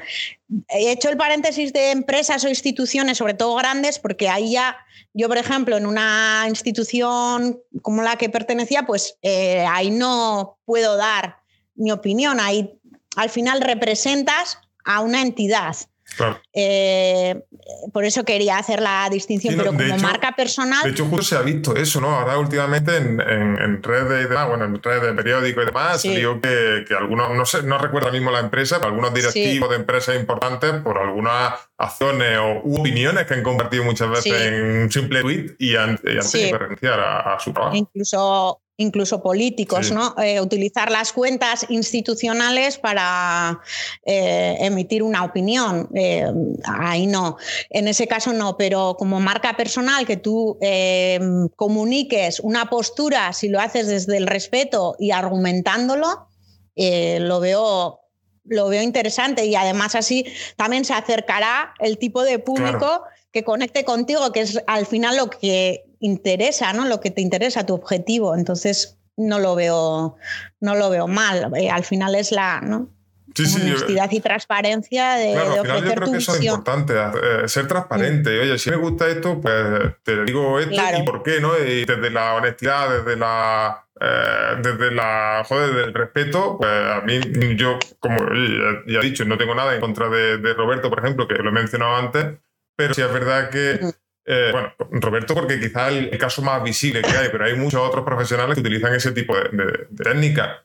He 0.68 0.92
hecho 0.92 1.09
el 1.09 1.16
paréntesis 1.16 1.72
de 1.72 1.90
empresas 1.90 2.44
o 2.44 2.48
instituciones, 2.48 3.18
sobre 3.18 3.35
todo 3.35 3.56
grandes, 3.56 3.98
porque 3.98 4.28
ahí 4.28 4.52
ya 4.52 4.76
yo, 5.12 5.28
por 5.28 5.38
ejemplo, 5.38 5.78
en 5.78 5.87
una 5.87 6.44
institución 6.46 7.59
como 7.80 8.02
la 8.02 8.16
que 8.16 8.28
pertenecía, 8.28 8.85
pues 8.85 9.16
eh, 9.22 9.64
ahí 9.66 9.90
no 9.90 10.59
puedo 10.66 10.96
dar 10.96 11.38
mi 11.76 11.92
opinión. 11.92 12.40
Ahí 12.40 12.78
al 13.16 13.30
final 13.30 13.60
representas 13.60 14.58
a 14.84 15.00
una 15.00 15.22
entidad. 15.22 15.76
Eh, 16.52 17.42
por 17.92 18.04
eso 18.04 18.24
quería 18.24 18.58
hacer 18.58 18.80
la 18.80 19.08
distinción, 19.10 19.56
pero 19.56 19.72
como 19.72 19.98
marca 19.98 20.32
personal. 20.32 20.84
De 20.84 20.90
hecho, 20.90 21.04
justo 21.06 21.24
se 21.24 21.36
ha 21.36 21.42
visto 21.42 21.74
eso, 21.74 22.00
¿no? 22.00 22.08
Ahora, 22.08 22.38
últimamente, 22.38 22.96
en, 22.96 23.20
en, 23.20 23.82
redes 23.82 24.24
y 24.24 24.28
demás, 24.28 24.48
bueno, 24.48 24.64
en 24.64 24.82
redes 24.82 25.02
de 25.02 25.12
periódico 25.12 25.62
y 25.62 25.66
demás, 25.66 26.00
sí. 26.00 26.08
salió 26.08 26.40
que, 26.40 26.84
que, 26.88 26.94
algunos, 26.94 27.34
no 27.34 27.44
sé, 27.44 27.62
no 27.64 27.76
recuerdo 27.76 28.12
mismo 28.12 28.30
la 28.30 28.40
empresa, 28.40 28.76
pero 28.76 28.90
algunos 28.90 29.12
directivos 29.12 29.68
de 29.68 29.76
empresas 29.76 30.16
importantes, 30.16 30.72
por 30.82 30.96
algunas 30.98 31.54
acciones 31.76 32.38
o 32.38 32.60
opiniones 32.80 33.26
que 33.26 33.34
han 33.34 33.42
compartido 33.42 33.84
muchas 33.84 34.08
veces 34.08 34.40
en 34.40 34.82
un 34.82 34.90
simple 34.90 35.20
tweet 35.22 35.56
y 35.58 35.76
han, 35.76 35.98
y 36.04 36.08
referenciar 36.08 37.00
a, 37.00 37.34
a, 37.34 37.40
su 37.40 37.52
trabajo. 37.52 37.76
Incluso 37.76 38.62
incluso 38.76 39.22
políticos, 39.22 39.90
¿no? 39.90 40.14
Eh, 40.22 40.40
utilizar 40.40 40.90
las 40.90 41.12
cuentas 41.12 41.66
institucionales 41.68 42.78
para 42.78 43.60
eh, 44.04 44.56
emitir 44.60 45.02
una 45.02 45.24
opinión. 45.24 45.88
Eh, 45.94 46.26
ahí 46.64 47.06
no. 47.06 47.38
En 47.70 47.88
ese 47.88 48.06
caso 48.06 48.32
no, 48.32 48.56
pero 48.56 48.96
como 48.98 49.18
marca 49.20 49.56
personal 49.56 50.06
que 50.06 50.16
tú 50.16 50.58
comuniques 51.56 52.40
una 52.40 52.68
postura, 52.68 53.32
si 53.32 53.48
lo 53.48 53.60
haces 53.60 53.86
desde 53.86 54.16
el 54.16 54.26
respeto 54.26 54.96
y 54.98 55.10
argumentándolo, 55.10 56.28
lo 56.76 57.40
veo 57.40 58.00
lo 58.48 58.68
veo 58.68 58.82
interesante 58.82 59.44
y 59.44 59.56
además 59.56 59.96
así 59.96 60.24
también 60.56 60.84
se 60.84 60.94
acercará 60.94 61.74
el 61.80 61.98
tipo 61.98 62.22
de 62.22 62.38
público 62.38 63.02
que 63.37 63.44
conecte 63.44 63.85
contigo, 63.85 64.33
que 64.33 64.40
es 64.40 64.62
al 64.66 64.87
final 64.87 65.18
lo 65.18 65.29
que 65.29 65.85
interesa, 66.01 66.72
¿no? 66.72 66.87
Lo 66.87 67.01
que 67.01 67.11
te 67.11 67.20
interesa, 67.20 67.66
tu 67.66 67.75
objetivo. 67.75 68.35
Entonces, 68.35 68.96
no 69.18 69.38
lo 69.38 69.55
veo, 69.55 70.16
no 70.61 70.75
lo 70.75 70.88
veo 70.88 71.07
mal. 71.07 71.53
Eh, 71.55 71.68
al 71.68 71.85
final 71.85 72.14
es 72.14 72.33
la, 72.33 72.62
¿no? 72.62 72.88
honestidad 73.38 74.11
y 74.11 74.20
transparencia 74.20 75.16
de, 75.16 75.33
claro, 75.33 75.53
al 75.53 75.66
final 75.66 75.85
yo 75.85 75.94
creo 75.96 76.12
que 76.12 76.16
eso 76.16 76.35
es 76.35 76.44
importante, 76.44 76.94
eh, 76.94 77.46
ser 77.46 77.68
transparente. 77.68 78.40
Oye, 78.40 78.59
si 78.59 78.70
me 78.70 78.77
gusta 78.77 79.07
esto, 79.07 79.38
pues 79.38 79.92
te 80.03 80.25
digo 80.25 80.59
esto 80.59 80.75
y 80.99 81.03
por 81.03 81.22
qué, 81.22 81.38
¿no? 81.38 81.59
Y 81.59 81.85
desde 81.85 82.09
la 82.09 82.37
honestidad, 82.37 82.88
desde 82.88 83.16
la 83.16 83.85
eh, 84.01 84.57
desde 84.62 84.90
la 84.92 85.42
joder, 85.46 85.75
del 85.75 85.92
respeto, 85.92 86.57
pues 86.59 86.70
a 86.70 87.03
mí 87.03 87.20
yo, 87.57 87.79
como 88.01 88.16
ya, 88.87 89.01
he 89.01 89.03
dicho, 89.03 89.27
no 89.27 89.37
tengo 89.37 89.55
nada 89.55 89.75
en 89.75 89.81
contra 89.83 90.09
de, 90.09 90.38
de, 90.38 90.55
Roberto, 90.55 90.88
por 90.88 91.01
ejemplo, 91.01 91.29
que 91.29 91.35
lo 91.35 91.51
he 91.51 91.53
mencionado 91.53 91.96
antes, 91.96 92.38
pero 92.76 92.94
sí 92.94 93.02
es 93.02 93.12
verdad 93.12 93.50
que 93.50 93.80
eh, 94.28 94.50
bueno, 94.52 94.72
Roberto, 94.90 95.34
porque 95.34 95.60
quizá 95.60 95.88
el, 95.88 96.08
el, 96.12 96.18
caso 96.18 96.42
más 96.42 96.62
visible 96.62 97.00
que 97.00 97.16
hay, 97.16 97.28
pero 97.30 97.44
hay 97.44 97.54
muchos 97.54 97.80
otros 97.80 98.04
profesionales 98.04 98.56
que 98.56 98.60
utilizan 98.60 98.92
ese 98.92 99.12
tipo 99.12 99.36
de, 99.36 99.48
de, 99.50 99.86
técnicas 100.02 100.62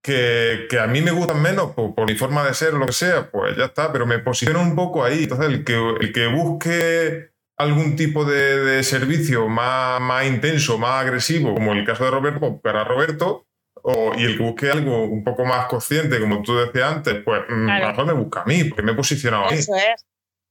que, 0.00 0.66
que, 0.70 0.78
a 0.78 0.86
mí 0.86 1.00
me 1.00 1.10
gustan 1.10 1.42
menos 1.42 1.72
por, 1.72 1.94
por, 1.94 2.06
mi 2.06 2.14
forma 2.14 2.44
de 2.46 2.54
ser 2.54 2.74
o 2.74 2.78
lo 2.78 2.86
que 2.86 2.92
sea, 2.92 3.30
pues 3.30 3.56
ya 3.56 3.66
está, 3.66 3.92
pero 3.92 4.06
me 4.06 4.20
posiciono 4.20 4.62
un 4.62 4.76
poco 4.76 5.04
ahí. 5.04 5.24
Entonces, 5.24 5.48
el 5.48 5.64
que, 5.64 5.74
el 6.00 6.12
que 6.12 6.28
busque 6.28 7.30
algún 7.56 7.96
tipo 7.96 8.24
de, 8.24 8.60
de 8.60 8.82
servicio 8.82 9.48
más, 9.48 10.00
más 10.00 10.26
intenso, 10.26 10.78
más 10.78 11.02
agresivo, 11.02 11.52
como 11.52 11.72
el 11.72 11.84
caso 11.84 12.04
de 12.04 12.10
Roberto, 12.12 12.40
pues, 12.40 12.52
para 12.62 12.84
Roberto, 12.84 13.46
o, 13.82 14.12
y 14.16 14.24
el 14.24 14.36
que 14.36 14.42
busque 14.42 14.70
algo 14.70 15.04
un 15.04 15.24
poco 15.24 15.44
más 15.44 15.66
consciente, 15.66 16.20
como 16.20 16.42
tú 16.42 16.56
decías 16.56 16.92
antes, 16.92 17.22
pues 17.24 17.42
mm, 17.48 17.64
mejor 17.64 18.06
me 18.06 18.12
busca 18.12 18.42
a 18.42 18.44
mí, 18.44 18.64
porque 18.64 18.82
me 18.82 18.92
he 18.92 18.94
posicionado 18.94 19.48
ahí. 19.48 19.58
Eso 19.58 19.74
es. 19.74 20.06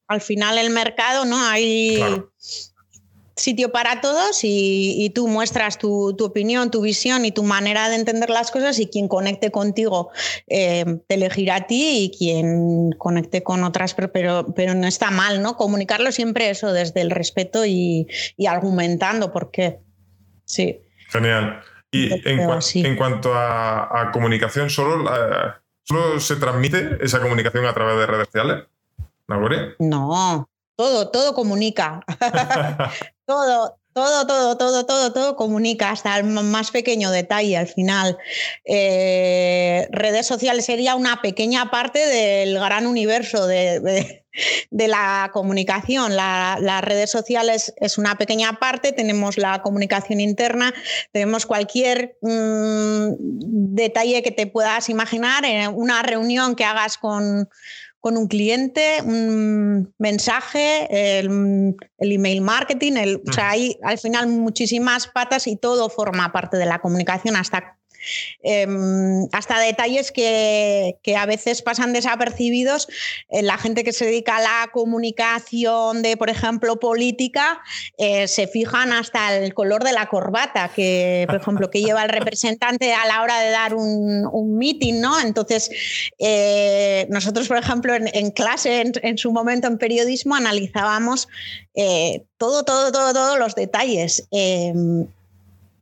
Al 0.09 0.21
final 0.21 0.57
el 0.57 0.71
mercado, 0.71 1.23
¿no? 1.23 1.37
Hay 1.47 2.01
sitio 3.39 3.71
para 3.71 4.01
todos 4.01 4.41
y, 4.43 5.11
tú 5.15 5.27
muestras 5.27 5.77
tu, 5.77 6.15
opinión, 6.19 6.71
tu 6.71 6.81
visión 6.81 7.25
y 7.25 7.31
tu 7.31 7.43
manera 7.43 7.89
de 7.89 7.95
entender 7.95 8.29
las 8.29 8.51
cosas 8.51 8.79
y 8.79 8.87
quien 8.87 9.07
conecte 9.07 9.51
contigo 9.51 10.11
eh, 10.47 10.99
te 11.07 11.15
elegirá 11.15 11.55
a 11.57 11.67
ti 11.67 12.03
y 12.03 12.17
quien 12.17 12.91
conecte 12.97 13.41
con 13.41 13.63
otras, 13.63 13.93
pero, 13.93 14.53
pero, 14.53 14.73
no 14.73 14.87
está 14.87 15.09
mal, 15.11 15.41
¿no? 15.41 15.55
Comunicarlo 15.57 16.11
siempre 16.11 16.49
eso 16.49 16.73
desde 16.73 17.01
el 17.01 17.11
respeto 17.11 17.65
y, 17.65 18.07
argumentando 18.47 19.31
por 19.31 19.51
qué. 19.51 19.79
Sí. 20.45 20.81
Genial. 21.09 21.61
Y 21.91 22.09
en, 22.27 22.95
cuanto 22.97 23.31
a, 23.33 24.09
comunicación, 24.11 24.69
¿solo, 24.69 25.09
¿solo 25.83 26.19
se 26.19 26.35
transmite 26.35 26.97
esa 27.01 27.19
comunicación 27.19 27.65
a 27.65 27.73
través 27.73 27.97
de 27.97 28.05
redes 28.05 28.27
sociales? 28.27 28.65
No, 29.79 30.49
todo, 30.75 31.09
todo 31.11 31.33
comunica. 31.33 32.01
todo, 33.25 33.79
todo, 33.93 34.25
todo, 34.25 34.57
todo, 34.57 34.85
todo, 34.85 35.13
todo 35.13 35.35
comunica 35.35 35.91
hasta 35.91 36.17
el 36.17 36.23
más 36.23 36.71
pequeño 36.71 37.11
detalle 37.11 37.57
al 37.57 37.67
final. 37.67 38.17
Eh, 38.65 39.87
redes 39.91 40.25
sociales 40.25 40.65
sería 40.65 40.95
una 40.95 41.21
pequeña 41.21 41.69
parte 41.69 41.99
del 41.99 42.55
gran 42.55 42.87
universo 42.87 43.45
de, 43.45 44.23
la 44.71 45.31
comunicación. 45.33 46.15
las 46.15 46.81
redes 46.81 47.11
sociales 47.11 47.73
es 47.77 47.97
una 47.97 48.15
pequeña 48.15 48.53
parte, 48.53 48.93
tenemos 48.93 49.37
la 49.37 49.61
comunicación 49.61 50.21
interna, 50.21 50.73
tenemos 51.11 51.45
cualquier 51.45 52.17
mm, 52.21 53.15
detalle 53.19 54.23
que 54.23 54.31
te 54.31 54.47
puedas 54.47 54.87
imaginar, 54.87 55.43
en 55.45 55.73
una 55.75 56.03
reunión 56.03 56.55
que 56.55 56.63
hagas 56.63 56.97
con 56.97 57.49
con 57.99 58.17
un 58.17 58.27
cliente, 58.27 59.01
un 59.03 59.93
mensaje, 59.97 61.19
el, 61.19 61.75
email 61.97 62.41
marketing, 62.41 62.93
el, 62.93 63.21
o 63.27 63.33
sea, 63.33 63.49
hay 63.49 63.77
al 63.83 63.97
final 63.97 64.27
muchísimas 64.27 65.07
patas 65.07 65.47
y 65.47 65.57
todo 65.57 65.89
forma 65.89 66.31
parte 66.31 66.57
de 66.57 66.65
la 66.65 66.79
comunicación 66.79 67.35
hasta 67.35 67.78
Em, 68.41 69.27
hasta 69.31 69.59
detalles 69.59 70.11
que, 70.11 70.95
a 71.17 71.25
veces 71.25 71.61
pasan 71.61 71.93
desapercibidos. 71.93 72.87
Eh, 73.29 73.41
la 73.41 73.57
gente 73.57 73.83
que 73.83 73.93
se 73.93 74.05
dedica 74.05 74.37
a 74.37 74.41
la 74.41 74.69
comunicación 74.71 76.01
de, 76.01 76.17
por 76.17 76.29
ejemplo, 76.29 76.79
política, 76.79 77.61
eh, 77.97 78.27
se 78.27 78.47
fijan 78.47 78.93
hasta 78.93 79.35
el 79.35 79.53
color 79.53 79.83
de 79.83 79.91
la 79.91 80.07
corbata, 80.07 80.71
que, 80.73 81.25
por 81.27 81.35
ejemplo, 81.35 81.69
que 81.69 81.81
lleva 81.81 82.03
el 82.03 82.09
representante 82.09 82.93
a 82.93 83.05
la 83.07 83.21
hora 83.21 83.39
de 83.41 83.49
dar 83.49 83.73
un, 83.73 84.27
un 84.31 84.57
meeting, 84.57 85.01
¿no? 85.01 85.19
Entonces, 85.19 85.69
eh, 86.19 87.07
nosotros, 87.09 87.47
por 87.47 87.57
ejemplo, 87.57 87.93
en, 87.95 88.31
clase, 88.31 88.81
en, 88.81 88.93
en, 89.01 89.17
su 89.17 89.31
momento 89.31 89.67
en 89.67 89.77
periodismo, 89.77 90.35
analizábamos 90.35 91.27
todo, 92.37 92.63
todo, 92.63 92.91
todo, 92.91 93.13
todos 93.13 93.39
los 93.39 93.55
detalles 93.55 94.27
em, 94.31 95.07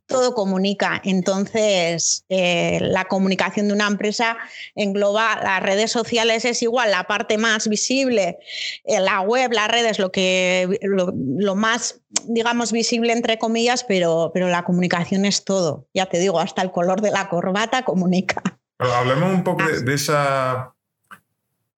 todo 0.08 0.34
comunica. 0.34 1.00
Entonces, 1.04 2.24
eh, 2.28 2.78
la 2.80 3.04
comunicación 3.04 3.68
de 3.68 3.74
una 3.74 3.86
empresa 3.86 4.36
engloba 4.74 5.38
las 5.40 5.62
redes 5.62 5.92
sociales, 5.92 6.44
es 6.44 6.62
igual, 6.62 6.90
la 6.90 7.04
parte 7.04 7.38
más 7.38 7.68
visible, 7.68 8.38
eh, 8.84 8.98
la 8.98 9.20
web, 9.20 9.52
las 9.52 9.68
redes, 9.68 10.00
lo, 10.00 10.10
que, 10.10 10.80
lo, 10.82 11.54
más, 11.54 12.00
digamos, 12.24 12.72
visible 12.72 13.12
entre 13.12 13.38
comillas, 13.38 13.84
pero, 13.84 14.32
pero 14.34 14.48
la 14.48 14.64
comunicación 14.64 15.24
es 15.24 15.44
todo. 15.44 15.86
Ya 15.94 16.06
te 16.06 16.18
digo, 16.18 16.40
hasta 16.40 16.62
el 16.62 16.72
color 16.72 17.00
de 17.00 17.12
la 17.12 17.28
corbata 17.28 17.84
comunica. 17.84 18.42
hablemos 18.78 19.32
un 19.32 19.44
poco 19.44 19.62
de 19.64 19.94
esa 19.94 20.74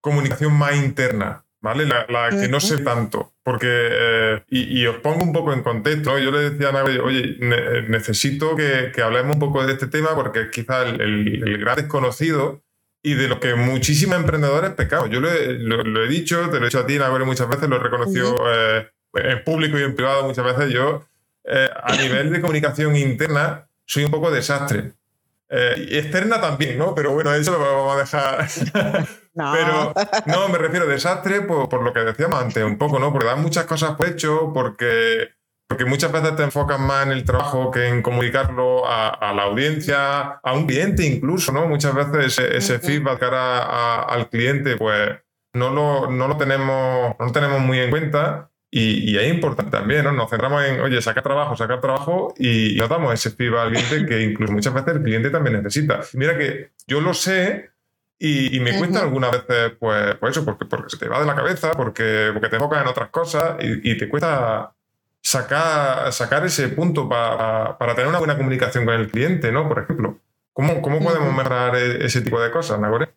comunicación 0.01 0.53
más 0.53 0.75
interna. 0.75 1.43
¿Vale? 1.61 1.85
La, 1.85 2.29
que 2.29 2.47
no 2.47 2.59
sé 2.59 2.79
tanto, 2.79 3.33
porque, 3.43 3.67
eh, 3.69 4.43
y, 4.49 4.85
os 4.85 4.97
pongo 4.97 5.23
un 5.23 5.33
poco 5.33 5.53
en 5.53 5.61
contexto, 5.61 6.17
yo 6.17 6.31
le 6.31 6.51
decía 6.51 6.69
a 6.69 6.71
Nago, 6.71 7.03
oye, 7.03 7.37
necesito 7.87 8.55
que, 8.55 8.91
hablemos 9.01 9.35
un 9.35 9.39
poco 9.39 9.65
de 9.65 9.73
este 9.73 9.87
tema 9.87 10.15
porque 10.15 10.41
es 10.41 10.47
quizá 10.51 10.83
el, 10.83 11.57
gran 11.59 11.75
desconocido 11.75 12.61
y 13.01 13.13
de 13.13 13.27
lo 13.27 13.39
que 13.39 13.55
muchísimos 13.55 14.17
emprendedores 14.17 14.71
pecamos. 14.71 15.09
Yo 15.09 15.19
lo, 15.19 15.29
he 15.31 16.07
dicho, 16.07 16.49
te 16.49 16.57
lo 16.59 16.63
he 16.63 16.69
dicho 16.69 16.79
a 16.79 16.85
ti, 16.85 16.97
Nago, 16.97 17.25
muchas 17.25 17.49
veces, 17.49 17.69
lo 17.69 17.77
he 17.77 17.79
reconocido 17.79 18.35
eh, 18.47 18.87
en 19.15 19.43
público 19.43 19.77
y 19.77 19.83
en 19.83 19.95
privado 19.95 20.23
muchas 20.23 20.45
veces, 20.45 20.71
yo 20.71 21.05
eh, 21.43 21.69
a 21.83 21.95
nivel 21.95 22.31
de 22.31 22.41
comunicación 22.41 22.95
interna 22.95 23.67
soy 23.85 24.05
un 24.05 24.11
poco 24.11 24.31
desastre. 24.31 24.93
y 25.77 25.97
externa 25.97 26.39
también, 26.39 26.77
¿no? 26.77 26.93
Pero 26.93 27.11
bueno, 27.11 27.33
eso 27.33 27.53
lo 27.53 27.59
vamos 27.59 27.95
a 27.95 27.97
dejar 27.97 29.07
no. 29.39 29.53
Pero 29.53 29.93
no, 30.25 30.49
me 30.49 30.57
refiero 30.57 30.85
a 30.85 30.89
desastre 30.89 31.41
por, 31.41 31.81
lo 31.81 31.93
que 31.93 32.01
decíamos 32.01 32.41
antes, 32.41 32.63
un 32.63 32.77
poco, 32.77 32.99
¿no? 32.99 33.11
Porque 33.11 33.27
dan 33.27 33.41
muchas 33.41 33.65
cosas 33.65 33.95
por 33.95 34.07
hecho, 34.07 34.51
porque, 34.53 35.29
porque 35.67 35.85
muchas 35.85 36.11
veces 36.11 36.35
te 36.35 36.43
enfocas 36.43 36.79
más 36.79 37.05
en 37.05 37.13
el 37.13 37.23
trabajo 37.23 37.71
que 37.71 37.87
en 37.87 38.01
comunicarlo 38.01 38.83
a, 38.85 39.33
la 39.33 39.43
audiencia, 39.43 40.39
a 40.43 40.53
un 40.53 40.67
cliente 40.67 41.05
incluso, 41.05 41.51
¿no? 41.51 41.67
Muchas 41.67 41.93
veces 41.95 42.37
ese, 42.37 42.79
feedback 42.79 43.19
cara 43.19 44.03
al 44.03 44.29
cliente, 44.29 44.75
pues 44.75 45.11
no 45.53 45.69
lo, 45.69 46.11
no 46.11 46.27
lo 46.27 46.37
tenemos, 46.37 47.15
no 47.17 47.31
tenemos 47.31 47.59
muy 47.61 47.79
en 47.79 47.89
cuenta. 47.89 48.45
Y, 48.71 49.11
y, 49.11 49.17
es 49.17 49.27
importante 49.33 49.71
también, 49.71 50.03
¿no? 50.03 50.11
Nos 50.11 50.29
centramos 50.29 50.63
en, 50.63 50.79
oye, 50.81 51.01
sacar 51.01 51.23
trabajo, 51.23 51.55
sacar 51.55 51.81
trabajo 51.81 52.35
y, 52.37 52.75
y 52.79 52.87
damos 52.87 53.11
ese 53.11 53.31
feedback 53.31 53.61
al 53.61 53.71
cliente 53.71 54.05
que 54.05 54.21
incluso 54.21 54.53
muchas 54.53 54.75
veces 54.75 54.95
el 54.95 55.01
cliente 55.01 55.31
también 55.31 55.55
necesita. 55.55 56.01
Mira 56.13 56.37
que 56.37 56.69
yo 56.85 57.01
lo 57.01 57.15
sé 57.15 57.71
y, 58.19 58.59
me 58.59 58.77
cuesta 58.77 58.99
algunas 58.99 59.31
veces, 59.31 59.77
pues, 59.79 60.15
pues, 60.15 60.31
eso, 60.31 60.43
porque, 60.43 60.65
porque 60.65 60.89
se 60.89 60.97
te 60.97 61.07
va 61.07 61.21
de 61.21 61.25
la 61.25 61.35
cabeza, 61.35 61.71
porque, 61.71 62.31
porque 62.33 62.49
te 62.49 62.57
enfocas 62.57 62.81
en 62.81 62.87
otras 62.87 63.09
cosas 63.09 63.55
y, 63.61 63.97
te 63.97 64.09
cuesta 64.09 64.73
sacar, 65.21 66.11
sacar 66.11 66.45
ese 66.45 66.67
punto 66.69 67.07
para, 67.07 67.77
para, 67.77 67.95
tener 67.95 68.09
una 68.09 68.19
buena 68.19 68.35
comunicación 68.35 68.83
con 68.83 68.95
el 68.95 69.09
cliente, 69.09 69.51
¿no? 69.51 69.67
Por 69.69 69.83
ejemplo. 69.83 70.19
¿Cómo, 70.51 70.81
cómo 70.81 71.01
podemos 71.01 71.33
mejorar 71.33 71.77
e, 71.77 72.05
ese 72.05 72.19
tipo 72.21 72.41
de 72.41 72.51
cosas, 72.51 72.77
Nagore? 72.79 73.13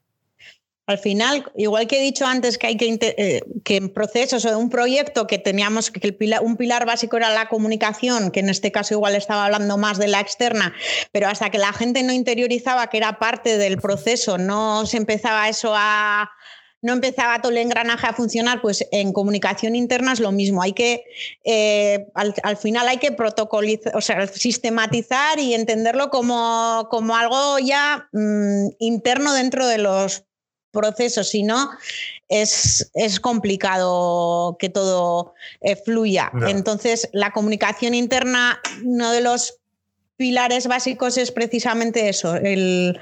Al 0.93 0.99
final, 0.99 1.51
igual 1.57 1.86
que 1.86 1.99
he 1.99 2.03
dicho 2.03 2.26
antes 2.26 2.59
que 2.59 2.66
hay 2.66 2.76
que, 2.76 2.99
eh, 3.01 3.43
que 3.64 3.76
en 3.76 3.88
procesos 3.88 4.45
o 4.45 4.51
de 4.51 4.57
un 4.57 4.70
proyecto 4.70 5.26
que 5.26 5.38
teníamos 5.38 5.90
que 5.90 6.16
un 6.43 6.57
pilar 6.57 6.86
básico 6.86 7.16
era 7.16 7.30
la 7.30 7.49
comunicación, 7.49 8.30
que 8.30 8.40
en 8.40 8.51
este 8.51 8.70
caso 8.70 8.95
igual 8.95 9.14
estaba 9.14 9.47
hablando 9.47 9.78
más 9.78 9.99
de 9.99 10.09
la 10.09 10.20
externa, 10.20 10.74
pero 11.11 11.28
hasta 11.28 11.51
que 11.51 11.59
la 11.59 11.72
gente 11.72 12.03
no 12.03 12.12
interiorizaba 12.12 12.88
que 12.88 12.99
era 12.99 13.18
parte 13.18 13.57
del 13.57 13.78
proceso, 13.78 14.38
no 14.38 14.86
se 14.86 14.99
empezaba 14.99 15.49
eso 15.49 15.72
a, 15.74 16.30
no 16.82 16.93
empezaba 16.93 17.40
todo 17.40 17.53
el 17.53 17.59
engranaje 17.59 18.09
a 18.09 18.12
funcionar, 18.12 18.61
pues 18.61 18.86
en 18.90 19.12
comunicación 19.12 19.76
interna 19.76 20.12
es 20.12 20.20
lo 20.20 20.32
mismo. 20.32 20.62
Hay 20.62 20.72
que, 20.72 21.05
eh, 21.45 22.09
al, 22.14 22.57
final 22.57 22.88
hay 22.88 22.99
que 22.99 23.12
protocolizar, 23.12 23.97
o 23.97 24.01
sea, 24.01 24.26
sistematizar 24.26 25.38
y 25.38 25.55
entenderlo 25.55 26.11
como, 26.11 26.88
como 26.90 27.16
algo 27.16 27.61
ya 27.61 28.09
mm, 28.12 28.66
interno 28.80 29.32
dentro 29.32 29.66
de 29.68 29.78
los 29.78 30.24
proceso, 30.72 31.22
si 31.22 31.42
no, 31.42 31.70
es, 32.28 32.90
es, 32.94 33.20
complicado 33.20 34.56
que 34.58 34.68
todo 34.68 35.34
eh, 35.60 35.76
fluya. 35.76 36.32
Entonces, 36.48 37.08
la 37.12 37.30
comunicación 37.30 37.94
interna, 37.94 38.60
uno 38.84 39.12
de 39.12 39.20
los 39.20 39.61
pilares 40.22 40.68
básicos 40.68 41.18
es 41.18 41.32
precisamente 41.32 42.08
eso, 42.08 42.36
el, 42.36 42.94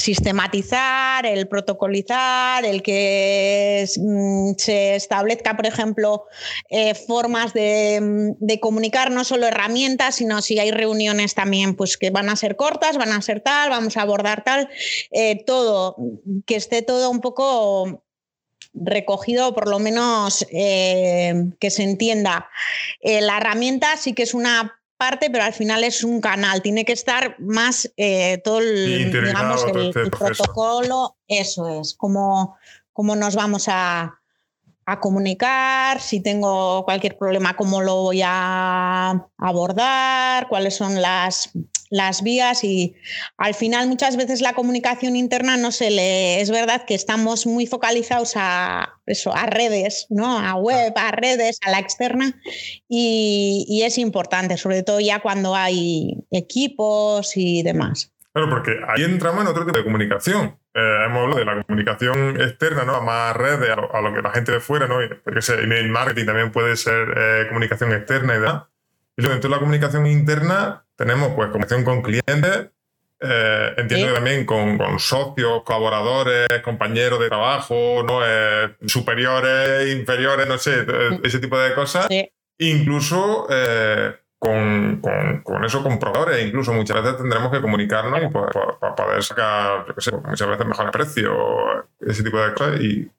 sistematizar, 0.00 1.26
el 1.26 1.46
protocolizar, 1.46 2.64
el 2.64 2.82
que 2.82 3.86
mm, 3.98 4.52
se 4.56 4.94
establezca, 4.94 5.54
por 5.54 5.66
ejemplo, 5.66 6.24
eh, 6.70 6.94
formas 6.94 7.52
de, 7.52 8.58
comunicar, 8.62 9.10
no 9.10 9.24
solo 9.24 9.46
herramientas, 9.46 10.14
sino 10.14 10.40
si 10.40 10.58
hay 10.58 10.70
reuniones 10.70 11.34
también, 11.34 11.76
pues 11.76 11.98
que 11.98 12.08
van 12.08 12.30
a 12.30 12.36
ser 12.36 12.56
cortas, 12.56 12.96
van 12.96 13.12
a 13.12 13.20
ser 13.20 13.42
tal, 13.42 13.68
vamos 13.68 13.98
a 13.98 14.00
abordar 14.00 14.42
tal, 14.42 14.70
eh, 15.10 15.44
todo, 15.44 15.96
que 16.46 16.56
esté 16.56 16.80
todo 16.80 17.10
un 17.10 17.20
poco 17.20 18.04
recogido, 18.72 19.54
por 19.54 19.68
lo 19.68 19.78
menos 19.80 20.46
eh, 20.50 21.34
que 21.60 21.70
se 21.70 21.82
entienda. 21.82 22.48
la 23.02 23.36
herramienta 23.36 23.98
sí 23.98 24.14
que 24.14 24.22
es 24.22 24.32
una 24.32 24.75
parte, 24.96 25.30
pero 25.30 25.44
al 25.44 25.52
final 25.52 25.84
es 25.84 26.04
un 26.04 26.20
canal. 26.20 26.62
Tiene 26.62 26.84
que 26.84 26.92
estar 26.92 27.36
más 27.38 27.90
eh, 27.96 28.38
todo 28.44 28.60
el, 28.60 29.12
digamos, 29.12 29.64
el, 29.74 29.92
protocolo. 30.10 31.16
Eso 31.28 31.80
es, 31.80 31.94
cómo, 31.94 32.56
cómo 32.92 33.16
nos 33.16 33.34
vamos 33.34 33.68
a, 33.68 34.20
a 34.86 35.00
comunicar, 35.00 36.00
si 36.00 36.20
tengo 36.20 36.84
cualquier 36.84 37.18
problema, 37.18 37.56
cómo 37.56 37.82
lo 37.82 38.02
voy 38.02 38.22
a 38.24 39.26
abordar, 39.36 40.46
cuáles 40.48 40.76
son 40.76 41.02
las, 41.02 41.50
las 41.90 42.22
vías 42.22 42.64
y 42.64 42.96
al 43.36 43.54
final 43.54 43.88
muchas 43.88 44.16
veces 44.16 44.40
la 44.40 44.54
comunicación 44.54 45.16
interna 45.16 45.56
no 45.56 45.72
se 45.72 45.90
le 45.90 46.40
es 46.40 46.50
verdad 46.50 46.84
que 46.84 46.94
estamos 46.94 47.46
muy 47.46 47.66
focalizados 47.66 48.32
a 48.36 49.00
eso, 49.06 49.34
a 49.34 49.46
redes, 49.46 50.06
¿no? 50.10 50.38
A 50.38 50.54
web, 50.54 50.92
a 50.96 51.10
redes, 51.12 51.58
a 51.64 51.70
la 51.70 51.78
externa 51.78 52.40
y, 52.88 53.64
y 53.68 53.82
es 53.82 53.98
importante, 53.98 54.56
sobre 54.56 54.82
todo 54.82 55.00
ya 55.00 55.20
cuando 55.20 55.54
hay 55.54 56.24
equipos 56.30 57.36
y 57.36 57.62
demás. 57.62 58.12
Claro, 58.36 58.50
porque 58.50 58.78
ahí 58.86 59.02
entramos 59.02 59.40
en 59.40 59.48
otro 59.48 59.64
tipo 59.64 59.78
de 59.78 59.84
comunicación. 59.84 60.58
Eh, 60.74 61.04
hemos 61.06 61.22
hablado 61.22 61.38
de 61.38 61.46
la 61.46 61.62
comunicación 61.62 62.38
externa, 62.38 62.84
¿no? 62.84 62.96
A 62.96 63.00
más 63.00 63.34
redes, 63.34 63.70
a 63.70 64.00
lo, 64.02 64.12
que 64.12 64.20
la 64.20 64.30
gente 64.30 64.52
de 64.52 64.60
fuera, 64.60 64.86
¿no? 64.86 64.96
Porque 65.24 65.40
email 65.62 65.88
marketing 65.88 66.26
también 66.26 66.52
puede 66.52 66.76
ser 66.76 67.14
eh, 67.16 67.46
comunicación 67.48 67.92
externa 67.94 68.36
y 68.36 68.40
demás. 68.40 68.64
Y 69.16 69.22
luego 69.22 69.32
dentro 69.32 69.48
de 69.48 69.56
la 69.56 69.60
comunicación 69.60 70.06
interna 70.06 70.84
tenemos 70.96 71.28
pues 71.34 71.48
comunicación 71.48 71.84
con 71.84 72.02
clientes, 72.02 72.70
eh, 73.20 73.74
entiendo 73.78 74.08
que 74.08 74.14
también 74.14 74.44
con, 74.44 74.98
socios, 74.98 75.62
colaboradores, 75.64 76.48
compañeros 76.62 77.18
de 77.20 77.28
trabajo, 77.28 78.02
¿no? 78.06 78.20
superiores, 78.86 79.94
inferiores, 79.94 80.46
no 80.46 80.58
sé, 80.58 80.86
ese 81.22 81.38
tipo 81.38 81.58
de 81.58 81.74
cosas. 81.74 82.08
Incluso 82.58 83.46
con, 84.38 85.00
con, 85.42 85.64
eso, 85.64 85.82
con 85.82 85.98
proveedores. 85.98 86.46
Incluso 86.46 86.72
muchas 86.72 87.02
veces 87.02 87.18
tendremos 87.18 87.50
que 87.50 87.60
comunicarnos 87.60 88.32
para, 88.32 88.94
poder 88.94 89.22
sacar, 89.22 89.86
yo 89.86 90.00
sé, 90.00 90.12
muchas 90.12 90.48
veces 90.48 90.66
mejores 90.66 90.92
precios, 90.92 91.36
ese 92.00 92.22
tipo 92.22 92.38
de 92.38 92.54
cosas. 92.54 92.80
¿Y 92.80 93.10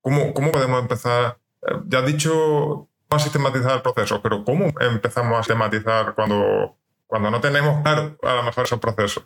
cómo, 0.00 0.32
cómo 0.32 0.52
podemos 0.52 0.80
empezar? 0.80 1.38
Eh, 1.62 1.74
ya 1.86 1.98
has 1.98 2.06
dicho 2.06 2.88
cómo 3.10 3.20
sistematizar 3.20 3.72
el 3.72 3.82
proceso, 3.82 4.22
pero 4.22 4.44
¿cómo 4.44 4.72
empezamos 4.80 5.38
a 5.38 5.42
sistematizar 5.42 6.14
cuando, 6.14 6.76
cuando 7.06 7.30
no 7.30 7.40
tenemos 7.40 7.82
claro 7.82 8.16
a 8.22 8.34
lo 8.36 8.42
mejor 8.44 8.64
esos 8.64 8.78
procesos? 8.78 9.24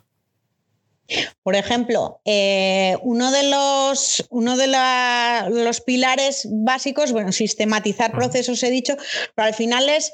Por 1.43 1.55
ejemplo, 1.55 2.19
eh, 2.25 2.97
uno 3.03 3.31
de 3.31 3.43
los, 3.51 4.25
uno 4.31 4.57
de 4.57 4.67
los 4.67 5.81
pilares 5.81 6.47
básicos, 6.49 7.11
bueno, 7.11 7.31
sistematizar 7.31 8.11
procesos 8.11 8.63
he 8.63 8.71
dicho, 8.71 8.97
pero 9.35 9.47
al 9.47 9.53
final 9.53 9.87
es 9.87 10.13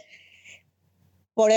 por, 1.41 1.51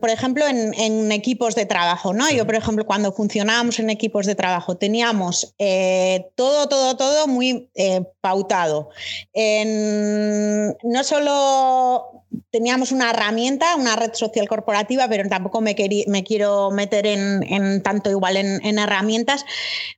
por 0.00 0.08
ejemplo, 0.08 0.46
en, 0.48 1.12
equipos 1.12 1.54
de 1.54 1.66
trabajo, 1.66 2.14
¿no? 2.14 2.30
Yo, 2.30 2.46
por 2.46 2.54
ejemplo, 2.54 2.86
cuando 2.86 3.12
funcionábamos 3.12 3.78
en 3.78 3.90
equipos 3.90 4.24
de 4.24 4.34
trabajo, 4.34 4.78
teníamos 4.78 5.54
eh, 5.58 6.30
todo, 6.36 6.68
todo, 6.70 6.96
todo 6.96 7.26
muy 7.26 7.68
eh, 7.74 8.02
pautado. 8.22 8.88
no 9.34 11.04
solo 11.04 12.19
teníamos 12.50 12.92
una 12.92 13.10
herramienta, 13.10 13.76
una 13.76 13.96
red 13.96 14.12
social 14.14 14.48
corporativa, 14.48 15.08
pero 15.08 15.28
tampoco 15.28 15.60
me, 15.60 15.74
me 16.06 16.24
quiero 16.24 16.70
meter 16.70 17.06
en, 17.06 17.82
tanto 17.82 18.10
igual 18.10 18.36
en, 18.36 18.78
herramientas, 18.78 19.44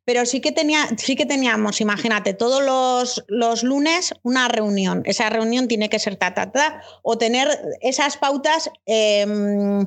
pero 0.04 0.26
sí 0.26 0.40
que, 0.40 0.52
tenía, 0.52 0.88
sí 0.96 1.16
que 1.16 1.26
teníamos, 1.26 1.80
imagínate, 1.80 2.34
todos 2.34 2.62
los, 2.62 3.24
los, 3.28 3.62
lunes 3.62 4.14
una 4.22 4.48
reunión. 4.48 5.02
Esa 5.04 5.30
reunión 5.30 5.68
tiene 5.68 5.88
que 5.88 5.98
ser 5.98 6.16
ta, 6.16 6.34
ta, 6.34 6.52
ta, 6.52 6.82
o 7.02 7.18
tener 7.18 7.48
esas 7.80 8.16
pautas 8.16 8.70
em, 8.86 9.86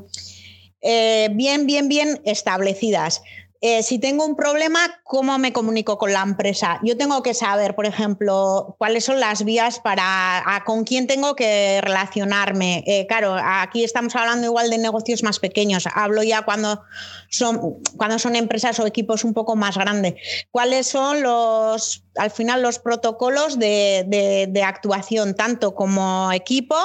eh, 0.81 1.29
bien, 1.33 1.65
bien, 1.65 1.87
bien 1.87 2.21
establecidas. 2.25 3.21
Eh, 3.67 3.81
si 3.81 3.97
tengo 3.97 4.23
un 4.23 4.35
problema, 4.35 4.79
¿cómo 5.03 5.39
me 5.39 5.51
comunico 5.51 5.97
con 5.97 6.13
la 6.13 6.21
empresa? 6.21 6.79
Yo 6.83 6.95
tengo 6.97 7.23
que 7.23 7.33
saber, 7.33 7.73
por 7.73 7.87
ejemplo, 7.87 8.75
cuáles 8.77 9.05
son 9.05 9.19
las 9.19 9.43
vías 9.43 9.79
para 9.79 10.61
con 10.67 10.83
quién 10.83 11.07
tengo 11.07 11.35
que 11.35 11.81
relacionarme. 11.81 12.83
Eh, 12.85 13.07
claro, 13.07 13.35
aquí 13.43 13.83
estamos 13.83 14.15
hablando 14.15 14.45
igual 14.45 14.69
de 14.69 14.77
negocios 14.77 15.23
más 15.23 15.39
pequeños. 15.39 15.87
Hablo 15.95 16.21
ya 16.21 16.43
cuando 16.43 16.83
son, 17.31 17.81
cuando 17.97 18.19
son 18.19 18.35
empresas 18.35 18.79
o 18.79 18.85
equipos 18.85 19.23
un 19.23 19.33
poco 19.33 19.55
más 19.55 19.79
grandes. 19.79 20.13
¿Cuáles 20.51 20.85
son 20.85 21.23
los, 21.23 22.03
al 22.17 22.29
final, 22.29 22.61
los 22.61 22.77
protocolos 22.77 23.57
de, 23.57 24.61
actuación, 24.63 25.33
tanto 25.33 25.73
como 25.73 26.31
equipo 26.31 26.75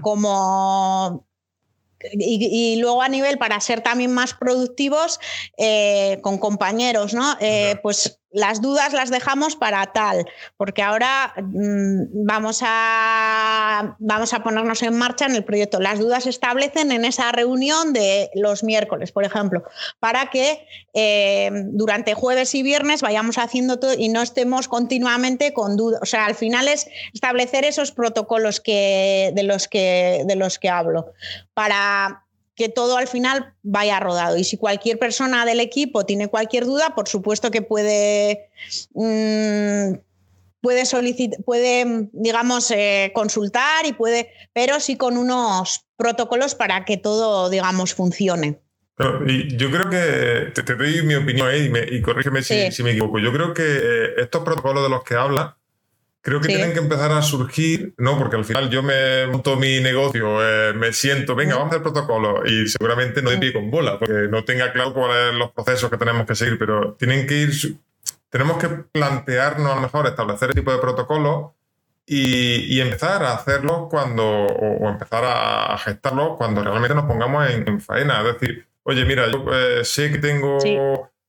como 0.00 1.26
y, 2.12 2.76
luego 2.76 3.02
a 3.02 3.08
nivel 3.08 3.38
para 3.38 3.60
ser 3.60 3.80
también 3.80 4.12
más 4.12 4.34
productivos 4.34 5.20
eh, 5.56 6.18
con 6.22 6.38
compañeros, 6.38 7.14
¿no? 7.14 7.36
Eh, 7.40 7.76
pues 7.82 8.20
las 8.32 8.60
dudas 8.60 8.92
las 8.92 9.10
dejamos 9.10 9.56
para 9.56 9.86
tal, 9.92 10.26
porque 10.56 10.82
ahora 10.82 11.34
mm, 11.36 12.24
vamos, 12.26 12.60
a, 12.64 13.96
vamos 13.98 14.32
a 14.32 14.42
ponernos 14.42 14.82
en 14.82 14.96
marcha 14.96 15.26
en 15.26 15.34
el 15.34 15.44
proyecto. 15.44 15.80
Las 15.80 15.98
dudas 15.98 16.24
se 16.24 16.30
establecen 16.30 16.92
en 16.92 17.04
esa 17.04 17.32
reunión 17.32 17.92
de 17.92 18.30
los 18.34 18.62
miércoles, 18.62 19.12
por 19.12 19.24
ejemplo, 19.24 19.64
para 19.98 20.30
que 20.30 20.66
eh, 20.94 21.50
durante 21.72 22.14
jueves 22.14 22.54
y 22.54 22.62
viernes 22.62 23.02
vayamos 23.02 23.38
haciendo 23.38 23.78
todo 23.78 23.94
y 23.96 24.08
no 24.08 24.22
estemos 24.22 24.68
continuamente 24.68 25.52
con 25.52 25.76
dudas. 25.76 26.00
O 26.02 26.06
sea, 26.06 26.26
al 26.26 26.34
final 26.34 26.68
es 26.68 26.88
establecer 27.12 27.64
esos 27.64 27.92
protocolos 27.92 28.60
que, 28.60 29.32
de, 29.34 29.42
los 29.42 29.66
que, 29.66 30.22
de 30.26 30.36
los 30.36 30.58
que 30.58 30.68
hablo 30.68 31.12
para 31.54 32.24
que 32.60 32.68
todo 32.68 32.98
al 32.98 33.08
final 33.08 33.54
vaya 33.62 33.98
rodado. 34.00 34.36
Y 34.36 34.44
si 34.44 34.58
cualquier 34.58 34.98
persona 34.98 35.46
del 35.46 35.60
equipo 35.60 36.04
tiene 36.04 36.28
cualquier 36.28 36.66
duda, 36.66 36.94
por 36.94 37.08
supuesto 37.08 37.50
que 37.50 37.62
puede, 37.62 38.50
mm, 38.92 39.94
puede 40.60 40.84
solicitar, 40.84 41.42
puede, 41.42 42.10
digamos, 42.12 42.70
eh, 42.70 43.12
consultar 43.14 43.86
y 43.86 43.94
puede, 43.94 44.30
pero 44.52 44.78
sí 44.78 44.98
con 44.98 45.16
unos 45.16 45.86
protocolos 45.96 46.54
para 46.54 46.84
que 46.84 46.98
todo, 46.98 47.48
digamos, 47.48 47.94
funcione. 47.94 48.60
y 49.26 49.56
yo 49.56 49.70
creo 49.70 49.88
que 49.88 50.52
te, 50.62 50.74
doy 50.74 51.00
mi 51.00 51.14
opinión 51.14 51.48
y, 51.54 52.02
corrígeme 52.02 52.42
si, 52.42 52.70
si, 52.70 52.82
me 52.82 52.90
equivoco. 52.90 53.20
Yo 53.20 53.32
creo 53.32 53.54
que 53.54 53.64
eh, 53.64 54.08
estos 54.18 54.44
protocolos 54.44 54.82
de 54.82 54.90
los 54.90 55.02
que 55.02 55.14
habla 55.14 55.56
Creo 56.22 56.40
que 56.40 56.48
tienen 56.48 56.74
que 56.74 56.80
empezar 56.80 57.12
a 57.12 57.22
surgir, 57.22 57.94
¿no? 57.96 58.18
Porque 58.18 58.36
al 58.36 58.44
final 58.44 58.68
yo 58.68 58.82
me 58.82 59.26
monto 59.26 59.56
mi 59.56 59.80
negocio, 59.80 60.46
eh, 60.46 60.74
me 60.74 60.92
siento, 60.92 61.34
venga, 61.34 61.54
vamos 61.54 61.72
a 61.72 61.76
hacer 61.76 61.82
protocolo 61.82 62.42
y 62.44 62.68
seguramente 62.68 63.22
no 63.22 63.30
de 63.30 63.38
pie 63.38 63.54
con 63.54 63.70
bola, 63.70 63.98
porque 63.98 64.28
no 64.28 64.44
tenga 64.44 64.70
claro 64.70 64.92
cuáles 64.92 65.28
son 65.28 65.38
los 65.38 65.50
procesos 65.52 65.88
que 65.88 65.96
tenemos 65.96 66.26
que 66.26 66.34
seguir, 66.34 66.58
pero 66.58 66.92
tienen 66.98 67.26
que 67.26 67.38
ir, 67.38 67.52
tenemos 68.28 68.58
que 68.58 68.68
plantearnos 68.68 69.72
a 69.72 69.76
lo 69.76 69.80
mejor 69.80 70.06
establecer 70.08 70.50
el 70.50 70.56
tipo 70.56 70.70
de 70.72 70.78
protocolo 70.78 71.54
y, 72.04 72.80
empezar 72.80 73.22
a 73.22 73.34
hacerlos 73.34 73.88
cuando, 73.88 74.26
o, 74.26 74.88
empezar 74.90 75.24
a, 75.24 75.78
gestarlos 75.78 76.36
cuando 76.36 76.62
realmente 76.62 76.94
nos 76.94 77.04
pongamos 77.04 77.48
en, 77.48 77.80
faena. 77.80 78.20
Es 78.20 78.34
decir, 78.34 78.66
oye, 78.82 79.06
mira, 79.06 79.30
yo 79.30 79.44
eh, 79.54 79.84
sé 79.84 80.10
que 80.10 80.18
tengo 80.18 80.58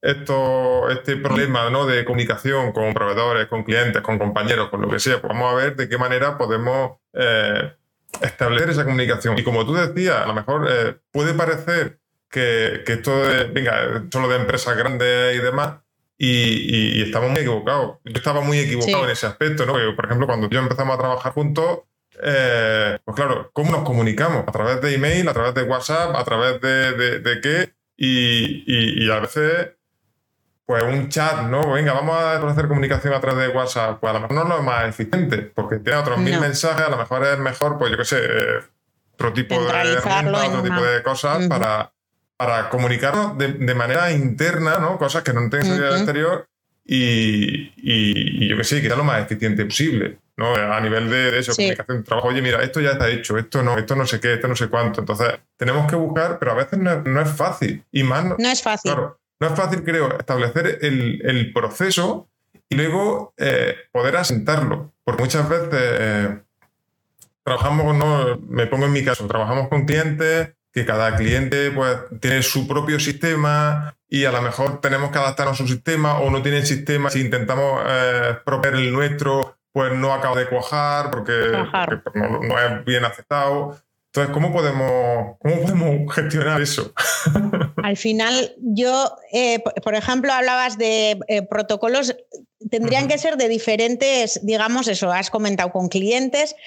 esto, 0.01 0.89
este 0.89 1.17
problema 1.17 1.69
¿no? 1.69 1.85
de 1.85 2.03
comunicación 2.05 2.71
con 2.71 2.93
proveedores, 2.93 3.47
con 3.47 3.63
clientes, 3.63 4.01
con 4.01 4.17
compañeros, 4.17 4.69
con 4.69 4.81
lo 4.81 4.89
que 4.89 4.99
sea, 4.99 5.21
pues 5.21 5.31
vamos 5.31 5.51
a 5.51 5.55
ver 5.55 5.75
de 5.75 5.87
qué 5.87 5.97
manera 5.97 6.37
podemos 6.37 6.97
eh, 7.13 7.73
establecer 8.21 8.71
esa 8.71 8.83
comunicación. 8.83 9.37
Y 9.37 9.43
como 9.43 9.65
tú 9.65 9.73
decías, 9.73 10.17
a 10.17 10.25
lo 10.25 10.33
mejor 10.33 10.67
eh, 10.69 10.95
puede 11.11 11.33
parecer 11.33 11.99
que, 12.29 12.83
esto 12.85 13.29
es, 13.29 13.53
venga, 13.53 14.05
solo 14.11 14.27
de 14.27 14.37
empresas 14.37 14.75
grandes 14.75 15.35
y 15.35 15.39
demás, 15.39 15.79
y, 16.17 17.01
estamos 17.01 17.31
muy 17.31 17.39
equivocados. 17.39 17.97
Yo 18.03 18.13
estaba 18.13 18.41
muy 18.41 18.59
equivocado 18.59 19.05
en 19.05 19.09
ese 19.09 19.27
aspecto, 19.27 19.65
¿no? 19.65 19.73
por 19.95 20.05
ejemplo, 20.05 20.27
cuando 20.27 20.49
yo 20.49 20.59
empezamos 20.59 20.95
a 20.95 20.99
trabajar 20.99 21.33
juntos, 21.33 21.79
eh, 22.23 22.99
pues 23.03 23.15
claro, 23.15 23.49
¿cómo 23.53 23.71
nos 23.71 23.83
comunicamos? 23.83 24.43
A 24.47 24.51
través 24.51 24.81
de 24.81 24.93
email, 24.93 25.27
a 25.27 25.33
través 25.33 25.55
de 25.55 25.63
WhatsApp, 25.63 26.15
a 26.15 26.23
través 26.23 26.61
de, 26.61 27.19
de, 27.19 27.41
qué, 27.41 27.73
y, 27.97 29.03
y, 29.03 29.09
a 29.09 29.19
veces 29.19 29.71
pues 30.71 30.83
un 30.83 31.09
chat, 31.09 31.47
¿no? 31.47 31.73
Venga, 31.73 31.91
vamos 31.91 32.15
a 32.15 32.37
hacer 32.37 32.69
comunicación 32.69 33.13
a 33.13 33.19
través 33.19 33.45
de 33.45 33.53
WhatsApp. 33.53 33.99
Pues 33.99 34.09
a 34.09 34.13
lo 34.13 34.21
mejor 34.21 34.37
no 34.37 34.43
es 34.43 34.49
lo 34.57 34.63
más 34.63 34.87
eficiente, 34.87 35.39
porque 35.39 35.79
tiene 35.79 35.99
otros 35.99 36.17
mil 36.17 36.39
mensajes, 36.39 36.85
a 36.85 36.89
lo 36.89 36.95
mejor 36.95 37.25
es 37.25 37.37
mejor, 37.39 37.77
pues 37.77 37.91
yo 37.91 37.97
qué 37.97 38.05
sé, 38.05 38.21
otro 39.15 39.33
tipo 39.33 39.55
de 39.55 39.67
otro 39.67 40.63
tipo 40.63 40.81
de 40.81 41.03
cosas 41.03 41.45
para, 41.49 41.91
para 42.37 42.69
comunicarnos 42.69 43.37
de, 43.37 43.75
manera 43.75 44.13
interna, 44.13 44.77
¿no? 44.77 44.97
Cosas 44.97 45.23
que 45.23 45.33
no 45.33 45.49
tengan 45.49 45.67
salida 45.67 45.89
al 45.89 45.97
exterior 45.97 46.47
y, 46.85 47.73
y, 47.75 48.47
yo 48.47 48.55
qué 48.55 48.63
sé, 48.63 48.81
sea 48.81 48.95
lo 48.95 49.03
más 49.03 49.23
eficiente 49.23 49.65
posible, 49.65 50.19
¿no? 50.37 50.55
A 50.55 50.79
nivel 50.79 51.09
de, 51.09 51.37
eso, 51.37 51.53
comunicación, 51.53 52.05
trabajo. 52.05 52.29
Oye, 52.29 52.41
mira, 52.41 52.63
esto 52.63 52.79
ya 52.79 52.91
está 52.91 53.09
hecho, 53.09 53.37
esto 53.37 53.61
no, 53.61 53.77
esto 53.77 53.93
no 53.93 54.07
sé 54.07 54.21
qué, 54.21 54.35
esto 54.35 54.47
no 54.47 54.55
sé 54.55 54.69
cuánto. 54.69 55.01
Entonces, 55.01 55.33
tenemos 55.57 55.85
que 55.85 55.97
buscar, 55.97 56.39
pero 56.39 56.53
a 56.53 56.55
veces 56.55 56.79
no, 56.79 57.21
es 57.21 57.29
fácil. 57.29 57.83
Y 57.91 58.03
más. 58.03 58.23
No, 58.39 58.49
es 58.49 58.61
fácil. 58.61 58.93
No 59.41 59.47
es 59.47 59.53
fácil, 59.55 59.83
creo, 59.83 60.17
establecer 60.19 60.77
el, 60.81 61.51
proceso 61.51 62.29
y 62.69 62.75
luego 62.75 63.33
eh, 63.37 63.75
poder 63.91 64.15
asentarlo. 64.17 64.93
Porque 65.03 65.23
muchas 65.23 65.49
veces 65.49 65.69
eh, 65.73 66.39
trabajamos, 67.43 67.95
no, 67.95 68.37
me 68.47 68.67
pongo 68.67 68.85
en 68.85 68.93
mi 68.93 69.03
caso, 69.03 69.25
trabajamos 69.25 69.67
con 69.67 69.85
clientes 69.85 70.53
que 70.71 70.85
cada 70.85 71.15
cliente 71.15 71.71
pues, 71.71 71.97
tiene 72.19 72.43
su 72.43 72.67
propio 72.67 72.99
sistema 72.99 73.95
y 74.07 74.25
a 74.25 74.31
lo 74.31 74.43
mejor 74.43 74.79
tenemos 74.79 75.09
que 75.09 75.17
adaptarnos 75.17 75.55
a 75.59 75.63
su 75.63 75.67
sistema 75.67 76.19
o 76.19 76.29
no 76.29 76.43
tienen 76.43 76.65
sistema. 76.65 77.09
Si 77.09 77.21
intentamos 77.21 77.81
eh, 77.87 78.37
proponer 78.45 78.75
el 78.75 78.93
nuestro, 78.93 79.57
pues 79.73 79.91
no 79.93 80.13
acaba 80.13 80.37
de 80.37 80.47
cuajar 80.47 81.09
porque, 81.09 81.33
no, 82.13 82.59
es 82.59 82.85
bien 82.85 83.05
aceptado. 83.05 83.75
Entonces, 84.13 84.33
¿cómo 84.33 84.51
podemos, 84.51 85.37
cómo 85.39 85.61
podemos 85.61 86.13
gestionar 86.13 86.61
eso? 86.61 86.93
Al 87.83 87.95
final, 87.95 88.55
yo, 88.57 89.15
eh, 89.31 89.59
por 89.83 89.95
ejemplo, 89.95 90.33
hablabas 90.33 90.77
de 90.77 91.17
eh, 91.29 91.41
protocolos, 91.43 92.17
tendrían 92.69 93.07
que 93.07 93.17
ser 93.17 93.37
de 93.37 93.47
diferentes, 93.47 94.41
digamos, 94.43 94.89
eso, 94.89 95.13
has 95.13 95.29
comentado 95.29 95.71
con 95.71 95.87
clientes. 95.87 96.57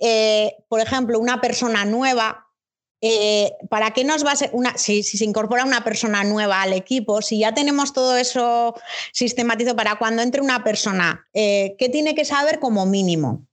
Eh, 0.00 0.56
por 0.68 0.80
ejemplo, 0.80 1.20
una 1.20 1.40
persona 1.40 1.84
nueva 1.84 2.48
eh, 3.00 3.52
¿para 3.70 3.92
qué 3.92 4.02
nos 4.02 4.26
va 4.26 4.32
a 4.32 4.36
ser 4.36 4.50
una, 4.52 4.76
si, 4.76 5.04
se 5.04 5.24
incorpora 5.24 5.64
una 5.64 5.84
persona 5.84 6.24
nueva 6.24 6.62
al 6.62 6.72
equipo, 6.72 7.22
si 7.22 7.38
ya 7.38 7.54
tenemos 7.54 7.92
todo 7.92 8.16
eso 8.16 8.74
sistematizado 9.12 9.76
para 9.76 9.96
cuando 9.96 10.22
entre 10.22 10.40
una 10.40 10.64
persona, 10.64 11.26
eh, 11.32 11.76
¿qué 11.78 11.88
tiene 11.88 12.16
que 12.16 12.24
saber 12.24 12.58
como 12.58 12.86
mínimo? 12.86 13.46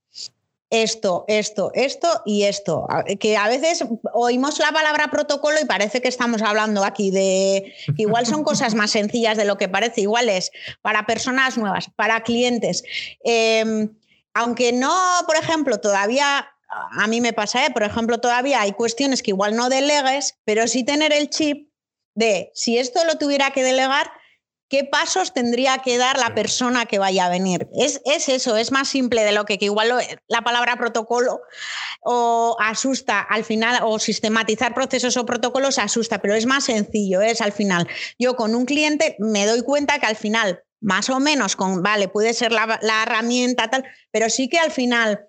Esto, 0.72 1.26
esto, 1.28 1.72
esto 1.76 2.08
y 2.26 2.44
esto. 2.44 2.88
Que 3.20 3.38
a 3.38 3.48
veces 3.48 3.86
oímos 4.14 4.60
la 4.60 4.72
palabra 4.72 5.10
protocolo 5.12 5.58
y 5.62 5.66
parece 5.66 6.02
que 6.02 6.08
estamos 6.08 6.42
hablando 6.42 6.84
aquí 6.84 7.12
de 7.12 7.74
igual 7.98 8.26
son 8.26 8.44
cosas 8.44 8.74
más 8.74 8.92
sencillas 8.92 9.38
de 9.38 9.46
lo 9.46 9.58
que 9.58 9.70
parece. 9.70 10.02
Igual 10.02 10.30
es 10.30 10.52
para 10.82 11.06
personas 11.06 11.58
nuevas, 11.58 11.90
para 11.96 12.24
clientes. 12.24 12.84
Em, 13.24 13.90
aunque 14.34 14.74
no, 14.74 14.98
por 15.28 15.36
ejemplo, 15.38 15.80
todavía 15.80 16.50
a 16.68 17.08
mí 17.08 17.22
me 17.22 17.34
pasa, 17.34 17.66
¿eh? 17.66 17.72
por 17.72 17.84
ejemplo, 17.84 18.20
todavía 18.20 18.62
hay 18.62 18.74
cuestiones 18.74 19.22
que 19.22 19.32
igual 19.32 19.56
no 19.56 19.70
delegues, 19.70 20.38
pero 20.44 20.68
sí 20.68 20.84
tener 20.84 21.14
el 21.14 21.30
chip 21.30 21.70
de 22.16 22.52
si 22.54 22.78
esto 22.78 23.04
lo 23.06 23.18
tuviera 23.18 23.52
que 23.52 23.64
delegar, 23.64 24.12
¿qué 24.70 24.84
pasos 24.84 25.34
tendría 25.34 25.80
que 25.80 25.98
dar 25.98 26.18
la 26.18 26.34
persona 26.34 26.86
que 26.86 27.00
vaya 27.00 27.26
a 27.26 27.30
venir? 27.30 27.68
Es, 27.78 28.02
eso, 28.06 28.58
es 28.58 28.72
más 28.72 28.88
simple 28.88 29.24
de 29.24 29.32
lo 29.32 29.46
que, 29.46 29.58
igual 29.62 29.94
la 30.28 30.42
palabra 30.42 30.78
protocolo 30.78 31.42
o 32.02 32.56
asusta 32.60 33.20
al 33.22 33.44
final, 33.44 33.80
o 33.84 34.00
sistematizar 34.00 34.74
procesos 34.74 35.18
o 35.18 35.26
protocolos 35.26 35.80
asusta, 35.80 36.20
pero 36.20 36.36
es 36.36 36.46
más 36.46 36.66
sencillo, 36.66 37.22
es 37.22 37.42
al 37.42 37.52
final. 37.52 37.88
Yo 38.20 38.36
con 38.36 38.56
un 38.56 38.66
cliente 38.66 39.16
me 39.20 39.46
doy 39.46 39.62
cuenta 39.64 40.00
que 40.00 40.06
al 40.06 40.16
final, 40.16 40.64
más 40.82 41.10
o 41.10 41.20
menos, 41.20 41.56
con, 41.56 41.82
vale, 41.82 42.08
puede 42.08 42.34
ser 42.34 42.52
la, 42.52 42.80
la 42.82 43.04
herramienta 43.04 43.70
tal, 43.70 43.86
pero 44.12 44.30
sí 44.30 44.50
que 44.50 44.60
al 44.60 44.72
final 44.72 45.28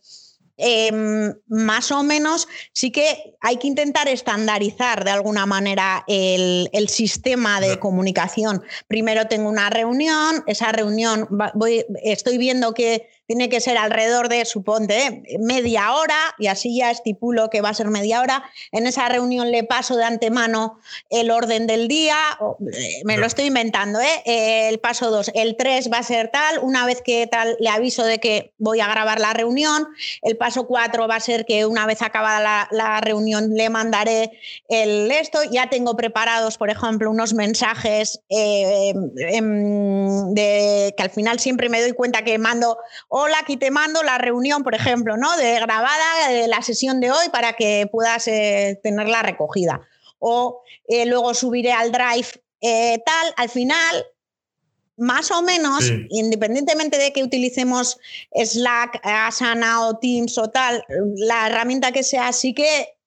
Em, 0.59 1.35
más 1.49 1.91
o 1.91 2.03
menos 2.03 2.49
sí 2.73 2.91
que 2.91 3.37
hay 3.43 3.59
que 3.59 3.67
intentar 3.67 4.09
estandarizar 4.09 5.05
de 5.05 5.11
alguna 5.11 5.45
manera 5.45 6.03
el, 6.09 6.89
sistema 6.89 7.61
de 7.61 7.79
comunicación. 7.79 8.63
Primero 8.89 9.27
tengo 9.27 9.51
una 9.51 9.69
reunión, 9.69 10.45
esa 10.47 10.73
reunión 10.73 11.29
voy, 11.55 11.85
estoy 12.03 12.39
viendo 12.39 12.73
que 12.73 13.09
tiene 13.27 13.49
que 13.49 13.61
ser 13.61 13.77
alrededor 13.77 14.29
de, 14.29 14.45
suponte, 14.45 15.23
media 15.41 15.95
hora, 15.95 16.19
y 16.39 16.47
así 16.47 16.77
ya 16.77 16.91
estipulo 16.91 17.51
que 17.51 17.61
va 17.61 17.71
a 17.71 17.75
ser 17.75 17.89
media 17.89 18.21
hora. 18.21 18.45
En 18.73 18.87
esa 18.87 19.09
reunión 19.09 19.51
le 19.51 19.65
paso 19.65 19.97
de 19.97 20.05
antemano 20.05 20.79
el 21.11 21.31
orden 21.31 21.67
del 21.67 21.89
día, 21.89 22.17
eh, 22.73 23.03
me 23.05 23.17
lo 23.17 23.27
estoy 23.27 23.47
inventando, 23.47 24.01
¿eh? 24.01 24.69
el 24.69 24.79
paso 24.79 25.11
2, 25.11 25.33
el 25.35 25.57
3 25.57 25.91
va 25.93 25.99
a 25.99 26.03
ser 26.03 26.31
tal, 26.31 26.61
una 26.61 26.87
vez 26.87 27.03
que 27.03 27.27
tal 27.27 27.57
le 27.59 27.69
aviso 27.69 28.05
de 28.05 28.19
que 28.19 28.55
voy 28.59 28.81
a 28.81 28.89
grabar 28.89 29.21
la 29.21 29.33
reunión, 29.33 29.89
el 30.23 30.37
paso 30.37 30.67
4 30.67 31.09
va 31.09 31.17
a 31.17 31.21
ser 31.21 31.45
que 31.45 31.67
una 31.67 31.87
vez 31.87 32.03
acabada 32.03 32.69
la, 32.71 33.01
reunión 33.01 33.55
le 33.55 33.69
mandaré 33.69 34.33
el 34.69 35.11
esto, 35.11 35.41
ya 35.51 35.69
tengo 35.69 35.97
preparados, 35.97 36.57
por 36.57 36.71
ejemplo, 36.71 37.11
unos 37.11 37.35
mensajes 37.35 38.21
eh, 38.31 38.95
em, 39.17 40.33
de, 40.33 40.95
que 40.97 41.03
al 41.03 41.11
final 41.11 41.39
siempre 41.39 41.69
me 41.69 41.81
doy 41.81 41.93
cuenta 41.93 42.23
que 42.23 42.39
mando 42.39 42.79
hola, 43.19 43.39
aquí 43.41 43.57
te 43.57 43.71
mando 43.71 44.03
la 44.03 44.19
reunión, 44.19 44.63
por 44.63 44.75
ejemplo, 44.75 45.17
¿no? 45.17 45.35
De 45.39 45.55
grabada 45.55 46.29
de 46.29 46.49
la 46.49 46.61
sesión 46.61 47.01
de 47.01 47.11
hoy 47.11 47.29
para 47.33 47.55
que 47.55 47.89
puedas 47.91 48.29
eh, 48.29 48.79
tenerla 48.83 49.23
recogida. 49.23 49.81
O 50.19 50.63
eh, 50.87 51.07
luego 51.07 51.33
subiré 51.33 51.73
al 51.73 51.93
drive 51.93 52.29
eh, 52.61 53.03
tal, 53.07 53.33
al 53.39 53.49
final, 53.49 54.05
más 54.99 55.31
o 55.31 55.41
menos, 55.41 55.91
independientemente 56.11 56.99
de 56.99 57.15
que 57.15 57.23
utilicemos 57.23 57.99
Slack, 58.35 59.01
Asana 59.03 59.87
o 59.87 59.97
Teams 59.97 60.37
o 60.37 60.51
tal, 60.51 60.85
la 61.17 61.47
herramienta 61.47 61.93
que 61.93 62.03
sea, 62.03 62.35
sí 62.35 62.53
que 62.53 62.99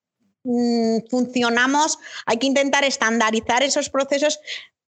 mm, 0.44 1.08
funcionamos, 1.10 2.00
hay 2.26 2.38
que 2.38 2.48
intentar 2.48 2.84
estandarizar 2.84 3.62
esos 3.62 3.92
procesos 3.92 4.40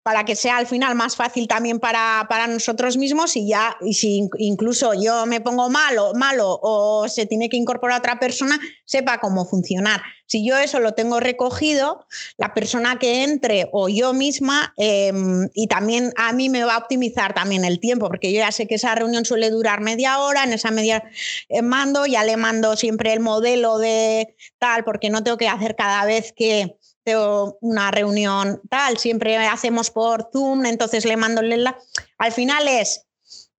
para 0.06 0.24
que 0.24 0.36
sea 0.36 0.58
al 0.58 0.68
final 0.68 0.94
más 0.94 1.16
fácil 1.16 1.48
también 1.48 1.80
para, 1.80 2.46
nosotros 2.46 2.96
mismos 2.96 3.34
y 3.34 3.48
ya, 3.48 3.76
y 3.80 3.94
si 3.94 4.28
incluso 4.38 4.94
yo 4.94 5.26
me 5.26 5.40
pongo 5.40 5.68
malo, 5.68 6.12
malo 6.14 6.60
o 6.62 7.08
se 7.08 7.26
tiene 7.26 7.48
que 7.48 7.56
incorporar 7.56 7.98
otra 7.98 8.20
persona, 8.20 8.56
sepa 8.84 9.18
cómo 9.18 9.44
funcionar. 9.46 10.00
Si 10.26 10.46
yo 10.46 10.56
eso 10.58 10.78
lo 10.78 10.94
tengo 10.94 11.18
recogido, 11.18 12.06
la 12.36 12.54
persona 12.54 13.00
que 13.00 13.24
entre 13.24 13.68
o 13.72 13.88
yo 13.88 14.12
misma, 14.12 14.72
em, 14.76 15.48
y 15.54 15.66
también 15.66 16.12
a 16.16 16.32
mí 16.32 16.50
me 16.50 16.62
va 16.62 16.76
a 16.76 16.78
optimizar 16.78 17.34
también 17.34 17.64
el 17.64 17.80
tiempo, 17.80 18.06
porque 18.06 18.32
yo 18.32 18.38
ya 18.38 18.52
sé 18.52 18.68
que 18.68 18.76
esa 18.76 18.94
reunión 18.94 19.24
suele 19.24 19.50
durar 19.50 19.80
media 19.80 20.20
hora, 20.20 20.44
en 20.44 20.52
esa 20.52 20.70
media 20.70 21.02
eh, 21.48 21.62
mando, 21.62 22.06
ya 22.06 22.22
le 22.22 22.36
mando 22.36 22.76
siempre 22.76 23.12
el 23.12 23.18
modelo 23.18 23.78
de 23.78 24.36
tal, 24.60 24.84
porque 24.84 25.10
no 25.10 25.24
tengo 25.24 25.36
que 25.36 25.48
hacer 25.48 25.74
cada 25.74 26.04
vez 26.04 26.32
que 26.32 26.76
una 27.14 27.90
reunión 27.90 28.60
tal, 28.68 28.98
siempre 28.98 29.36
hacemos 29.36 29.90
por 29.90 30.30
Zoom, 30.32 30.66
entonces 30.66 31.04
le 31.04 31.16
mando 31.16 31.40
el 31.40 31.52
enlace. 31.52 31.78
Al 32.18 32.32
final 32.32 32.66
es, 32.66 33.06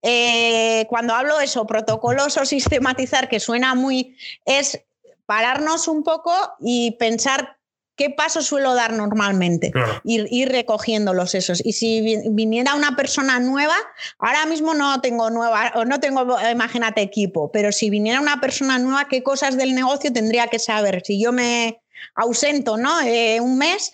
eh, 0.02 0.86
cuando 0.90 1.14
hablo 1.14 1.40
eso, 1.40 1.66
protocolos 1.66 2.36
o 2.38 2.46
sistematizar, 2.46 3.30
que 3.30 3.40
suena 3.40 3.76
muy, 3.76 4.18
es 4.46 4.82
pararnos 5.26 5.88
un 5.88 6.04
poco 6.04 6.34
y 6.60 6.92
pensar 6.92 7.58
qué 7.96 8.12
pasos 8.12 8.46
suelo 8.46 8.76
dar 8.76 8.94
normalmente, 8.94 9.74
ir, 10.04 10.28
ir, 10.30 10.50
recogiéndolos 10.50 11.34
esos. 11.34 11.66
Y 11.66 11.74
si 11.74 12.18
viniera 12.30 12.76
una 12.76 12.96
persona 12.96 13.40
nueva, 13.40 13.76
ahora 14.20 14.46
mismo 14.46 14.76
no 14.76 15.02
tengo 15.02 15.32
nueva, 15.32 15.72
o 15.76 15.84
no 15.84 16.00
tengo, 16.00 16.38
imagínate, 16.52 17.02
equipo, 17.02 17.52
pero 17.52 17.72
si 17.72 17.90
viniera 17.90 18.22
una 18.22 18.40
persona 18.40 18.78
nueva, 18.78 19.08
¿qué 19.08 19.24
cosas 19.24 19.58
del 19.58 19.74
negocio 19.74 20.14
tendría 20.14 20.48
que 20.48 20.60
saber? 20.60 21.02
Si 21.04 21.20
yo 21.20 21.32
me 21.32 21.82
ausento, 22.16 22.78
¿no? 22.78 23.02
Eh, 23.02 23.40
un 23.40 23.58
mes, 23.58 23.92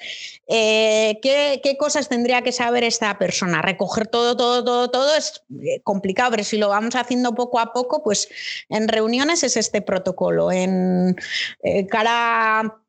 eh, 0.47 1.19
¿qué, 1.21 1.77
cosas 1.77 2.09
tendría 2.09 2.41
que 2.41 2.51
saber 2.51 2.83
esta 2.83 3.17
persona? 3.17 3.61
Recoger 3.61 4.07
todo, 4.07 4.37
todo, 4.37 4.63
todo, 4.63 4.89
todo 4.89 5.15
es 5.15 5.43
eh, 5.61 5.81
complicado, 5.83 6.31
pero 6.31 6.43
si 6.43 6.57
lo 6.57 6.69
vamos 6.69 6.95
haciendo 6.95 7.35
poco 7.35 7.59
a 7.59 7.73
poco, 7.73 8.03
pues 8.03 8.29
en 8.69 8.87
reuniones 8.87 9.43
es 9.43 9.57
este 9.57 9.81
protocolo. 9.81 10.51
En 10.51 11.15
cara 11.89 12.79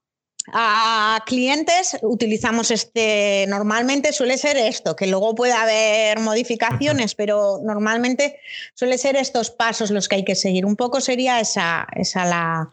a 0.52 1.22
clientes 1.26 1.96
utilizamos 2.02 2.70
este, 2.70 3.46
normalmente 3.48 4.12
suele 4.12 4.36
ser 4.36 4.56
esto, 4.56 4.94
que 4.94 5.06
luego 5.06 5.34
puede 5.34 5.52
haber 5.52 6.20
modificaciones, 6.20 7.14
pero 7.14 7.60
normalmente 7.62 8.38
suele 8.74 8.98
ser 8.98 9.16
estos 9.16 9.50
pasos 9.50 9.90
los 9.90 10.08
que 10.08 10.16
hay 10.16 10.24
que 10.24 10.34
seguir. 10.34 10.66
Un 10.66 10.76
poco 10.76 11.00
sería 11.00 11.40
esa, 11.40 11.86
esa 11.94 12.24
la, 12.24 12.70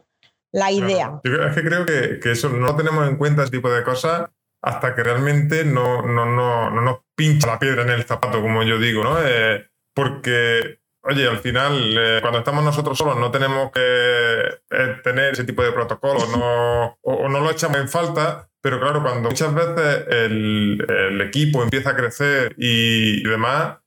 la 0.52 0.72
idea. 0.72 1.22
es 1.24 1.56
que 1.56 1.64
creo 1.64 1.86
que, 1.86 2.20
eso 2.32 2.50
no 2.50 2.76
tenemos 2.76 3.08
en 3.08 3.18
cuenta 3.18 3.44
ese 3.44 3.52
tipo 3.52 3.72
de 3.72 3.84
cosas 3.84 4.30
hasta 4.62 4.94
que 4.94 5.04
realmente 5.04 5.66
no, 5.66 6.02
no, 6.04 6.26
no, 6.26 6.70
no 6.70 6.82
nos 6.82 7.00
pincha 7.16 7.48
la 7.48 7.60
piedra 7.60 7.84
en 7.84 7.90
el 7.90 8.04
zapato, 8.04 8.42
como 8.42 8.62
yo 8.64 8.78
digo, 8.78 9.04
¿no? 9.04 9.18
Eh, 9.20 9.68
porque, 9.96 10.82
oye, 11.02 11.28
al 11.28 11.40
final, 11.40 11.98
eh, 11.98 12.20
cuando 12.22 12.40
estamos 12.40 12.64
nosotros 12.64 12.98
solos 12.98 13.18
no 13.18 13.32
tenemos 13.32 13.72
que 13.72 13.80
eh, 13.82 14.96
tener 15.04 15.34
ese 15.34 15.46
tipo 15.46 15.64
de 15.64 15.72
protocolos 15.72 16.30
no, 16.38 16.98
o, 17.02 17.28
no 17.28 17.40
lo 17.40 17.50
echamos 17.50 17.78
en 17.78 17.90
falta, 17.90 18.50
pero 18.62 18.80
claro, 18.80 19.02
cuando 19.02 19.30
muchas 19.30 19.54
veces 19.54 20.06
el, 20.10 20.86
el 20.88 21.22
equipo 21.22 21.64
empieza 21.64 21.92
a 21.92 21.96
crecer 21.96 22.54
y 22.58 23.24
demás, 23.24 23.81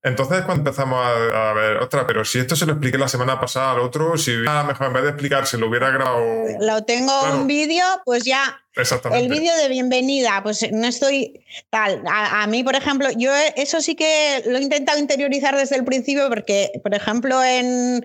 entonces, 0.00 0.42
cuando 0.42 0.60
empezamos 0.60 1.04
a, 1.04 1.52
ver, 1.54 1.78
otra, 1.78 2.06
pero 2.06 2.24
si 2.24 2.38
esto 2.38 2.54
se 2.54 2.66
lo 2.66 2.72
expliqué 2.72 2.96
la 2.98 3.08
semana 3.08 3.40
pasada 3.40 3.72
al 3.72 3.80
otro, 3.80 4.16
si 4.16 4.30
hubiera 4.30 4.62
mejor 4.62 4.86
en 4.86 4.92
vez 4.92 5.02
de 5.02 5.08
explicarse, 5.08 5.58
lo 5.58 5.68
hubiera 5.68 5.90
grabado. 5.90 6.24
Lo 6.60 6.84
tengo 6.84 7.12
en 7.26 7.34
un 7.34 7.46
vídeo, 7.48 7.84
pues 8.04 8.22
ya. 8.22 8.62
Exactamente. 8.76 9.24
El 9.24 9.32
vídeo 9.32 9.52
de 9.56 9.68
bienvenida, 9.68 10.40
pues 10.44 10.64
no 10.70 10.86
estoy 10.86 11.44
tal. 11.70 12.00
A, 12.06 12.46
mí, 12.46 12.62
por 12.62 12.76
ejemplo, 12.76 13.08
yo 13.16 13.32
eso 13.56 13.80
sí 13.80 13.96
que 13.96 14.44
lo 14.46 14.58
he 14.58 14.62
intentado 14.62 15.00
interiorizar 15.00 15.56
desde 15.56 15.74
el 15.74 15.84
principio, 15.84 16.28
porque, 16.28 16.70
por 16.80 16.94
ejemplo, 16.94 17.42
en, 17.42 18.04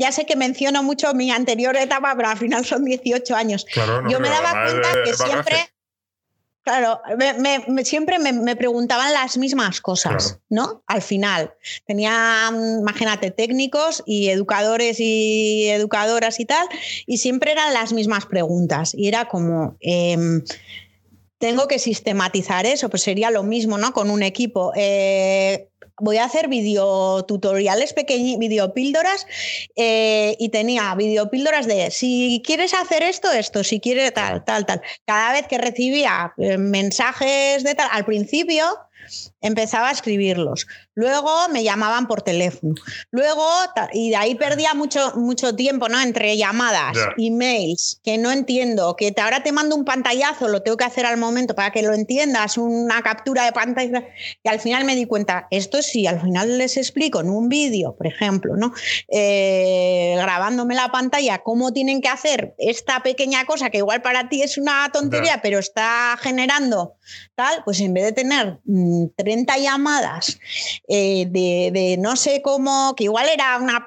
ya 0.00 0.10
sé 0.10 0.26
que 0.26 0.34
menciono 0.34 0.82
mucho 0.82 1.14
mi 1.14 1.30
anterior 1.30 1.76
etapa, 1.76 2.14
pero 2.16 2.30
al 2.30 2.36
final 2.36 2.64
son 2.64 2.84
18 2.84 3.36
años. 3.36 3.64
yo 4.08 4.18
me 4.18 4.28
daba 4.28 4.64
cuenta 4.64 4.88
que 5.04 5.14
siempre 5.14 5.68
Claro, 6.66 7.00
siempre 7.84 8.18
me, 8.18 8.56
preguntaban 8.56 9.12
las 9.12 9.38
mismas 9.38 9.80
cosas, 9.80 10.40
¿no? 10.48 10.82
Al 10.88 11.00
final. 11.00 11.54
Tenía, 11.86 12.50
mm, 12.50 12.80
imagínate, 12.80 13.30
técnicos 13.30 14.02
y 14.04 14.30
educadores 14.30 14.96
y 14.98 15.68
educadoras 15.68 16.40
y 16.40 16.44
tal, 16.44 16.66
y 17.06 17.18
siempre 17.18 17.52
eran 17.52 17.72
las 17.72 17.92
mismas 17.92 18.26
preguntas. 18.26 18.94
Y 18.96 19.06
era 19.06 19.28
como, 19.28 19.76
em, 19.78 20.42
tengo 21.38 21.68
que 21.68 21.78
sistematizar 21.78 22.66
eso, 22.66 22.90
pues 22.90 23.04
sería 23.04 23.30
lo 23.30 23.44
mismo, 23.44 23.78
¿no? 23.78 23.92
Con 23.92 24.10
un 24.10 24.24
equipo. 24.24 24.72
Eh, 24.74 25.68
voy 25.98 26.18
a 26.18 26.24
hacer 26.24 26.48
videotutoriales 26.48 27.92
pequeños, 27.92 28.38
videopíldoras 28.38 29.26
eh, 29.76 30.36
y 30.38 30.50
tenía 30.50 30.94
videopíldoras 30.94 31.66
de 31.66 31.90
si 31.90 32.42
quieres 32.44 32.74
hacer 32.74 33.02
esto, 33.02 33.30
esto, 33.32 33.64
si 33.64 33.80
quieres 33.80 34.12
tal, 34.12 34.44
tal, 34.44 34.66
tal. 34.66 34.82
Cada 35.04 35.32
vez 35.32 35.46
que 35.46 35.58
recibía 35.58 36.34
eh, 36.38 36.58
mensajes 36.58 37.64
de 37.64 37.74
tal, 37.74 37.88
al 37.92 38.04
principio 38.04 38.64
empezaba 39.40 39.88
a 39.88 39.92
escribirlos. 39.92 40.66
Luego 40.94 41.30
me 41.50 41.62
llamaban 41.62 42.06
por 42.06 42.22
teléfono. 42.22 42.74
Luego, 43.10 43.46
y 43.92 44.10
de 44.10 44.16
ahí 44.16 44.34
perdía 44.34 44.74
mucho, 44.74 45.12
mucho 45.16 45.54
tiempo, 45.54 45.88
¿no? 45.88 46.00
Entre 46.00 46.36
llamadas, 46.36 46.96
emails, 47.18 48.00
que 48.02 48.18
no 48.18 48.30
entiendo, 48.30 48.96
que 48.96 49.14
ahora 49.20 49.42
te 49.42 49.52
mando 49.52 49.76
un 49.76 49.84
pantallazo, 49.84 50.48
lo 50.48 50.62
tengo 50.62 50.76
que 50.76 50.84
hacer 50.84 51.06
al 51.06 51.16
momento 51.16 51.54
para 51.54 51.70
que 51.70 51.82
lo 51.82 51.92
entiendas, 51.92 52.58
una 52.58 53.02
captura 53.02 53.44
de 53.44 53.52
pantalla. 53.52 54.04
Y 54.42 54.48
al 54.48 54.60
final 54.60 54.84
me 54.84 54.94
di 54.94 55.06
cuenta, 55.06 55.46
esto 55.50 55.82
sí, 55.82 56.06
al 56.06 56.20
final 56.20 56.58
les 56.58 56.76
explico 56.76 57.20
en 57.20 57.30
un 57.30 57.48
vídeo, 57.48 57.94
por 57.96 58.06
ejemplo, 58.06 58.56
¿no? 58.56 58.72
Eh, 59.08 60.14
grabándome 60.16 60.74
la 60.74 60.90
pantalla, 60.90 61.42
cómo 61.42 61.72
tienen 61.72 62.00
que 62.00 62.08
hacer 62.08 62.54
esta 62.58 63.02
pequeña 63.02 63.44
cosa 63.44 63.70
que 63.70 63.78
igual 63.78 64.02
para 64.02 64.28
ti 64.28 64.42
es 64.42 64.58
una 64.58 64.90
tontería, 64.92 65.40
pero 65.42 65.58
está 65.58 66.18
generando 66.20 66.96
tal, 67.34 67.62
pues 67.64 67.80
en 67.80 67.94
vez 67.94 68.04
de 68.04 68.12
tener 68.12 68.58
30 69.16 69.54
mm, 69.54 69.60
llamadas 69.60 70.38
eh, 70.88 71.26
de, 71.28 71.96
no 71.98 72.16
sé 72.16 72.42
cómo, 72.42 72.94
que 72.96 73.04
igual 73.04 73.26
era 73.28 73.58
una 73.58 73.84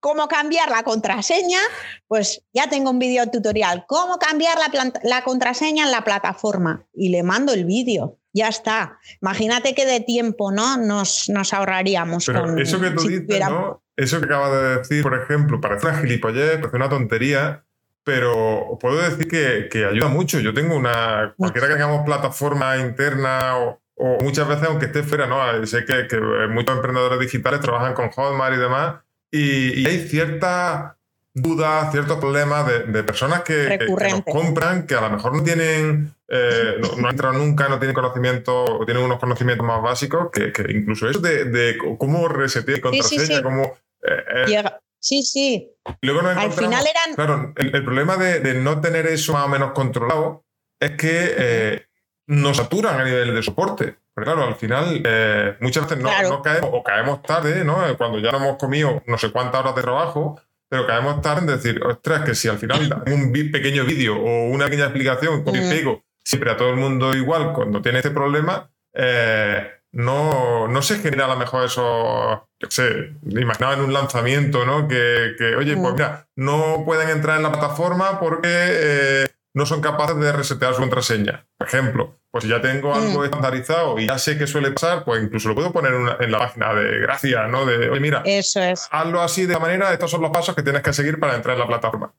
cómo 0.00 0.26
cambiar 0.26 0.68
la 0.68 0.82
contraseña, 0.82 1.60
pues 2.08 2.42
ya 2.52 2.68
tengo 2.68 2.90
un 2.90 2.98
vídeo 2.98 3.30
tutorial, 3.30 3.84
cómo 3.86 4.18
cambiar 4.18 4.58
la, 5.04 5.22
contraseña 5.22 5.84
en 5.84 5.92
la 5.92 6.02
plataforma 6.02 6.84
y 6.92 7.10
le 7.10 7.22
mando 7.22 7.52
el 7.52 7.64
vídeo. 7.64 8.18
Ya 8.34 8.48
está. 8.48 8.98
Imagínate 9.20 9.74
que 9.74 9.86
de 9.86 10.00
tiempo 10.00 10.50
¿no? 10.50 10.76
nos, 10.76 11.28
nos 11.28 11.52
ahorraríamos. 11.52 12.26
Pero 12.26 12.56
eso 12.58 12.80
que 12.80 12.90
tú 12.90 13.06
dices, 13.06 13.40
¿no? 13.48 13.82
Eso 13.96 14.18
que 14.18 14.24
acabas 14.24 14.50
de 14.50 14.78
decir, 14.78 15.02
por 15.02 15.14
ejemplo, 15.14 15.60
parece 15.60 15.86
una 15.86 16.00
gilipollez, 16.00 16.58
parece 16.58 16.76
una 16.76 16.88
tontería, 16.88 17.64
pero 18.04 18.78
puedo 18.80 19.00
decir 19.00 19.28
que, 19.28 19.68
que, 19.70 19.84
ayuda 19.84 20.08
mucho. 20.08 20.40
Yo 20.40 20.54
tengo 20.54 20.74
una, 20.74 21.34
cualquiera 21.36 21.68
que 21.68 21.74
tengamos 21.74 22.04
plataforma 22.04 22.78
interna 22.78 23.58
o, 23.58 23.81
o, 24.02 24.18
muchas 24.22 24.48
veces, 24.48 24.64
aunque 24.68 24.86
esté 24.86 25.02
fuera, 25.02 25.26
¿no? 25.26 25.66
Sé 25.66 25.84
que, 25.84 26.06
que, 26.08 26.18
muchos 26.48 26.74
emprendedores 26.74 27.20
digitales 27.20 27.60
trabajan 27.60 27.94
con 27.94 28.10
Hotmart 28.10 28.54
y 28.54 28.58
demás, 28.58 28.96
y, 29.30 29.86
hay 29.86 30.08
ciertas 30.08 30.94
dudas, 31.34 31.92
ciertos 31.92 32.18
problemas 32.18 32.66
de, 32.66 32.80
de 32.80 33.04
personas 33.04 33.42
que, 33.42 33.78
nos 33.88 34.22
compran, 34.22 34.86
que 34.86 34.94
a 34.94 35.00
lo 35.00 35.10
mejor 35.10 35.34
no 35.34 35.42
tienen, 35.42 36.14
eh, 36.28 36.76
no, 36.80 36.96
no, 36.96 37.06
han 37.06 37.12
entrado 37.12 37.38
nunca, 37.38 37.68
no 37.68 37.78
tienen 37.78 37.94
conocimiento, 37.94 38.64
o 38.64 38.84
tienen 38.84 39.04
unos 39.04 39.20
conocimientos 39.20 39.66
más 39.66 39.80
básicos, 39.80 40.30
que, 40.32 40.52
incluso 40.68 41.08
eso 41.08 41.20
de, 41.20 41.44
de 41.44 41.78
cómo 41.98 42.28
resetear 42.28 42.80
contraseña, 42.80 43.42
cómo... 43.42 43.76
Eh, 44.02 44.46
eh 44.48 44.64
Sí, 45.02 45.24
sí. 45.24 45.68
Luego 46.00 46.20
Al 46.20 46.52
final 46.52 46.84
eran. 46.86 47.16
Claro, 47.16 47.52
el, 47.56 47.84
problema 47.84 48.16
de, 48.16 48.54
no 48.54 48.80
tener 48.80 49.08
eso 49.08 49.32
más 49.32 49.46
o 49.46 49.48
menos 49.48 49.72
controlado 49.72 50.44
es 50.78 50.92
que 50.92 51.34
eh, 51.36 51.86
nos 52.26 52.56
saturan 52.56 53.00
a 53.00 53.04
nivel 53.04 53.34
de 53.34 53.42
soporte. 53.42 53.96
Pero 54.14 54.24
claro, 54.24 54.44
al 54.44 54.56
final 54.56 55.02
eh, 55.04 55.56
muchas 55.60 55.88
veces 55.88 56.02
no, 56.02 56.42
caemos 56.42 56.70
o 56.72 56.82
caemos 56.82 57.22
tarde, 57.22 57.64
¿no? 57.64 57.78
Cuando 57.96 58.18
ya 58.18 58.30
no 58.30 58.38
hemos 58.38 58.56
comido 58.56 59.02
no 59.06 59.16
sé 59.16 59.30
cuántas 59.30 59.60
horas 59.60 59.74
de 59.74 59.82
trabajo, 59.82 60.40
pero 60.68 60.86
caemos 60.86 61.20
tarde 61.22 61.40
en 61.40 61.46
decir, 61.46 61.82
ostras, 61.84 62.22
que 62.24 62.34
si 62.34 62.48
al 62.48 62.58
final 62.58 63.02
un 63.06 63.32
pequeño 63.32 63.84
vídeo 63.84 64.16
o 64.16 64.48
una 64.48 64.66
pequeña 64.66 64.84
explicación, 64.84 65.42
con 65.44 65.54
mm. 65.54 65.68
pego, 65.70 66.02
siempre 66.24 66.50
a 66.50 66.56
todo 66.56 66.70
el 66.70 66.76
mundo 66.76 67.14
igual 67.14 67.52
cuando 67.52 67.80
tiene 67.80 67.98
este 67.98 68.10
problema, 68.10 68.70
eh, 68.94 69.70
no, 69.92 70.68
no 70.68 70.82
se 70.82 70.98
genera 70.98 71.26
a 71.26 71.28
lo 71.28 71.36
mejor 71.36 71.66
eso, 71.66 72.48
yo 72.58 72.70
sé, 72.70 73.12
imaginaba 73.28 73.74
en 73.74 73.82
un 73.82 73.92
lanzamiento, 73.92 74.64
¿no? 74.64 74.88
Que, 74.88 75.34
oye, 75.58 75.76
pues 75.76 75.92
mm. 75.92 75.96
mira, 75.96 76.28
no 76.36 76.82
pueden 76.84 77.10
entrar 77.10 77.36
en 77.36 77.42
la 77.42 77.52
plataforma 77.52 78.18
porque 78.18 78.48
eh, 78.48 79.26
no 79.54 79.66
son 79.66 79.80
capaces 79.80 80.16
de 80.16 80.32
resetear 80.32 80.74
su 80.74 80.80
contraseña. 80.80 81.46
Por 81.58 81.66
ejemplo, 81.66 82.18
pues 82.30 82.44
si 82.44 82.50
ya 82.50 82.60
tengo 82.60 82.94
algo 82.94 83.20
mm. 83.20 83.24
estandarizado 83.24 83.98
y 83.98 84.06
ya 84.06 84.18
sé 84.18 84.38
que 84.38 84.46
suele 84.46 84.70
pasar, 84.70 85.04
pues 85.04 85.22
incluso 85.22 85.48
lo 85.48 85.54
puedo 85.54 85.72
poner 85.72 85.92
en 85.92 86.32
la 86.32 86.38
página 86.38 86.72
de 86.74 87.00
gracia, 87.00 87.46
¿no? 87.48 87.66
De, 87.66 87.90
oye, 87.90 88.00
mira, 88.00 88.22
eso 88.24 88.62
es. 88.62 88.88
hazlo 88.90 89.20
así 89.20 89.46
de 89.46 89.54
la 89.54 89.60
manera, 89.60 89.92
estos 89.92 90.10
son 90.10 90.22
los 90.22 90.30
pasos 90.30 90.54
que 90.54 90.62
tienes 90.62 90.82
que 90.82 90.92
seguir 90.92 91.20
para 91.20 91.34
entrar 91.34 91.54
en 91.54 91.60
la 91.60 91.66
plataforma. 91.66 92.14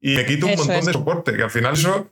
Y 0.00 0.14
me 0.14 0.26
quito 0.26 0.46
un 0.46 0.56
montón 0.56 0.84
de 0.84 0.92
soporte, 0.92 1.36
que 1.36 1.42
al 1.42 1.50
final 1.50 1.74
eso 1.74 2.10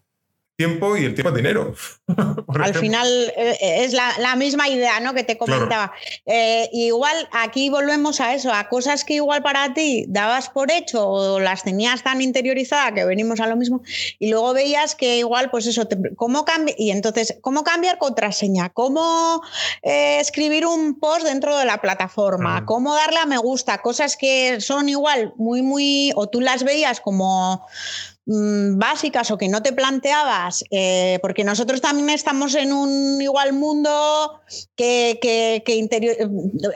tiempo 0.57 0.97
y 0.97 1.05
el 1.05 1.15
tiempo 1.15 1.31
es 1.31 1.37
dinero. 1.37 1.75
Al 2.61 2.75
final 2.75 3.09
eh, 3.37 3.57
es 3.61 3.93
la, 3.93 4.37
misma 4.37 4.69
idea 4.69 5.01
¿no? 5.01 5.15
que 5.15 5.25
te 5.25 5.39
comentaba. 5.39 5.93
Eh, 6.27 6.69
igual 6.73 7.29
aquí 7.33 7.71
volvemos 7.71 8.21
a 8.21 8.35
eso, 8.35 8.53
a 8.53 8.69
cosas 8.69 9.05
que 9.05 9.15
igual 9.15 9.43
para 9.43 9.75
ti 9.75 10.05
dabas 10.09 10.51
por 10.51 10.71
hecho 10.71 11.07
o 11.07 11.41
las 11.41 11.63
tenías 11.63 12.03
tan 12.03 12.21
interiorizadas 12.21 12.93
que 12.93 13.05
venimos 13.05 13.41
a 13.41 13.47
lo 13.47 13.57
mismo 13.57 13.83
y 14.19 14.31
luego 14.31 14.53
veías 14.53 14.95
que 14.95 15.19
igual 15.19 15.51
pues 15.51 15.67
eso, 15.67 15.89
¿cómo 16.17 16.45
cambiar? 16.45 16.77
Y 16.79 16.91
entonces, 16.91 17.37
¿cómo 17.41 17.65
cambiar 17.65 17.99
contraseña? 17.99 18.71
¿Cómo 18.71 19.43
eh, 19.83 20.19
escribir 20.21 20.67
un 20.67 20.99
post 20.99 21.25
dentro 21.25 21.57
de 21.57 21.65
la 21.65 21.81
plataforma? 21.81 22.67
¿Cómo 22.67 22.95
darle 22.95 23.19
a 23.19 23.27
me 23.27 23.39
gusta? 23.39 23.79
Cosas 23.79 24.17
que 24.17 24.61
son 24.61 24.89
igual 24.89 25.33
muy, 25.37 25.63
muy, 25.63 26.13
o 26.17 26.29
tú 26.29 26.41
las 26.41 26.65
veías 26.65 27.01
como 27.01 27.67
Mm, 28.27 28.79
básicas 28.79 29.31
o 29.31 29.37
que 29.37 29.49
no 29.49 29.63
te 29.63 29.75
planteabas, 29.75 30.65
eh, 30.71 31.19
porque 31.21 31.45
nosotros 31.45 31.83
también 31.83 32.09
estamos 32.09 32.55
en 32.55 32.73
un 32.73 33.21
igual 33.21 33.53
mundo 33.53 34.41
que, 34.77 35.63
interior... 35.67 36.17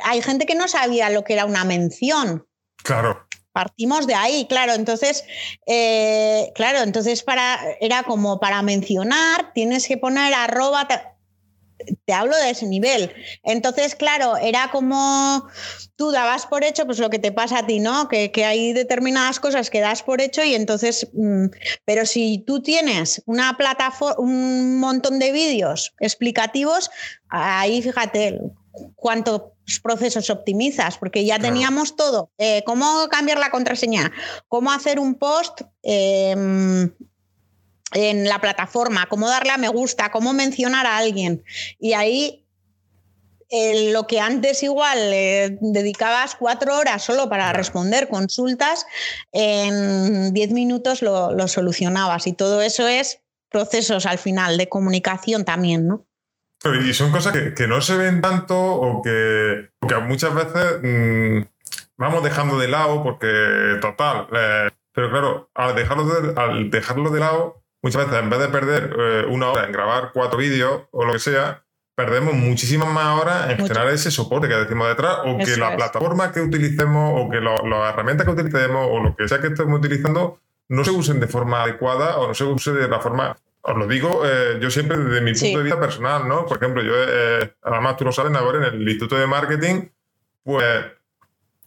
hay 0.05 0.21
gente 0.21 0.45
que 0.45 0.55
no 0.55 0.69
sabía 0.69 1.09
lo 1.09 1.25
que 1.25 1.33
era 1.33 1.47
una 1.47 1.65
mención. 1.65 2.47
Claro. 2.85 3.27
Partimos 3.53 4.07
de 4.07 4.15
ahí, 4.15 4.47
claro. 4.47 4.75
Entonces, 4.75 5.25
eh, 5.67 6.53
claro, 6.55 6.81
entonces 6.81 7.23
para, 7.23 7.59
era 7.81 8.03
como 8.03 8.39
para 8.41 8.61
mencionar, 8.61 9.53
tienes 9.55 9.89
que 9.89 9.97
poner 9.97 10.35
arroba 10.35 10.87
te 12.05 12.13
hablo 12.13 12.37
de 12.37 12.51
ese 12.51 12.67
nivel. 12.67 13.13
Entonces, 13.43 13.95
claro, 13.95 14.37
era 14.37 14.71
como 14.71 15.47
tú 15.97 16.11
dabas 16.11 16.47
por 16.47 16.65
hecho, 16.65 16.87
pues 16.87 16.99
lo 16.99 17.11
que 17.11 17.19
te 17.19 17.33
pasa 17.33 17.61
a 17.61 17.67
ti, 17.67 17.81
¿no? 17.81 18.09
Que, 18.09 18.31
hay 18.45 18.73
determinadas 18.73 19.41
cosas 19.41 19.69
que 19.69 19.81
das 19.81 20.03
por 20.03 20.21
hecho 20.21 20.43
y 20.45 20.55
entonces, 20.55 21.09
mm, 21.13 21.47
pero 21.85 22.07
si 22.07 22.39
tú 22.47 22.63
tienes 22.63 23.23
una 23.27 23.57
plataforma, 23.57 24.17
un 24.19 24.79
montón 24.79 25.19
de 25.19 25.33
vídeos 25.33 25.95
explicativos, 26.01 26.91
ahí 27.29 27.83
fíjate 27.83 28.41
cuántos 28.95 29.43
procesos 29.83 30.31
optimizas, 30.31 30.97
porque 30.99 31.25
ya 31.25 31.39
teníamos 31.39 31.97
todo. 31.97 32.31
Eh, 32.39 32.63
cómo 32.65 33.09
cambiar 33.11 33.39
la 33.39 33.51
contraseña, 33.51 34.13
cómo 34.49 34.73
hacer 34.73 34.99
un 34.99 35.15
post. 35.15 35.63
Em, 35.83 36.91
en 37.93 38.29
la 38.29 38.41
plataforma, 38.41 39.07
cómo 39.07 39.29
darle 39.29 39.51
a 39.51 39.57
me 39.57 39.69
gusta, 39.69 40.11
cómo 40.11 40.33
mencionar 40.33 40.87
a 40.87 40.99
alguien. 40.99 41.43
Y 41.79 41.95
ahí 41.95 42.49
eh, 43.51 43.93
lo 43.93 44.07
que 44.07 44.21
antes 44.21 44.63
igual 44.63 44.99
eh, 44.99 45.57
dedicabas 45.63 46.35
cuatro 46.35 46.77
horas 46.77 47.03
solo 47.03 47.31
para 47.31 47.53
responder 47.55 48.09
consultas, 48.09 48.85
en 49.33 50.35
diez 50.35 50.51
minutos 50.51 51.01
lo, 51.01 51.49
solucionabas. 51.49 52.27
Y 52.27 52.35
todo 52.35 52.61
eso 52.61 52.87
es 52.87 53.23
procesos 53.51 54.05
al 54.05 54.19
final 54.19 54.59
de 54.59 54.69
comunicación 54.69 55.45
también, 55.47 55.89
¿no? 55.89 56.05
Y 56.87 56.93
son 56.93 57.13
cosas 57.13 57.35
que, 57.57 57.69
no 57.69 57.81
se 57.81 57.97
ven 57.97 58.21
tanto 58.21 58.59
o 58.59 59.01
que, 59.01 59.71
muchas 60.07 60.35
veces 60.35 60.81
mm, 60.83 61.47
vamos 61.97 62.23
dejando 62.23 62.59
de 62.59 62.69
lado 62.69 63.03
porque, 63.03 63.79
total, 63.81 64.27
eh, 64.35 64.69
pero 64.93 65.11
claro, 65.11 65.51
al 65.55 65.75
dejarlo 65.75 66.35
al 66.37 66.69
dejarlo 66.69 67.11
de 67.11 67.21
lado, 67.21 67.63
muchas 67.83 68.07
veces 68.07 68.23
en 68.23 68.31
vez 68.31 68.41
de 68.41 68.49
perder 68.49 68.97
eh, 68.99 69.27
una 69.29 69.51
hora 69.51 69.65
en 69.65 69.73
grabar 69.73 70.11
cuatro 70.13 70.39
vídeos 70.39 70.83
o 70.91 71.05
lo 71.05 71.13
que 71.13 71.19
sea, 71.19 71.65
perdemos 71.95 72.35
muchísimas 72.35 72.89
más 72.89 73.21
horas 73.21 73.51
en 73.51 73.57
generar 73.57 73.89
ese 73.89 74.11
soporte 74.11 74.49
que 74.49 74.55
decimos 74.55 74.89
detrás 74.89 75.19
o 75.25 75.37
que 75.39 75.57
la 75.57 75.77
plataforma 75.77 76.31
que 76.31 76.41
utilicemos 76.41 77.13
o 77.17 77.29
que 77.29 77.41
las 77.41 77.61
herramientas 77.93 78.25
que 78.25 78.33
utilicemos 78.33 78.89
o 78.91 79.01
lo 79.01 79.17
que 79.17 79.27
sea 79.27 79.41
que 79.41 79.49
estemos 79.49 79.79
utilizando 79.79 80.41
no 80.69 80.85
se 80.85 80.91
usen 80.91 81.19
de 81.19 81.27
forma 81.27 81.63
adecuada 81.63 82.19
o 82.19 82.29
no 82.29 82.35
se 82.35 82.45
use 82.45 82.73
de 82.73 82.89
la 82.89 83.01
forma... 83.01 83.37
Os 83.61 83.77
lo 83.77 83.87
digo 83.87 84.23
eh, 84.25 84.59
yo 84.61 84.71
siempre 84.71 84.97
desde 84.97 85.21
mi 85.21 85.33
punto 85.33 85.59
de 85.59 85.65
vista 85.65 85.81
personal, 85.81 86.29
¿no? 86.29 86.47
Por 86.47 86.57
ejemplo, 86.59 86.83
yo, 86.83 86.93
eh, 86.97 87.55
además 87.63 87.97
tú 87.97 88.05
lo 88.05 88.13
sabes 88.13 88.35
ahora 88.35 88.59
en 88.69 88.75
el 88.75 88.83
Instituto 88.83 89.17
de 89.17 89.27
Marketing, 89.27 89.89
pues 90.45 90.85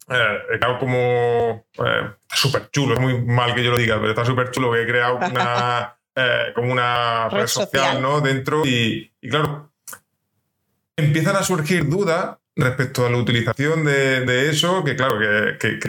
eh, 0.09 0.37
he 0.51 0.59
quedado 0.59 0.77
como 0.79 1.65
eh, 1.85 2.11
súper 2.27 2.69
chulo, 2.71 2.95
es 2.95 2.99
muy 2.99 3.21
mal 3.21 3.55
que 3.55 3.63
yo 3.63 3.71
lo 3.71 3.77
diga, 3.77 3.95
pero 3.95 4.09
está 4.09 4.25
súper 4.25 4.51
chulo 4.51 4.71
que 4.71 4.81
he 4.81 4.87
creado 4.87 5.17
una, 5.17 5.95
eh, 6.15 6.51
como 6.53 6.71
una 6.71 7.29
red, 7.29 7.47
social, 7.47 8.01
¿no? 8.01 8.21
Dentro 8.21 8.65
y, 8.65 9.11
claro, 9.29 9.71
empiezan 10.95 11.35
a 11.35 11.43
surgir 11.43 11.87
dudas 11.87 12.37
respecto 12.55 13.05
a 13.05 13.09
la 13.09 13.17
utilización 13.17 13.85
de, 13.85 14.49
eso, 14.49 14.83
que 14.83 14.95
claro, 14.95 15.17
que, 15.17 15.79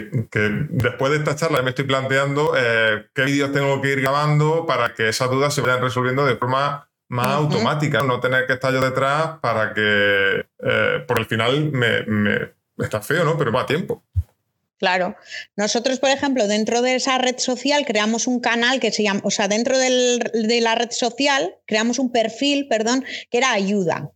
después 0.71 1.13
de 1.13 1.19
esta 1.19 1.35
charla 1.35 1.63
me 1.63 1.71
estoy 1.71 1.85
planteando 1.85 2.55
eh, 2.57 3.07
qué 3.15 3.25
vídeos 3.25 3.53
tengo 3.53 3.81
que 3.83 3.93
ir 3.93 4.01
grabando 4.01 4.65
para 4.65 4.95
que 4.95 5.09
esas 5.09 5.29
dudas 5.29 5.53
se 5.53 5.61
vayan 5.61 5.83
resolviendo 5.83 6.25
de 6.25 6.37
forma 6.37 6.89
más 7.09 7.27
automática, 7.27 8.03
no 8.03 8.21
tener 8.21 8.47
que 8.47 8.55
estar 8.55 8.73
yo 8.73 8.81
detrás 8.81 9.39
para 9.41 9.75
que, 9.75 10.47
eh, 10.59 11.05
por 11.07 11.19
el 11.19 11.27
final 11.27 11.71
me, 11.71 12.05
me, 12.05 12.53
está 12.79 13.03
feo, 13.03 13.25
¿no? 13.25 13.37
Pero 13.37 13.53
va 13.53 13.63
a 13.63 13.67
tiempo. 13.67 14.03
Claro. 14.83 15.15
Nosotros, 15.55 16.01
por 16.01 16.11
ejemplo, 16.11 16.49
dentro 16.49 16.83
de 16.83 16.97
esa 16.97 17.17
red 17.17 17.39
social 17.39 17.87
creamos 17.87 18.27
un 18.27 18.41
canal 18.41 18.81
que 18.81 18.91
se 18.91 19.05
llama, 19.05 19.21
o 19.23 19.31
sea, 19.31 19.47
dentro 19.47 19.79
de 19.79 20.59
la 20.61 20.75
red 20.75 20.91
social 20.91 21.55
creamos 21.67 22.01
un 22.01 22.11
perfil, 22.11 22.67
perdón, 22.67 23.05
que 23.31 23.39
era 23.39 23.53
ayuda. 23.53 24.11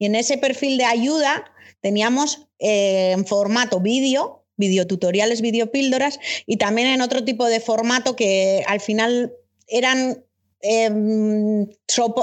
Y 0.00 0.06
en 0.06 0.16
ese 0.16 0.38
perfil 0.38 0.76
de 0.76 0.86
ayuda 0.86 1.44
teníamos 1.80 2.48
eh, 2.58 3.12
en 3.12 3.24
formato 3.24 3.78
vídeo, 3.78 4.44
videotutoriales, 4.56 5.40
videopíldoras 5.40 6.18
y 6.46 6.56
también 6.56 6.88
en 6.88 7.00
otro 7.00 7.22
tipo 7.22 7.46
de 7.46 7.60
formato 7.60 8.16
que 8.16 8.64
al 8.66 8.80
final 8.80 9.32
eran 9.68 10.24
Em, 10.64 11.66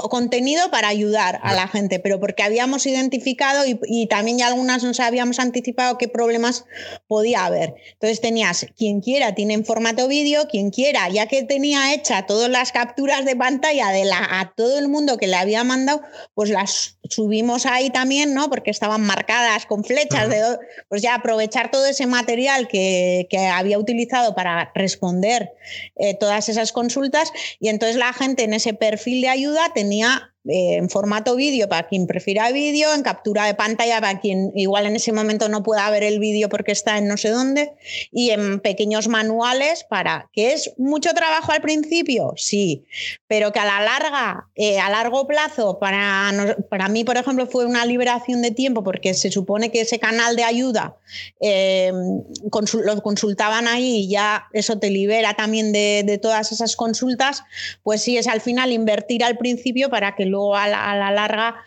contenido 0.08 0.70
para 0.70 0.88
ayudar 0.88 1.38
a 1.42 1.54
la 1.54 1.68
gente, 1.68 2.00
pero 2.00 2.18
porque 2.18 2.42
habíamos 2.42 2.86
identificado 2.86 3.64
y, 3.66 4.06
también 4.06 4.38
ya 4.38 4.46
algunas 4.46 4.82
nos 4.82 4.98
habíamos 4.98 5.38
anticipado 5.38 5.98
qué 5.98 6.08
problemas 6.08 6.64
podía 7.06 7.44
haber. 7.44 7.74
Entonces 7.92 8.22
tenías 8.22 8.66
quien 8.78 9.02
quiera, 9.02 9.34
tiene 9.34 9.52
en 9.54 9.66
formato 9.66 10.08
vídeo, 10.08 10.48
quien 10.48 10.70
quiera, 10.70 11.10
ya 11.10 11.26
que 11.26 11.42
tenía 11.42 11.92
hecha 11.92 12.24
todas 12.24 12.48
las 12.48 12.72
capturas 12.72 13.26
de 13.26 13.36
pantalla 13.36 13.90
de 13.90 14.06
la, 14.06 14.26
a 14.40 14.54
todo 14.56 14.78
el 14.78 14.88
mundo 14.88 15.18
que 15.18 15.26
le 15.26 15.36
había 15.36 15.62
mandado, 15.62 16.00
pues 16.34 16.48
las 16.48 16.96
subimos 17.10 17.66
ahí 17.66 17.90
también, 17.90 18.32
¿no? 18.32 18.48
Porque 18.48 18.70
estaban 18.70 19.02
marcadas 19.02 19.66
con 19.66 19.84
flechas, 19.84 20.30
de, 20.30 20.58
pues 20.88 21.02
ya 21.02 21.14
aprovechar 21.14 21.70
todo 21.70 21.84
ese 21.86 22.06
material 22.06 22.68
que, 22.68 23.28
había 23.52 23.78
utilizado 23.78 24.34
para 24.34 24.70
responder 24.74 25.52
eh, 25.96 26.14
todas 26.14 26.48
esas 26.48 26.72
consultas 26.72 27.32
y 27.58 27.68
entonces 27.68 27.96
la 27.96 28.12
gente 28.12 28.29
en 28.38 28.54
ese 28.54 28.74
perfil 28.74 29.22
de 29.22 29.28
ayuda 29.28 29.72
tenía 29.74 30.29
eh, 30.48 30.76
en 30.76 30.88
formato 30.88 31.36
vídeo 31.36 31.68
para 31.68 31.86
quien 31.86 32.06
prefiera 32.06 32.50
vídeo, 32.50 32.94
en 32.94 33.02
captura 33.02 33.44
de 33.44 33.54
pantalla 33.54 34.00
para 34.00 34.20
quien 34.20 34.52
igual 34.54 34.86
en 34.86 34.96
ese 34.96 35.12
momento 35.12 35.50
no 35.50 35.62
pueda 35.62 35.90
ver 35.90 36.02
el 36.02 36.18
vídeo 36.18 36.48
porque 36.48 36.72
está 36.72 36.96
en 36.96 37.08
no 37.08 37.18
sé 37.18 37.28
dónde, 37.28 37.74
y 38.10 38.30
en 38.30 38.58
pequeños 38.60 39.06
manuales 39.08 39.84
para 39.84 40.30
que 40.32 40.54
es 40.54 40.72
mucho 40.78 41.12
trabajo 41.12 41.52
al 41.52 41.60
principio, 41.60 42.32
sí, 42.36 42.86
pero 43.26 43.52
que 43.52 43.58
a 43.58 43.66
la 43.66 43.82
larga, 43.82 44.48
eh, 44.54 44.78
a 44.78 44.88
largo 44.88 45.26
plazo, 45.26 45.78
para, 45.78 46.56
para 46.70 46.88
mí, 46.88 47.04
por 47.04 47.18
ejemplo, 47.18 47.46
fue 47.46 47.66
una 47.66 47.84
liberación 47.84 48.40
de 48.40 48.50
tiempo 48.50 48.82
porque 48.82 49.12
se 49.12 49.30
supone 49.30 49.70
que 49.70 49.82
ese 49.82 49.98
canal 49.98 50.36
de 50.36 50.44
ayuda 50.44 50.96
eh, 51.40 51.92
lo 51.92 53.02
consultaban 53.02 53.68
ahí 53.68 54.04
y 54.04 54.08
ya 54.08 54.46
eso 54.54 54.78
te 54.78 54.88
libera 54.88 55.34
también 55.34 55.72
de, 55.72 56.02
de 56.06 56.16
todas 56.16 56.50
esas 56.50 56.76
consultas, 56.76 57.42
pues 57.82 58.00
sí, 58.00 58.16
es 58.16 58.26
al 58.26 58.40
final 58.40 58.72
invertir 58.72 59.22
al 59.22 59.36
principio 59.36 59.90
para 59.90 60.16
que 60.16 60.29
luego 60.30 60.56
a 60.56 60.68
la, 60.68 61.10
larga 61.10 61.62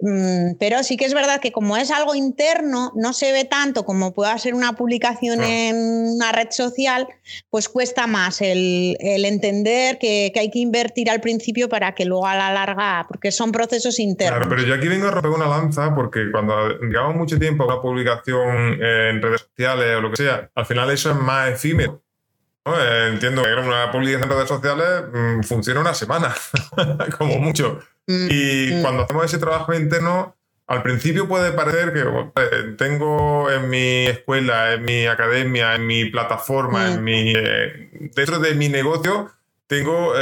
mm, 0.00 0.56
pero 0.58 0.82
sí 0.82 0.96
que 0.96 1.04
es 1.04 1.14
verdad 1.14 1.40
que 1.40 1.52
como 1.52 1.76
es 1.76 1.90
algo 1.90 2.14
interno, 2.14 2.92
no 2.96 3.12
se 3.12 3.32
ve 3.32 3.44
tanto 3.44 3.84
como 3.84 4.12
pueda 4.12 4.36
ser 4.38 4.54
una 4.54 4.74
publicación 4.74 5.42
en 5.42 5.76
una 6.14 6.32
red 6.32 6.48
social, 6.50 7.08
pues 7.50 7.68
cuesta 7.68 8.06
más 8.06 8.40
el, 8.40 8.96
entender 9.00 9.98
que, 9.98 10.32
hay 10.36 10.50
que 10.50 10.58
invertir 10.58 11.10
al 11.10 11.20
principio 11.20 11.68
para 11.68 11.94
que 11.94 12.04
luego 12.04 12.26
a 12.26 12.36
la 12.36 12.52
larga, 12.52 13.06
porque 13.08 13.32
son 13.32 13.52
procesos 13.52 13.98
internos. 13.98 14.38
Claro, 14.38 14.50
pero 14.50 14.68
yo 14.68 14.74
aquí 14.74 14.88
vengo 14.88 15.08
a 15.08 15.10
romper 15.10 15.30
una 15.30 15.48
lanza 15.48 15.94
porque 15.94 16.30
cuando 16.30 16.78
llevamos 16.80 17.16
mucho 17.16 17.38
tiempo 17.38 17.64
a 17.64 17.66
una 17.66 17.80
publicación 17.80 18.82
en 18.82 19.22
redes 19.22 19.42
sociales 19.42 19.96
o 19.96 20.00
lo 20.00 20.10
que 20.10 20.16
sea, 20.16 20.50
al 20.54 20.66
final 20.66 20.90
eso 20.90 21.10
es 21.10 21.16
más 21.16 21.50
efímero. 21.50 22.02
Eh, 22.76 23.10
entiendo 23.12 23.42
que 23.42 23.52
una 23.54 23.90
publicación 23.90 24.24
en 24.24 24.30
redes 24.30 24.48
sociales 24.48 25.04
mm, 25.12 25.42
funciona 25.42 25.80
una 25.80 25.94
semana, 25.94 26.34
como 27.18 27.38
mucho. 27.38 27.80
Mm, 28.08 28.28
y 28.30 28.70
mm. 28.72 28.82
cuando 28.82 29.02
hacemos 29.04 29.26
ese 29.26 29.38
trabajo 29.38 29.72
interno, 29.72 30.34
al 30.66 30.82
principio 30.82 31.28
puede 31.28 31.52
parecer 31.52 31.92
que 31.92 32.04
tengo 32.76 33.48
en 33.50 33.70
mi 33.70 34.06
escuela, 34.06 34.74
en 34.74 34.84
mi 34.84 35.06
academia, 35.06 35.76
en 35.76 35.86
mi 35.86 36.06
plataforma, 36.06 36.92
en 36.92 37.04
mi, 37.04 37.32
eh, 37.34 38.10
dentro 38.14 38.40
de 38.40 38.54
mi 38.54 38.68
negocio, 38.68 39.30
tengo 39.66 40.12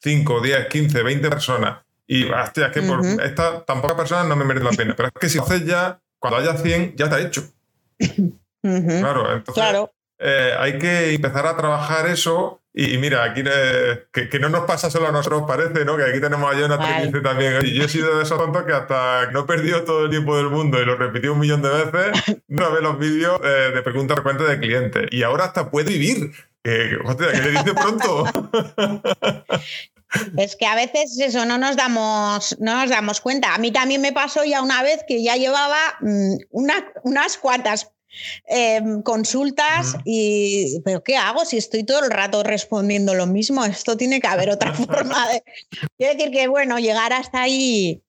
5, 0.00 0.40
10, 0.40 0.68
15, 0.68 1.02
20 1.02 1.28
personas. 1.28 1.78
Y 2.06 2.24
hostia, 2.24 2.66
es 2.68 2.72
que 2.72 2.82
por 2.82 3.04
esta 3.04 3.64
tan 3.64 3.82
pocas 3.82 3.96
personas 3.98 4.26
no 4.26 4.36
me 4.36 4.46
merece 4.46 4.64
la 4.64 4.72
pena. 4.72 4.94
Pero 4.96 5.08
es 5.08 5.14
que 5.20 5.28
si 5.28 5.38
haces 5.38 5.66
ya, 5.66 6.00
cuando 6.18 6.38
haya 6.38 6.56
100, 6.56 6.96
ya 6.96 7.06
está 7.06 7.20
hecho. 7.20 7.44
Claro, 8.60 9.32
entonces 9.32 9.54
claro. 9.54 9.92
Eh, 10.18 10.52
hay 10.58 10.78
que 10.78 11.14
empezar 11.14 11.46
a 11.46 11.56
trabajar 11.56 12.06
eso. 12.06 12.60
Y, 12.80 12.96
mira, 12.96 13.24
aquí 13.24 13.42
eh, 13.44 14.06
que, 14.12 14.38
no 14.38 14.48
nos 14.48 14.60
pasa 14.60 14.88
solo 14.88 15.08
a 15.08 15.10
nosotros, 15.10 15.42
parece, 15.48 15.84
¿no? 15.84 15.96
Que 15.96 16.04
aquí 16.04 16.20
tenemos 16.20 16.48
a 16.48 16.56
Jonathan 16.56 17.00
que 17.00 17.06
dice 17.08 17.20
también. 17.22 17.66
Y 17.66 17.74
yo 17.74 17.82
he 17.82 17.88
sido 17.88 18.16
de 18.16 18.22
esos 18.22 18.38
tontos 18.38 18.62
que 18.62 18.72
hasta 18.72 19.32
no 19.32 19.40
he 19.40 19.44
perdido 19.46 19.82
todo 19.82 20.04
el 20.04 20.10
tiempo 20.10 20.36
del 20.36 20.48
mundo 20.48 20.80
y 20.80 20.84
lo 20.84 20.94
repetí 20.94 21.26
un 21.26 21.40
millón 21.40 21.60
de 21.60 21.70
veces, 21.70 22.40
no 22.46 22.70
ve 22.70 22.80
los 22.80 22.96
vídeos 22.96 23.40
eh, 23.42 23.72
de 23.74 23.82
preguntas 23.82 24.14
frecuentes 24.14 24.46
de 24.46 24.60
clientes. 24.60 25.08
Y 25.10 25.24
ahora 25.24 25.46
hasta 25.46 25.72
puede 25.72 25.90
vivir. 25.90 26.30
hostia, 27.04 27.32
que 27.32 27.42
le 27.42 27.50
dice 27.50 27.74
pronto. 27.74 28.24
Es 30.38 30.56
que 30.56 30.64
a 30.64 30.74
veces 30.74 31.18
eso 31.20 31.44
no 31.44 31.58
nos 31.58 31.76
damos, 31.76 32.56
no 32.60 32.80
nos 32.80 32.88
damos 32.88 33.20
cuenta. 33.20 33.54
A 33.54 33.58
mí 33.58 33.72
también 33.72 34.00
me 34.00 34.12
pasó 34.12 34.42
ya 34.42 34.62
una 34.62 34.82
vez 34.82 35.04
que 35.06 35.22
ya 35.22 35.36
llevaba 35.36 35.76
mm, 36.00 36.36
unas 37.02 37.36
cuantas 37.36 37.90
Em, 38.46 39.02
consultas 39.02 39.96
y, 40.04 40.80
pero 40.84 41.02
¿qué 41.02 41.16
hago 41.16 41.44
si 41.44 41.58
estoy 41.58 41.84
todo 41.84 42.04
el 42.04 42.10
rato 42.10 42.42
respondiendo 42.42 43.14
lo 43.14 43.26
mismo? 43.26 43.64
Esto 43.64 43.96
tiene 43.96 44.20
que 44.20 44.26
haber 44.26 44.50
otra 44.50 44.72
forma 44.74 45.28
de... 45.28 45.42
Quiero 45.96 46.14
decir 46.14 46.32
que, 46.32 46.48
bueno, 46.48 46.78
llegar 46.78 47.12
hasta 47.12 47.42
ahí 47.42 48.02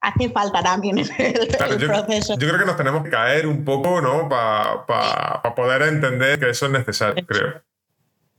hace 0.00 0.30
falta 0.30 0.62
también 0.62 0.98
el, 0.98 1.08
proceso. 1.08 2.38
Yo 2.38 2.48
creo 2.48 2.58
que 2.58 2.64
nos 2.64 2.76
tenemos 2.76 3.04
que 3.04 3.10
caer 3.10 3.46
un 3.46 3.64
poco, 3.64 4.00
¿no? 4.00 4.28
Para 4.28 5.54
poder 5.54 5.82
entender 5.82 6.38
que 6.38 6.50
eso 6.50 6.66
es 6.66 6.72
necesario, 6.72 7.26
creo. 7.26 7.62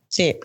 Sí. 0.07 0.39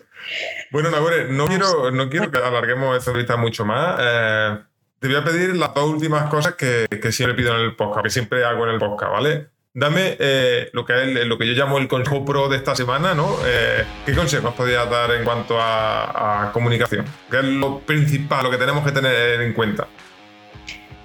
Bueno, 0.71 0.91
Nagore, 0.91 1.31
no 1.31 1.47
quiero, 1.47 1.91
no 1.91 2.09
quiero 2.09 2.31
que 2.31 2.37
alarguemos 2.37 2.97
esta 2.97 3.11
entrevista 3.11 3.37
mucho 3.37 3.65
más. 3.65 3.97
Eh, 3.99 4.59
te 4.99 5.07
voy 5.07 5.17
a 5.17 5.23
pedir 5.23 5.55
las 5.55 5.73
dos 5.73 5.89
últimas 5.89 6.29
cosas 6.29 6.55
que, 6.55 6.87
que 6.87 7.11
siempre 7.11 7.35
pido 7.35 7.55
en 7.55 7.61
el 7.61 7.75
podcast, 7.75 8.03
que 8.03 8.09
siempre 8.09 8.45
hago 8.45 8.65
en 8.65 8.75
el 8.75 8.79
podcast, 8.79 9.11
¿vale? 9.11 9.49
Dame 9.77 10.17
eh, 10.17 10.71
lo, 10.73 10.83
que 10.83 10.93
lo 11.25 11.37
que 11.37 11.45
yo 11.45 11.53
llamo 11.53 11.77
el 11.77 11.87
consejo 11.87 12.25
pro 12.25 12.49
de 12.49 12.57
esta 12.57 12.75
semana, 12.75 13.13
¿no? 13.13 13.37
Eh, 13.45 13.85
¿Qué 14.07 14.15
consejos 14.15 14.55
podrías 14.55 14.89
dar 14.89 15.11
en 15.11 15.23
cuanto 15.23 15.55
a, 15.61 16.49
comunicación? 16.51 17.05
¿Qué 17.29 17.37
es 17.37 17.43
lo 17.43 17.81
principal, 17.81 18.45
lo 18.45 18.49
que 18.49 18.57
tenemos 18.57 18.83
que 18.83 18.91
tener 18.91 19.39
en 19.39 19.53
cuenta? 19.53 19.87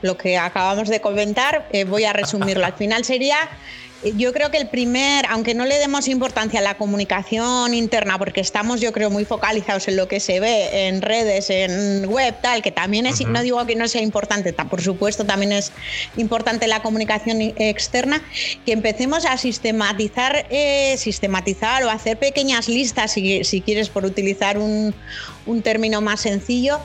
Lo 0.00 0.16
que 0.16 0.38
acabamos 0.38 0.88
de 0.88 1.02
comentar, 1.02 1.68
eh, 1.70 1.84
voy 1.84 2.04
a 2.04 2.14
resumirlo. 2.14 2.64
Al 2.64 2.72
final 2.72 3.04
sería 3.04 3.36
yo 4.04 4.32
creo 4.32 4.50
que 4.50 4.58
el 4.58 4.68
primer, 4.68 5.26
aunque 5.28 5.54
no 5.54 5.64
le 5.64 5.78
demos 5.78 6.08
importancia 6.08 6.58
a 6.58 6.62
la 6.62 6.76
comunicación 6.76 7.72
interna, 7.72 8.18
porque 8.18 8.40
estamos, 8.40 8.80
yo 8.80 8.92
creo, 8.92 9.10
muy 9.10 9.24
focalizados 9.24 9.86
en 9.88 9.96
lo 9.96 10.08
que 10.08 10.18
se 10.18 10.40
ve 10.40 10.88
en 10.88 11.02
redes, 11.02 11.50
en 11.50 12.06
web, 12.08 12.34
tal, 12.42 12.62
que 12.62 12.72
también 12.72 13.06
es, 13.06 13.24
no 13.26 13.42
digo 13.42 13.64
que 13.64 13.76
no 13.76 13.86
sea 13.86 14.02
importante, 14.02 14.52
por 14.52 14.82
supuesto, 14.82 15.24
también 15.24 15.52
es 15.52 15.72
importante 16.16 16.66
la 16.66 16.82
comunicación 16.82 17.40
externa, 17.40 18.22
que 18.66 18.72
empecemos 18.72 19.24
a 19.24 19.36
sistematizar, 19.36 20.46
eh, 20.50 20.96
sistematizar 20.98 21.84
o 21.84 21.90
hacer 21.90 22.18
pequeñas 22.18 22.68
listas, 22.68 23.12
si, 23.12 23.44
si 23.44 23.60
quieres, 23.60 23.88
por 23.88 24.04
utilizar 24.04 24.58
un, 24.58 24.94
un 25.46 25.62
término 25.62 26.00
más 26.00 26.20
sencillo. 26.20 26.80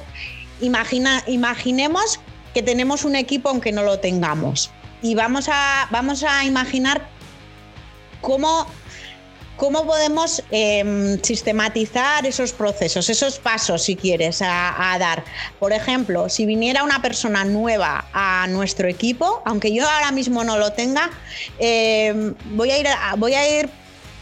Imagina, 0.62 1.24
imaginemos 1.28 2.20
que 2.54 2.62
tenemos 2.62 3.06
un 3.06 3.16
equipo 3.16 3.50
aunque 3.50 3.72
no 3.72 3.84
lo 3.84 4.00
tengamos 4.00 4.72
y 5.02 5.16
vamos 5.16 5.48
a, 5.50 5.88
vamos 5.92 6.24
a 6.24 6.44
imaginar 6.46 7.08
cómo, 8.22 8.68
cómo 9.56 9.86
podemos 9.86 10.44
em, 10.52 11.22
sistematizar 11.22 12.26
esos 12.26 12.52
procesos, 12.54 13.10
esos 13.10 13.40
pasos, 13.40 13.84
si 13.84 13.96
quieres, 13.96 14.42
a, 14.42 14.96
dar. 15.00 15.24
Por 15.60 15.74
ejemplo, 15.74 16.30
si 16.30 16.46
viniera 16.46 16.84
una 16.84 17.02
persona 17.02 17.46
nueva 17.46 18.06
a 18.14 18.48
nuestro 18.50 18.88
equipo, 18.88 19.42
aunque 19.46 19.74
yo 19.74 19.88
ahora 19.88 20.12
mismo 20.12 20.44
no 20.44 20.58
lo 20.58 20.74
tenga, 20.74 21.10
em, 21.60 22.34
voy, 22.52 22.72
a 22.72 22.78
ir, 22.80 22.88
voy 23.18 23.34
a 23.34 23.60
ir 23.60 23.70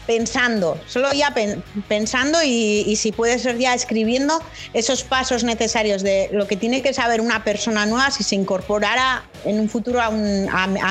pensando, 0.06 0.78
solo 0.86 1.12
ya 1.12 1.34
pensando 1.88 2.38
y, 2.42 2.96
si 2.96 3.12
puede 3.12 3.38
ser 3.38 3.58
ya 3.58 3.74
escribiendo 3.74 4.40
esos 4.72 5.02
pasos 5.02 5.44
necesarios 5.44 6.02
de 6.02 6.28
lo 6.32 6.46
que 6.46 6.56
tiene 6.56 6.82
que 6.82 6.94
saber 6.94 7.20
una 7.20 7.44
persona 7.44 7.84
nueva 7.86 8.10
si 8.10 8.22
se 8.22 8.36
incorporara 8.36 9.24
en 9.44 9.60
un 9.60 9.68
futuro 9.68 10.00
a, 10.00 10.10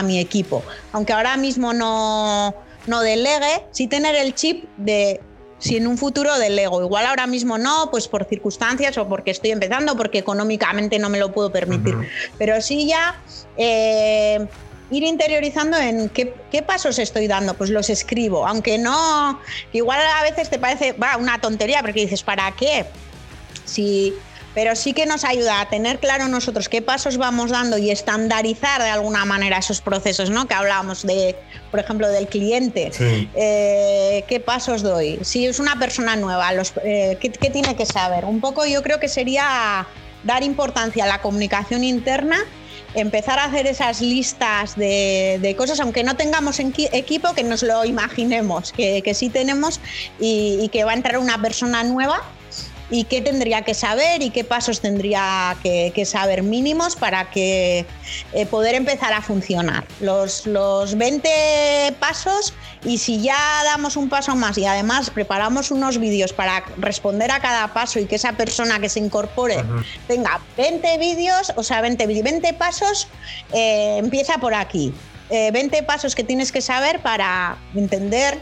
mi 0.03 0.19
equipo. 0.19 0.63
Aunque 0.91 1.13
ahora 1.13 1.37
mismo 1.37 1.73
no, 1.73 2.53
no 2.87 3.01
delegue, 3.01 3.63
sí 3.71 3.87
tener 3.87 4.15
el 4.15 4.35
chip 4.35 4.65
de 4.77 5.21
si 5.57 5.77
en 5.77 5.87
un 5.87 5.97
futuro 5.97 6.37
delego. 6.37 6.81
Igual 6.81 7.05
ahora 7.05 7.27
mismo 7.27 7.57
no, 7.57 7.89
pues 7.89 8.07
por 8.07 8.25
circunstancias 8.25 8.97
o 8.97 9.07
porque 9.07 9.31
estoy 9.31 9.51
empezando, 9.51 9.95
porque 9.95 10.19
económicamente 10.19 10.99
no 10.99 11.09
me 11.09 11.17
lo 11.17 11.31
puedo 11.31 11.51
permitir. 11.51 11.95
Pero 12.37 12.61
sí 12.61 12.87
ya 12.87 13.19
eh, 13.57 14.45
ir 14.91 15.03
interiorizando 15.03 15.77
en 15.77 16.09
qué, 16.09 16.33
pasos 16.65 16.99
estoy 16.99 17.27
dando, 17.27 17.53
pues 17.53 17.69
los 17.69 17.89
escribo, 17.89 18.47
aunque 18.47 18.77
no, 18.77 19.39
igual 19.73 19.99
a 20.01 20.23
veces 20.23 20.49
te 20.49 20.59
parece 20.59 20.93
va, 20.93 21.17
una 21.17 21.39
tontería 21.41 21.81
porque 21.81 22.01
dices, 22.01 22.23
¿para 22.23 22.51
qué? 22.51 22.85
Si 23.65 24.13
pero 24.53 24.73
sí 24.77 24.93
que 24.93 25.05
nos 25.05 25.25
ayuda 25.25 25.59
a 25.59 25.69
tener 25.69 25.99
claro 25.99 26.29
nosotros 26.29 26.69
qué 26.69 26.81
pasos 26.81 27.17
vamos 27.17 27.51
dando 27.51 27.77
y 27.77 27.91
estandarizar 27.91 28.81
de 28.81 28.87
alguna 28.87 29.25
manera 29.25 29.57
esos 29.57 29.81
procesos, 29.81 30.29
¿no? 30.29 30.47
Que 30.47 30.53
hablábamos 30.53 31.05
de, 31.05 31.35
por 31.71 31.81
ejemplo, 31.81 32.07
del 32.07 32.27
cliente. 32.29 32.89
Eh, 33.35 34.23
¿Qué 34.29 34.39
pasos 34.39 34.81
doy? 34.81 35.19
Si 35.23 35.45
es 35.45 35.59
una 35.59 35.77
persona 35.77 36.15
nueva, 36.15 36.53
los, 36.53 36.71
eh, 36.85 37.17
¿qué, 37.19 37.33
¿qué 37.33 37.49
tiene 37.49 37.75
que 37.75 37.85
saber? 37.85 38.23
Un 38.23 38.39
poco 38.39 38.65
yo 38.65 38.81
creo 38.81 38.97
que 38.97 39.09
sería 39.09 39.85
dar 40.23 40.41
importancia 40.41 41.03
a 41.03 41.07
la 41.07 41.21
comunicación 41.21 41.83
interna 41.83 42.37
empezar 42.95 43.39
a 43.39 43.45
hacer 43.45 43.67
esas 43.67 44.01
listas 44.01 44.75
de, 44.75 45.55
cosas, 45.57 45.79
aunque 45.79 46.03
no 46.03 46.15
tengamos 46.15 46.59
equipo, 46.59 47.33
que 47.33 47.43
nos 47.43 47.63
lo 47.63 47.85
imaginemos, 47.85 48.71
que, 48.71 49.13
sí 49.13 49.29
tenemos 49.29 49.79
y, 50.19 50.69
que 50.69 50.83
va 50.83 50.91
a 50.91 50.95
entrar 50.95 51.19
una 51.19 51.41
persona 51.41 51.83
nueva 51.83 52.21
y 52.89 53.05
qué 53.05 53.21
tendría 53.21 53.63
que 53.63 53.73
saber 53.73 54.21
y 54.21 54.29
qué 54.29 54.43
pasos 54.43 54.81
tendría 54.81 55.55
que, 55.63 56.05
saber 56.05 56.43
mínimos 56.43 56.95
para 56.95 57.31
que 57.31 57.85
eh, 58.33 58.45
poder 58.45 58.75
empezar 58.75 59.13
a 59.13 59.21
funcionar. 59.21 59.85
Los, 59.99 60.45
los 60.45 60.95
20 60.95 61.95
pasos 61.99 62.53
y 62.83 62.99
si 62.99 63.21
ya 63.21 63.37
damos 63.63 63.97
un 63.97 64.09
paso 64.09 64.35
más 64.35 64.57
y 64.57 64.65
además 64.65 65.09
preparamos 65.09 65.71
unos 65.71 65.97
vídeos 65.97 66.31
para 66.33 66.63
responder 66.77 67.31
a 67.31 67.39
cada 67.39 67.73
paso 67.73 67.99
y 67.99 68.05
que 68.05 68.15
esa 68.15 68.33
persona 68.33 68.79
que 68.79 68.89
se 68.89 68.99
incorpore 68.99 69.63
tenga 70.07 70.39
20 70.57 70.97
vídeos, 70.99 71.51
o 71.55 71.63
sea, 71.63 71.81
20, 71.81 72.05
20 72.05 72.53
pasos, 72.53 73.07
eh, 73.51 73.97
empieza 73.97 74.37
por 74.37 74.53
aquí. 74.53 74.93
20 75.29 75.75
eh, 75.75 75.83
pasos 75.83 76.13
que 76.13 76.23
tienes 76.23 76.51
que 76.51 76.61
saber 76.61 76.99
para 76.99 77.57
entender 77.73 78.39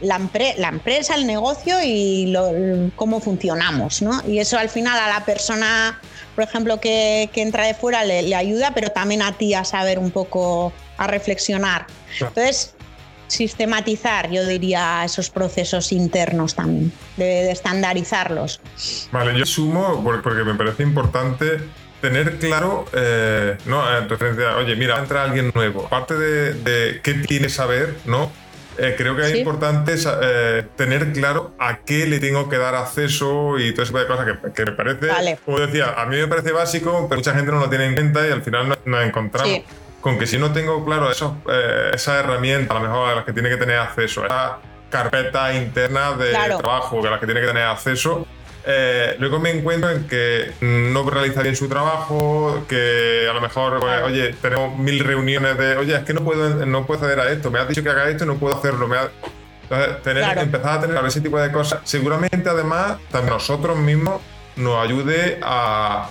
la, 0.00 0.20
la 0.56 0.68
empresa, 0.68 1.14
el 1.14 1.26
negocio 1.26 1.76
y 1.82 2.32
cómo 2.96 3.20
funcionamos, 3.20 4.02
¿no? 4.02 4.22
Y 4.26 4.38
eso 4.38 4.58
al 4.58 4.68
final 4.68 4.98
a 4.98 5.08
la 5.08 5.24
persona, 5.24 6.00
por 6.34 6.44
ejemplo, 6.44 6.80
que, 6.80 7.30
entra 7.34 7.66
de 7.66 7.74
fuera 7.74 8.04
le, 8.04 8.34
ayuda, 8.34 8.72
pero 8.74 8.90
también 8.90 9.22
a 9.22 9.32
ti 9.32 9.54
a 9.54 9.64
saber 9.64 9.98
un 9.98 10.10
poco, 10.10 10.72
a 10.96 11.06
reflexionar. 11.06 11.86
Entonces, 12.20 12.74
sistematizar, 13.26 14.30
yo 14.30 14.46
diría, 14.46 15.04
esos 15.04 15.30
procesos 15.30 15.92
internos 15.92 16.54
también, 16.54 16.92
de, 17.16 17.50
estandarizarlos. 17.50 18.60
Vale, 19.12 19.38
yo 19.38 19.46
sumo 19.46 20.02
porque 20.22 20.44
me 20.44 20.54
parece 20.54 20.82
importante 20.82 21.60
tener 22.00 22.38
claro, 22.38 22.86
eh, 22.92 23.58
¿no? 23.66 23.98
En 23.98 24.08
referencia, 24.08 24.56
oye, 24.56 24.76
mira, 24.76 24.98
entra 24.98 25.24
alguien 25.24 25.50
nuevo. 25.52 25.86
Aparte 25.86 26.14
de, 26.14 26.54
de 26.54 27.00
qué 27.02 27.14
tiene 27.14 27.48
saber, 27.48 27.96
¿no? 28.06 28.30
Eh, 28.78 28.94
creo 28.96 29.16
que 29.16 29.22
es 29.22 29.34
importante 29.34 29.94
eh, 30.22 30.64
tener 30.76 31.12
claro 31.12 31.52
a 31.58 31.78
qué 31.78 32.06
le 32.06 32.20
tengo 32.20 32.48
que 32.48 32.58
dar 32.58 32.76
acceso 32.76 33.58
y 33.58 33.72
todo 33.72 33.82
ese 33.82 33.92
tipo 33.92 33.98
de 33.98 34.06
cosas 34.06 34.26
que, 34.54 34.64
me 34.64 34.72
parece, 34.72 35.38
como 35.44 35.58
decía, 35.58 35.94
a 35.96 36.06
mí 36.06 36.16
me 36.16 36.28
parece 36.28 36.52
básico, 36.52 37.06
pero 37.08 37.18
mucha 37.18 37.34
gente 37.34 37.50
no 37.50 37.58
lo 37.58 37.68
tiene 37.68 37.86
en 37.86 37.94
cuenta 37.94 38.26
y 38.26 38.30
al 38.30 38.42
final 38.42 38.78
nos, 38.84 39.04
encontramos 39.04 39.62
con 40.00 40.16
que 40.16 40.28
si 40.28 40.38
no 40.38 40.52
tengo 40.52 40.84
claro 40.84 41.10
eso, 41.10 41.38
eh, 41.50 41.90
esa 41.92 42.20
herramienta, 42.20 42.74
a 42.74 42.78
lo 42.80 42.88
mejor 42.88 43.10
a 43.10 43.14
las 43.16 43.24
que 43.24 43.32
tiene 43.32 43.48
que 43.48 43.56
tener 43.56 43.78
acceso, 43.78 44.24
esa 44.24 44.58
carpeta 44.90 45.52
interna 45.52 46.12
de 46.12 46.30
trabajo 46.30 47.04
a 47.04 47.10
las 47.10 47.20
que 47.20 47.26
tiene 47.26 47.40
que 47.40 47.48
tener 47.48 47.64
acceso, 47.64 48.26
eh, 48.66 49.16
luego 49.18 49.38
me 49.38 49.50
encuentro 49.50 49.90
en 49.90 50.06
que 50.06 50.52
no 50.60 51.08
realiza 51.08 51.42
bien 51.42 51.56
su 51.56 51.68
trabajo, 51.68 52.64
que 52.68 53.26
a 53.28 53.32
lo 53.32 53.40
mejor, 53.40 53.80
pues, 53.80 54.02
oye, 54.02 54.34
tenemos 54.40 54.76
mil 54.78 54.98
reuniones 55.00 55.56
de, 55.56 55.76
oye, 55.76 55.96
es 55.96 56.02
que 56.02 56.12
no 56.12 56.22
puedo, 56.22 56.66
no 56.66 56.86
puedo 56.86 57.00
acceder 57.00 57.20
a 57.20 57.30
esto, 57.30 57.50
me 57.50 57.58
has 57.58 57.68
dicho 57.68 57.82
que 57.82 57.88
haga 57.88 58.08
esto 58.08 58.24
y 58.24 58.26
no 58.26 58.36
puedo 58.36 58.56
hacerlo. 58.56 58.88
Me 58.88 58.96
Entonces, 59.62 60.02
tener, 60.02 60.38
empezar 60.38 60.78
a 60.78 60.80
tener 60.80 61.04
ese 61.04 61.20
tipo 61.20 61.40
de 61.40 61.50
cosas, 61.52 61.80
seguramente 61.84 62.48
además, 62.48 62.98
también 63.10 63.34
nosotros 63.34 63.76
mismos 63.78 64.20
nos 64.56 64.84
ayude 64.84 65.38
a, 65.42 66.10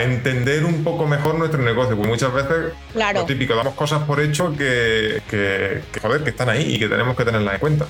entender 0.00 0.64
un 0.64 0.82
poco 0.82 1.06
mejor 1.06 1.34
nuestro 1.34 1.60
negocio, 1.60 1.94
porque 1.94 2.10
muchas 2.10 2.32
veces, 2.32 2.72
lo 3.14 3.26
típico, 3.26 3.54
damos 3.54 3.74
cosas 3.74 4.02
por 4.04 4.18
hecho 4.18 4.56
que, 4.56 5.20
que, 5.28 5.82
joder, 6.00 6.24
que 6.24 6.30
están 6.30 6.48
ahí 6.48 6.74
y 6.74 6.78
que 6.78 6.88
tenemos 6.88 7.14
que 7.14 7.24
tenerlas 7.26 7.54
en 7.54 7.60
cuenta. 7.60 7.86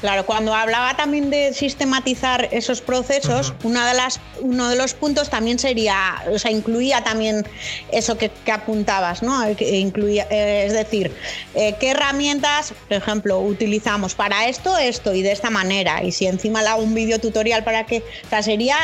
Claro, 0.00 0.24
cuando 0.24 0.54
hablaba 0.54 0.96
también 0.96 1.28
de 1.28 1.52
sistematizar 1.52 2.48
esos 2.52 2.80
procesos, 2.80 3.52
una 3.64 3.88
de 3.88 3.94
las, 3.94 4.20
uno 4.40 4.68
de 4.68 4.76
los 4.76 4.94
puntos 4.94 5.28
también 5.28 5.58
sería, 5.58 6.22
o 6.30 6.38
sea, 6.38 6.52
incluía 6.52 7.02
también 7.02 7.44
eso 7.90 8.16
que, 8.16 8.30
apuntabas, 8.52 9.22
¿no? 9.24 9.42
incluía, 9.50 10.26
eh, 10.30 10.64
es 10.66 10.72
decir, 10.72 11.12
eh, 11.54 11.74
qué 11.80 11.90
herramientas, 11.90 12.74
por 12.86 12.96
ejemplo, 12.96 13.40
utilizamos 13.40 14.14
para 14.14 14.48
esto, 14.48 14.78
esto 14.78 15.14
y 15.14 15.22
de 15.22 15.32
esta 15.32 15.50
manera. 15.50 16.04
Y 16.04 16.12
si 16.12 16.26
encima 16.26 16.62
le 16.62 16.68
hago 16.68 16.82
un 16.82 16.94
vídeo 16.94 17.18
tutorial 17.18 17.64
para 17.64 17.84
que, 17.84 17.98
o 17.98 18.28
sea, 18.28 18.42
sería 18.42 18.76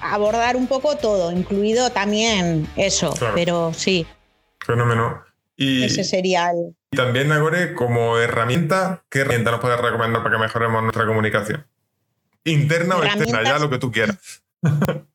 abordar 0.00 0.56
un 0.56 0.68
poco 0.68 0.96
todo, 0.96 1.32
incluido 1.32 1.90
también 1.90 2.68
eso, 2.76 3.12
pero 3.34 3.72
sí. 3.74 4.06
Fenómeno. 4.60 5.33
Y, 5.56 5.84
Ese 5.84 6.04
sería 6.04 6.50
el... 6.50 6.76
Y 6.90 6.96
también, 6.96 7.28
Nagore, 7.28 7.74
como 7.74 8.18
herramienta, 8.18 9.04
¿qué 9.08 9.20
herramienta 9.20 9.50
nos 9.50 9.60
puedes 9.60 9.80
recomendar 9.80 10.22
para 10.22 10.34
que 10.34 10.42
mejoremos 10.42 10.82
nuestra 10.82 11.06
comunicación? 11.06 11.66
Interna 12.44 12.96
o 12.96 13.04
externa, 13.04 13.42
ya 13.42 13.58
lo 13.58 13.70
que 13.70 13.78
tú 13.78 13.90
quieras. 13.90 14.42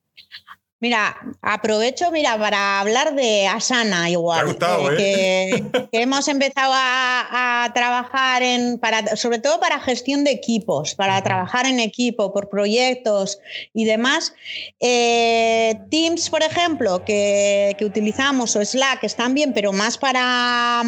Mira, 0.80 1.14
aprovecho 1.42 2.10
mira, 2.10 2.38
para 2.38 2.80
hablar 2.80 3.14
de 3.14 3.46
Asana 3.46 4.08
igual. 4.08 4.56
¿eh? 4.98 5.62
que, 5.92 6.00
hemos 6.00 6.26
empezado 6.26 6.72
a, 6.74 7.70
trabajar 7.74 8.42
en, 8.42 8.78
para, 8.78 9.14
sobre 9.16 9.38
todo 9.38 9.60
para 9.60 9.78
gestión 9.78 10.24
de 10.24 10.30
equipos, 10.30 10.94
para 10.94 11.22
trabajar 11.22 11.66
en 11.66 11.80
equipo, 11.80 12.32
por 12.32 12.48
proyectos 12.48 13.38
y 13.74 13.84
demás. 13.84 14.32
Eh, 14.80 15.78
Teams, 15.90 16.30
por 16.30 16.42
ejemplo, 16.42 17.04
que, 17.04 17.76
que 17.78 17.84
utilizamos, 17.84 18.56
o 18.56 18.64
Slack, 18.64 19.04
están 19.04 19.34
bien, 19.34 19.52
pero 19.52 19.72
más 19.72 19.98
para 19.98 20.82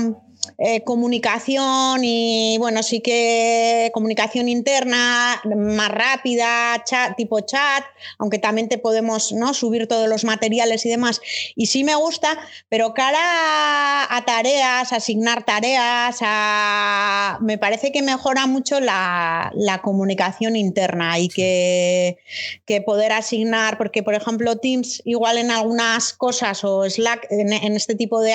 eh, 0.59 0.82
comunicación 0.84 2.05
y 2.05 2.57
bueno, 2.59 2.82
sí 2.82 3.01
que 3.01 3.90
comunicación 3.95 4.49
interna 4.49 5.40
más 5.45 5.88
rápida, 5.88 6.82
chat, 6.84 7.16
tipo 7.16 7.40
chat, 7.40 7.84
aunque 8.18 8.38
también 8.38 8.68
te 8.68 8.78
podemos 8.78 9.32
¿no? 9.32 9.55
subir 9.55 9.86
todos 9.88 10.09
los 10.09 10.24
materiales 10.24 10.84
y 10.84 10.88
demás. 10.88 11.20
Y 11.57 11.66
sí 11.66 11.84
me 11.84 11.95
gusta, 11.95 12.38
pero 12.68 12.93
cara 12.93 14.14
a 14.14 14.24
tareas, 14.24 14.93
asignar 14.93 15.45
tareas, 15.45 16.20
me 17.40 17.59
parece 17.59 17.90
que 17.93 18.03
mejora 18.03 18.47
mucho 18.47 18.80
la, 18.80 19.53
comunicación 19.82 20.55
interna 20.55 21.18
y 21.18 21.28
que, 21.28 22.18
que, 22.66 22.82
poder 22.82 23.12
asignar, 23.12 23.78
porque 23.78 24.03
por 24.03 24.14
ejemplo 24.14 24.57
Teams 24.57 25.03
igual 25.05 25.38
en 25.38 25.51
algunas 25.51 26.12
cosas 26.12 26.62
o 26.62 26.88
Slack 26.88 27.26
en, 27.30 27.53
este 27.53 27.95
tipo 27.95 28.20
de 28.20 28.34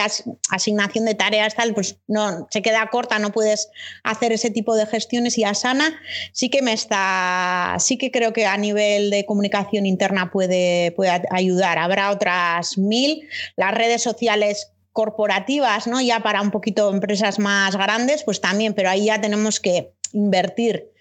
asignación 0.49 1.05
de 1.05 1.15
tareas 1.15 1.55
tal, 1.55 1.73
pues 1.73 1.96
no 2.07 2.47
se 2.51 2.61
queda 2.61 2.87
corta, 2.87 3.19
no 3.19 3.31
puedes 3.31 3.69
hacer 4.03 4.31
ese 4.31 4.49
tipo 4.49 4.75
de 4.75 4.85
gestiones 4.85 5.37
y 5.37 5.43
Asana 5.43 5.99
sí 6.31 6.49
que 6.49 6.61
me 6.61 6.73
está, 6.73 7.75
sí 7.79 7.97
que 7.97 8.11
creo 8.11 8.33
que 8.33 8.45
a 8.45 8.57
nivel 8.57 9.09
de 9.09 9.25
comunicación 9.25 9.85
interna 9.85 10.31
puede, 10.31 10.91
puede 10.91 11.21
ayudar. 11.31 11.77
Habrá 11.79 12.11
otras 12.11 12.77
mil, 12.77 13.27
las 13.55 13.73
redes 13.73 14.01
sociales 14.01 14.71
corporativas, 14.93 15.85
¿no? 15.85 16.01
Ya 16.01 16.21
para 16.21 16.41
un 16.41 16.51
poquito 16.51 16.91
empresas 16.91 17.39
más 17.39 17.75
grandes, 17.75 18.23
pues 18.23 18.41
también, 18.41 18.73
pero 18.73 18.89
ahí 18.89 19.05
ya 19.05 19.21
tenemos 19.21 19.59
que 19.59 19.91
invertir. 20.11 20.91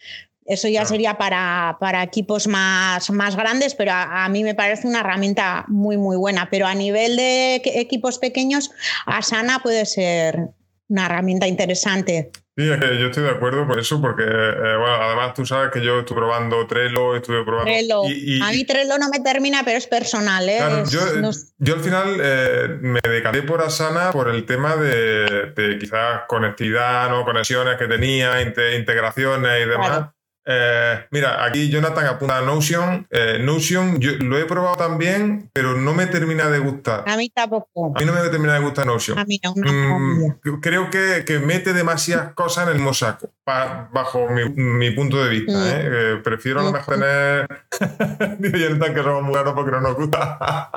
Eso 0.46 0.68
ya 0.68 0.84
sería 0.84 1.18
para, 1.18 2.02
equipos 2.04 2.46
más, 2.46 3.10
más 3.10 3.34
grandes, 3.34 3.74
pero 3.74 3.92
a, 3.92 4.24
a, 4.24 4.28
mí 4.28 4.44
me 4.44 4.54
parece 4.54 4.86
una 4.86 5.00
herramienta 5.00 5.64
muy, 5.66 5.96
muy 5.96 6.16
buena. 6.16 6.48
Pero 6.50 6.66
a 6.66 6.74
nivel 6.74 7.16
de 7.16 7.56
equipos 7.64 8.18
pequeños, 8.18 8.70
Asana 9.06 9.58
puede 9.62 9.86
ser, 9.86 10.50
una 10.88 11.06
herramienta 11.06 11.46
interesante. 11.46 12.30
Sí, 12.58 12.70
es 12.70 12.80
que 12.80 12.98
yo 12.98 13.08
estoy 13.08 13.24
de 13.24 13.30
acuerdo 13.30 13.66
por 13.66 13.78
eso, 13.78 14.00
porque 14.00 14.22
eh, 14.22 14.76
bueno, 14.78 14.94
además 14.94 15.34
tú 15.34 15.44
sabes 15.44 15.70
que 15.70 15.84
yo 15.84 15.98
estuve 16.00 16.20
probando 16.20 16.66
Trello, 16.66 17.14
estuve 17.14 17.44
probando... 17.44 17.70
Trello. 17.70 18.02
a 18.42 18.50
mí 18.50 18.64
Trello 18.64 18.96
no 18.98 19.10
me 19.10 19.20
termina, 19.20 19.62
pero 19.62 19.76
es 19.76 19.86
personal. 19.86 20.48
¿eh? 20.48 20.60
yo, 20.88 21.74
al 21.74 21.80
final 21.80 22.16
eh, 22.18 22.78
me 22.80 23.00
decanté 23.02 23.42
por 23.42 23.60
Asana 23.60 24.10
por 24.10 24.28
el 24.28 24.46
tema 24.46 24.74
de, 24.74 25.52
quizás 25.78 26.22
conectividad, 26.28 27.10
¿no? 27.10 27.26
conexiones 27.26 27.76
que 27.76 27.88
tenía, 27.88 28.40
integraciones 28.40 29.66
y 29.66 29.68
demás. 29.68 30.15
Eh, 30.48 31.06
mira, 31.10 31.44
aquí 31.44 31.68
Jonathan 31.68 32.06
apunta 32.06 32.38
a 32.38 32.40
Notion. 32.40 33.04
Eh, 33.10 33.38
Notion 33.40 33.98
yo 33.98 34.12
lo 34.20 34.38
he 34.38 34.44
probado 34.44 34.76
también, 34.76 35.50
pero 35.52 35.76
no 35.76 35.92
me 35.92 36.06
termina 36.06 36.48
de 36.48 36.60
gustar. 36.60 37.02
A 37.04 37.16
mí 37.16 37.28
tampoco. 37.30 37.92
A 37.96 37.98
mí 37.98 38.06
no 38.06 38.12
me 38.12 38.20
termina 38.28 38.54
de 38.54 38.60
gustar 38.60 38.86
Notion. 38.86 39.18
A 39.18 39.24
mí 39.24 39.40
no. 39.42 39.54
Mm, 39.56 40.60
creo 40.60 40.88
que, 40.88 41.24
que, 41.26 41.40
mete 41.40 41.72
demasiadas 41.72 42.32
cosas 42.34 42.68
en 42.68 42.76
el 42.76 42.82
mosaco, 42.82 43.28
bajo 43.44 44.28
mi, 44.28 44.90
punto 44.92 45.22
de 45.24 45.30
vista. 45.30 45.52
Mm. 45.52 45.66
¿eh? 45.66 46.20
prefiero 46.22 46.60
a 46.60 46.64
lo 46.64 46.72
mejor 46.72 46.94
tener. 46.94 47.48
Dice 48.38 48.58
Jonathan 48.60 48.94
que 48.94 49.02
somos 49.02 49.24
muy 49.24 49.34
raros 49.34 49.54
porque 49.54 49.72
no 49.72 49.80
nos 49.80 49.96
gusta. 49.96 50.38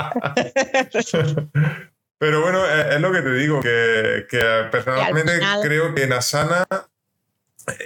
Pero 2.17 2.41
bueno, 2.41 2.65
es, 2.65 2.99
lo 2.99 3.13
que 3.13 3.22
te 3.22 3.34
digo, 3.34 3.61
que, 3.61 4.26
que 4.30 4.41
personalmente 4.70 5.39
creo 5.61 5.95
que 5.95 6.03
en 6.03 6.11
Asana 6.11 6.67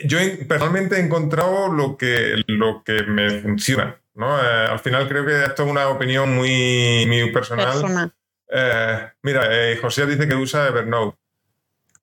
yo 0.05 0.17
personalmente 0.47 0.95
he 0.95 0.99
encontrado 0.99 1.71
lo 1.71 1.97
que, 1.97 2.43
lo 2.47 2.84
que 2.84 3.03
me 3.03 3.41
funciona. 3.41 3.97
¿no? 4.15 4.39
Eh, 4.39 4.67
al 4.69 4.79
final 4.79 5.07
creo 5.07 5.25
que 5.25 5.43
esto 5.43 5.63
es 5.63 5.69
una 5.69 5.89
opinión 5.89 6.34
muy, 6.34 7.05
muy 7.07 7.31
personal. 7.31 8.11
Eh, 8.49 9.09
mira, 9.21 9.47
eh, 9.49 9.77
José 9.81 10.05
dice 10.05 10.27
que 10.27 10.36
usa 10.36 10.67
Evernote. 10.67 11.17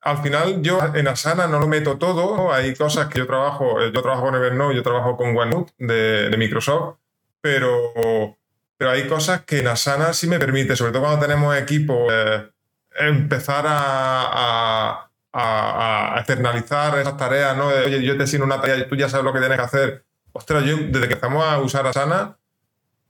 Al 0.02 0.18
final 0.22 0.62
yo 0.62 0.78
en 0.94 1.08
Asana 1.08 1.46
no 1.46 1.60
lo 1.60 1.68
meto 1.68 1.98
todo, 1.98 2.52
hay 2.52 2.74
cosas 2.74 3.08
que 3.08 3.18
yo 3.18 3.26
trabajo, 3.26 3.80
yo 3.80 4.02
trabajo 4.02 4.24
con 4.24 4.34
Evernote, 4.34 4.76
yo 4.76 4.82
trabajo 4.82 5.16
con 5.16 5.36
OneNote 5.36 5.72
de, 5.76 6.30
de 6.30 6.36
Microsoft, 6.38 6.96
pero, 7.42 7.92
pero 8.78 8.90
hay 8.90 9.06
cosas 9.06 9.42
que 9.42 9.58
en 9.58 9.68
Asana 9.68 10.14
sí 10.14 10.26
me 10.26 10.38
permite, 10.38 10.74
sobre 10.74 10.92
todo 10.92 11.02
cuando 11.02 11.20
tenemos 11.20 11.54
equipo, 11.54 12.06
empezar 12.98 13.66
a 13.68 14.30
a, 14.32 15.09
externalizar 15.32 16.98
esas 16.98 17.16
tareas, 17.16 17.56
¿no? 17.56 17.66
Oye, 17.66 18.02
yo 18.02 18.16
te 18.16 18.24
asigno 18.24 18.44
una 18.44 18.60
tarea 18.60 18.78
y 18.78 18.88
tú 18.88 18.96
ya 18.96 19.08
sabes 19.08 19.24
lo 19.24 19.32
que 19.32 19.38
tienes 19.38 19.58
que 19.58 19.64
hacer. 19.64 20.04
Ostras, 20.32 20.64
yo 20.64 20.76
desde 20.76 21.08
que 21.08 21.14
estamos 21.14 21.44
a 21.44 21.58
usar 21.60 21.86
Asana, 21.86 22.36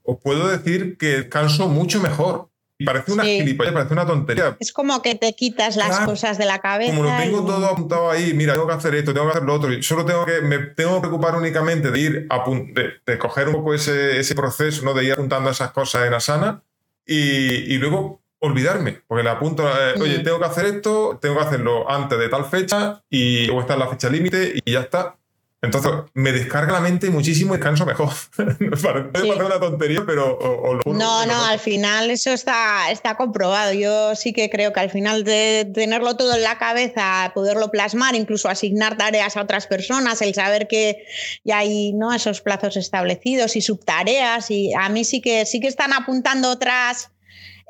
os 0.03 0.19
puedo 0.23 0.49
decir 0.49 0.97
que 0.99 1.19
descanso 1.19 1.69
mucho 1.69 2.01
mejor. 2.01 2.49
Y 2.79 2.85
parece 2.87 3.13
una 3.13 3.25
parece 3.59 3.93
una 3.93 4.07
tontería. 4.07 4.57
Es 4.59 4.73
como 4.73 5.03
que 5.03 5.15
te 5.15 5.35
quitas 5.35 5.77
las 5.77 6.01
cosas 6.01 6.39
de 6.39 6.47
la 6.47 6.61
cabeza. 6.61 6.95
Como 6.95 7.03
lo 7.03 7.15
tengo 7.19 7.45
todo 7.45 7.67
apuntado 7.67 8.11
ahí, 8.11 8.33
mira, 8.33 8.55
tengo 8.55 8.67
que 8.67 8.73
hacer 8.73 8.95
esto, 8.95 9.13
tengo 9.13 9.27
que 9.27 9.33
hacer 9.33 9.43
lo 9.43 9.55
otro, 9.55 9.71
y 9.71 9.83
solo 9.83 10.07
tengo 10.07 10.25
que, 10.25 10.41
me 10.41 10.59
tengo 10.59 10.95
que 10.95 11.01
preocupar 11.01 11.35
únicamente 11.35 11.91
de 11.91 12.01
ir 12.01 12.27
a, 12.31 12.43
de, 12.49 12.93
de, 13.05 13.19
coger 13.19 13.49
un 13.49 13.57
poco 13.57 13.75
ese, 13.75 14.19
ese 14.19 14.35
proceso, 14.35 14.83
¿no? 14.83 14.95
De 14.95 15.05
ir 15.05 15.13
apuntando 15.13 15.51
esas 15.51 15.73
cosas 15.73 16.07
en 16.07 16.15
Asana 16.15 16.63
y, 17.05 17.75
y 17.75 17.77
luego 17.77 18.20
olvidarme, 18.41 19.03
porque 19.07 19.23
le 19.23 19.31
apunto, 19.31 19.69
eh, 19.69 19.95
oye, 20.01 20.19
tengo 20.21 20.39
que 20.39 20.47
hacer 20.47 20.67
esto, 20.67 21.19
tengo 21.21 21.37
que 21.37 21.43
hacerlo 21.43 21.91
antes 21.91 22.19
de 22.19 22.29
tal 22.29 22.45
fecha 22.47 23.03
y 23.09 23.49
o 23.51 23.61
esta 23.61 23.75
es 23.75 23.79
la 23.79 23.89
fecha 23.89 24.09
límite 24.09 24.61
y 24.65 24.73
ya 24.73 24.81
está. 24.81 25.17
Entonces 25.63 25.93
me 26.15 26.33
descarga 26.33 26.73
la 26.73 26.81
mente 26.81 27.11
muchísimo 27.11 27.53
y 27.53 27.59
descanso 27.59 27.85
mejor. 27.85 28.09
parece, 28.83 29.45
una 29.45 29.61
tontería, 29.61 30.05
pero... 30.07 30.39
no, 30.87 31.27
no, 31.27 31.45
al 31.45 31.59
final 31.59 32.11
eso 32.11 32.31
está, 32.31 32.91
está 32.91 33.17
comprobado. 33.17 33.75
Yo 33.75 34.17
sí 34.17 34.33
que 34.33 34.49
creo 34.49 34.73
que 34.73 34.81
al 34.81 34.89
final 34.89 35.23
de 35.23 35.71
tenerlo 35.75 36.17
todo 36.17 36.35
en 36.35 36.45
la 36.45 36.57
cabeza, 36.57 37.31
poderlo 37.35 37.71
plasmar, 37.71 38.15
incluso 38.15 38.49
asignar 38.49 38.97
tareas 38.97 39.37
a 39.37 39.43
otras 39.43 39.67
personas, 39.67 40.23
el 40.23 40.33
saber 40.33 40.67
que 40.67 41.05
ya 41.45 41.59
hay 41.59 41.93
¿no? 41.93 42.15
esos 42.15 42.41
plazos 42.41 42.79
establecidos 42.79 43.55
y 43.55 43.61
subtareas, 43.61 44.51
y 44.51 44.73
a 44.73 44.89
mí 44.89 45.05
sí 45.05 45.21
que, 45.21 45.45
sí 45.45 45.61
que 45.61 45.69
están 45.69 45.93
apuntando 45.93 46.51
otras 46.51 47.11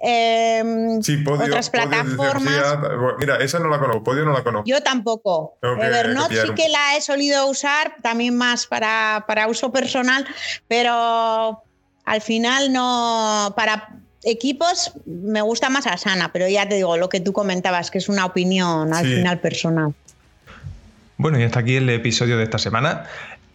Em, 0.02 1.02
sí, 1.02 1.22
otras 1.26 1.68
plataformas. 1.68 2.78
mira, 3.18 3.36
esa 3.36 3.58
no 3.58 3.68
la 3.68 3.78
conozco, 3.78 4.02
Podio 4.02 4.24
no 4.24 4.32
la 4.32 4.42
conozco. 4.42 4.66
Yo 4.66 4.82
tampoco. 4.82 5.58
Evernote 5.62 6.40
sí 6.40 6.54
que 6.54 6.70
la 6.70 6.96
he 6.96 7.02
solido 7.02 7.46
usar, 7.48 7.96
también 8.02 8.34
más 8.34 8.66
para, 8.66 9.24
para 9.26 9.46
uso 9.46 9.70
personal, 9.70 10.26
pero 10.68 11.62
al 12.06 12.20
final 12.22 12.72
no. 12.72 13.52
Para 13.54 13.90
equipos 14.24 14.92
me 15.04 15.42
gusta 15.42 15.68
más 15.68 15.86
Asana, 15.86 16.32
pero 16.32 16.48
ya 16.48 16.66
te 16.66 16.76
digo 16.76 16.96
lo 16.96 17.10
que 17.10 17.20
tú 17.20 17.34
comentabas, 17.34 17.90
que 17.90 17.98
es 17.98 18.08
una 18.08 18.24
opinión 18.24 18.94
al 18.94 19.04
final 19.04 19.38
personal. 19.40 19.92
Bueno, 21.18 21.38
y 21.38 21.42
hasta 21.42 21.60
aquí 21.60 21.76
el 21.76 21.90
episodio 21.90 22.38
de 22.38 22.44
esta 22.44 22.58
semana. 22.58 23.04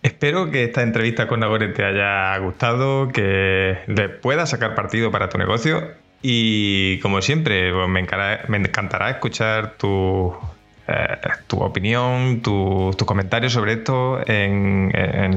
Espero 0.03 0.51
que 0.51 0.65
esta 0.65 0.83
entrevista 0.83 1.27
con 1.27 1.39
Nagore 1.39 1.69
te 1.69 1.83
haya 1.83 2.37
gustado, 2.37 3.07
que 3.07 3.79
le 3.87 4.09
puedas 4.09 4.51
sacar 4.51 4.75
partido 4.75 5.09
para 5.09 5.29
tu 5.29 5.39
negocio 5.39 6.04
y 6.21 6.99
como 6.99 7.21
siempre, 7.21 7.71
pues, 7.71 7.87
me, 7.87 7.99
encantará, 8.57 9.09
escuchar 9.09 9.73
tu, 9.77 10.33
eh, 10.87 11.17
tu 11.47 11.61
opinión, 11.61 12.41
tus 12.41 12.95
comentarios 13.05 13.53
sobre 13.53 13.73
esto 13.73 14.19
en, 14.25 14.91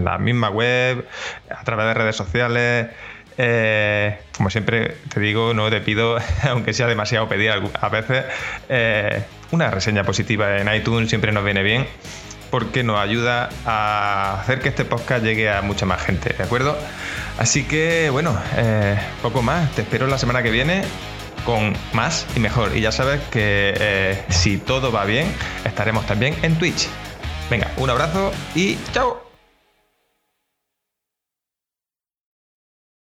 la 0.04 0.18
misma 0.18 0.50
web, 0.50 1.06
a 1.50 1.64
través 1.64 1.86
de 1.86 1.94
redes 1.94 2.16
sociales. 2.16 2.88
Eh, 3.40 4.18
como 4.36 4.50
siempre 4.50 4.96
te 5.12 5.20
digo, 5.20 5.54
no 5.54 5.70
te 5.70 5.80
pido, 5.80 6.18
aunque 6.48 6.72
sea 6.72 6.86
demasiado 6.86 7.28
pedir 7.28 7.50
a 7.50 7.88
veces, 7.88 8.24
eh, 8.68 9.22
una 9.52 9.70
reseña 9.70 10.04
positiva 10.04 10.58
en 10.58 10.74
iTunes 10.74 11.08
siempre 11.08 11.32
nos 11.32 11.44
viene 11.44 11.62
bien 11.62 11.86
porque 12.50 12.82
nos 12.82 12.98
ayuda 12.98 13.48
a 13.66 14.40
hacer 14.40 14.60
que 14.60 14.68
este 14.68 14.84
podcast 14.84 15.24
llegue 15.24 15.50
a 15.50 15.62
mucha 15.62 15.86
más 15.86 16.02
gente, 16.02 16.34
¿de 16.36 16.44
acuerdo? 16.44 16.76
Así 17.38 17.64
que, 17.64 18.10
bueno, 18.10 18.38
eh, 18.56 18.98
poco 19.22 19.42
más. 19.42 19.70
Te 19.72 19.82
espero 19.82 20.06
la 20.06 20.18
semana 20.18 20.42
que 20.42 20.50
viene 20.50 20.82
con 21.44 21.76
más 21.92 22.26
y 22.36 22.40
mejor. 22.40 22.76
Y 22.76 22.80
ya 22.80 22.92
sabes 22.92 23.20
que 23.30 23.74
eh, 23.78 24.24
si 24.28 24.58
todo 24.58 24.92
va 24.92 25.04
bien, 25.04 25.32
estaremos 25.64 26.06
también 26.06 26.34
en 26.42 26.56
Twitch. 26.58 26.88
Venga, 27.50 27.70
un 27.76 27.90
abrazo 27.90 28.32
y 28.54 28.78
chao. 28.92 29.27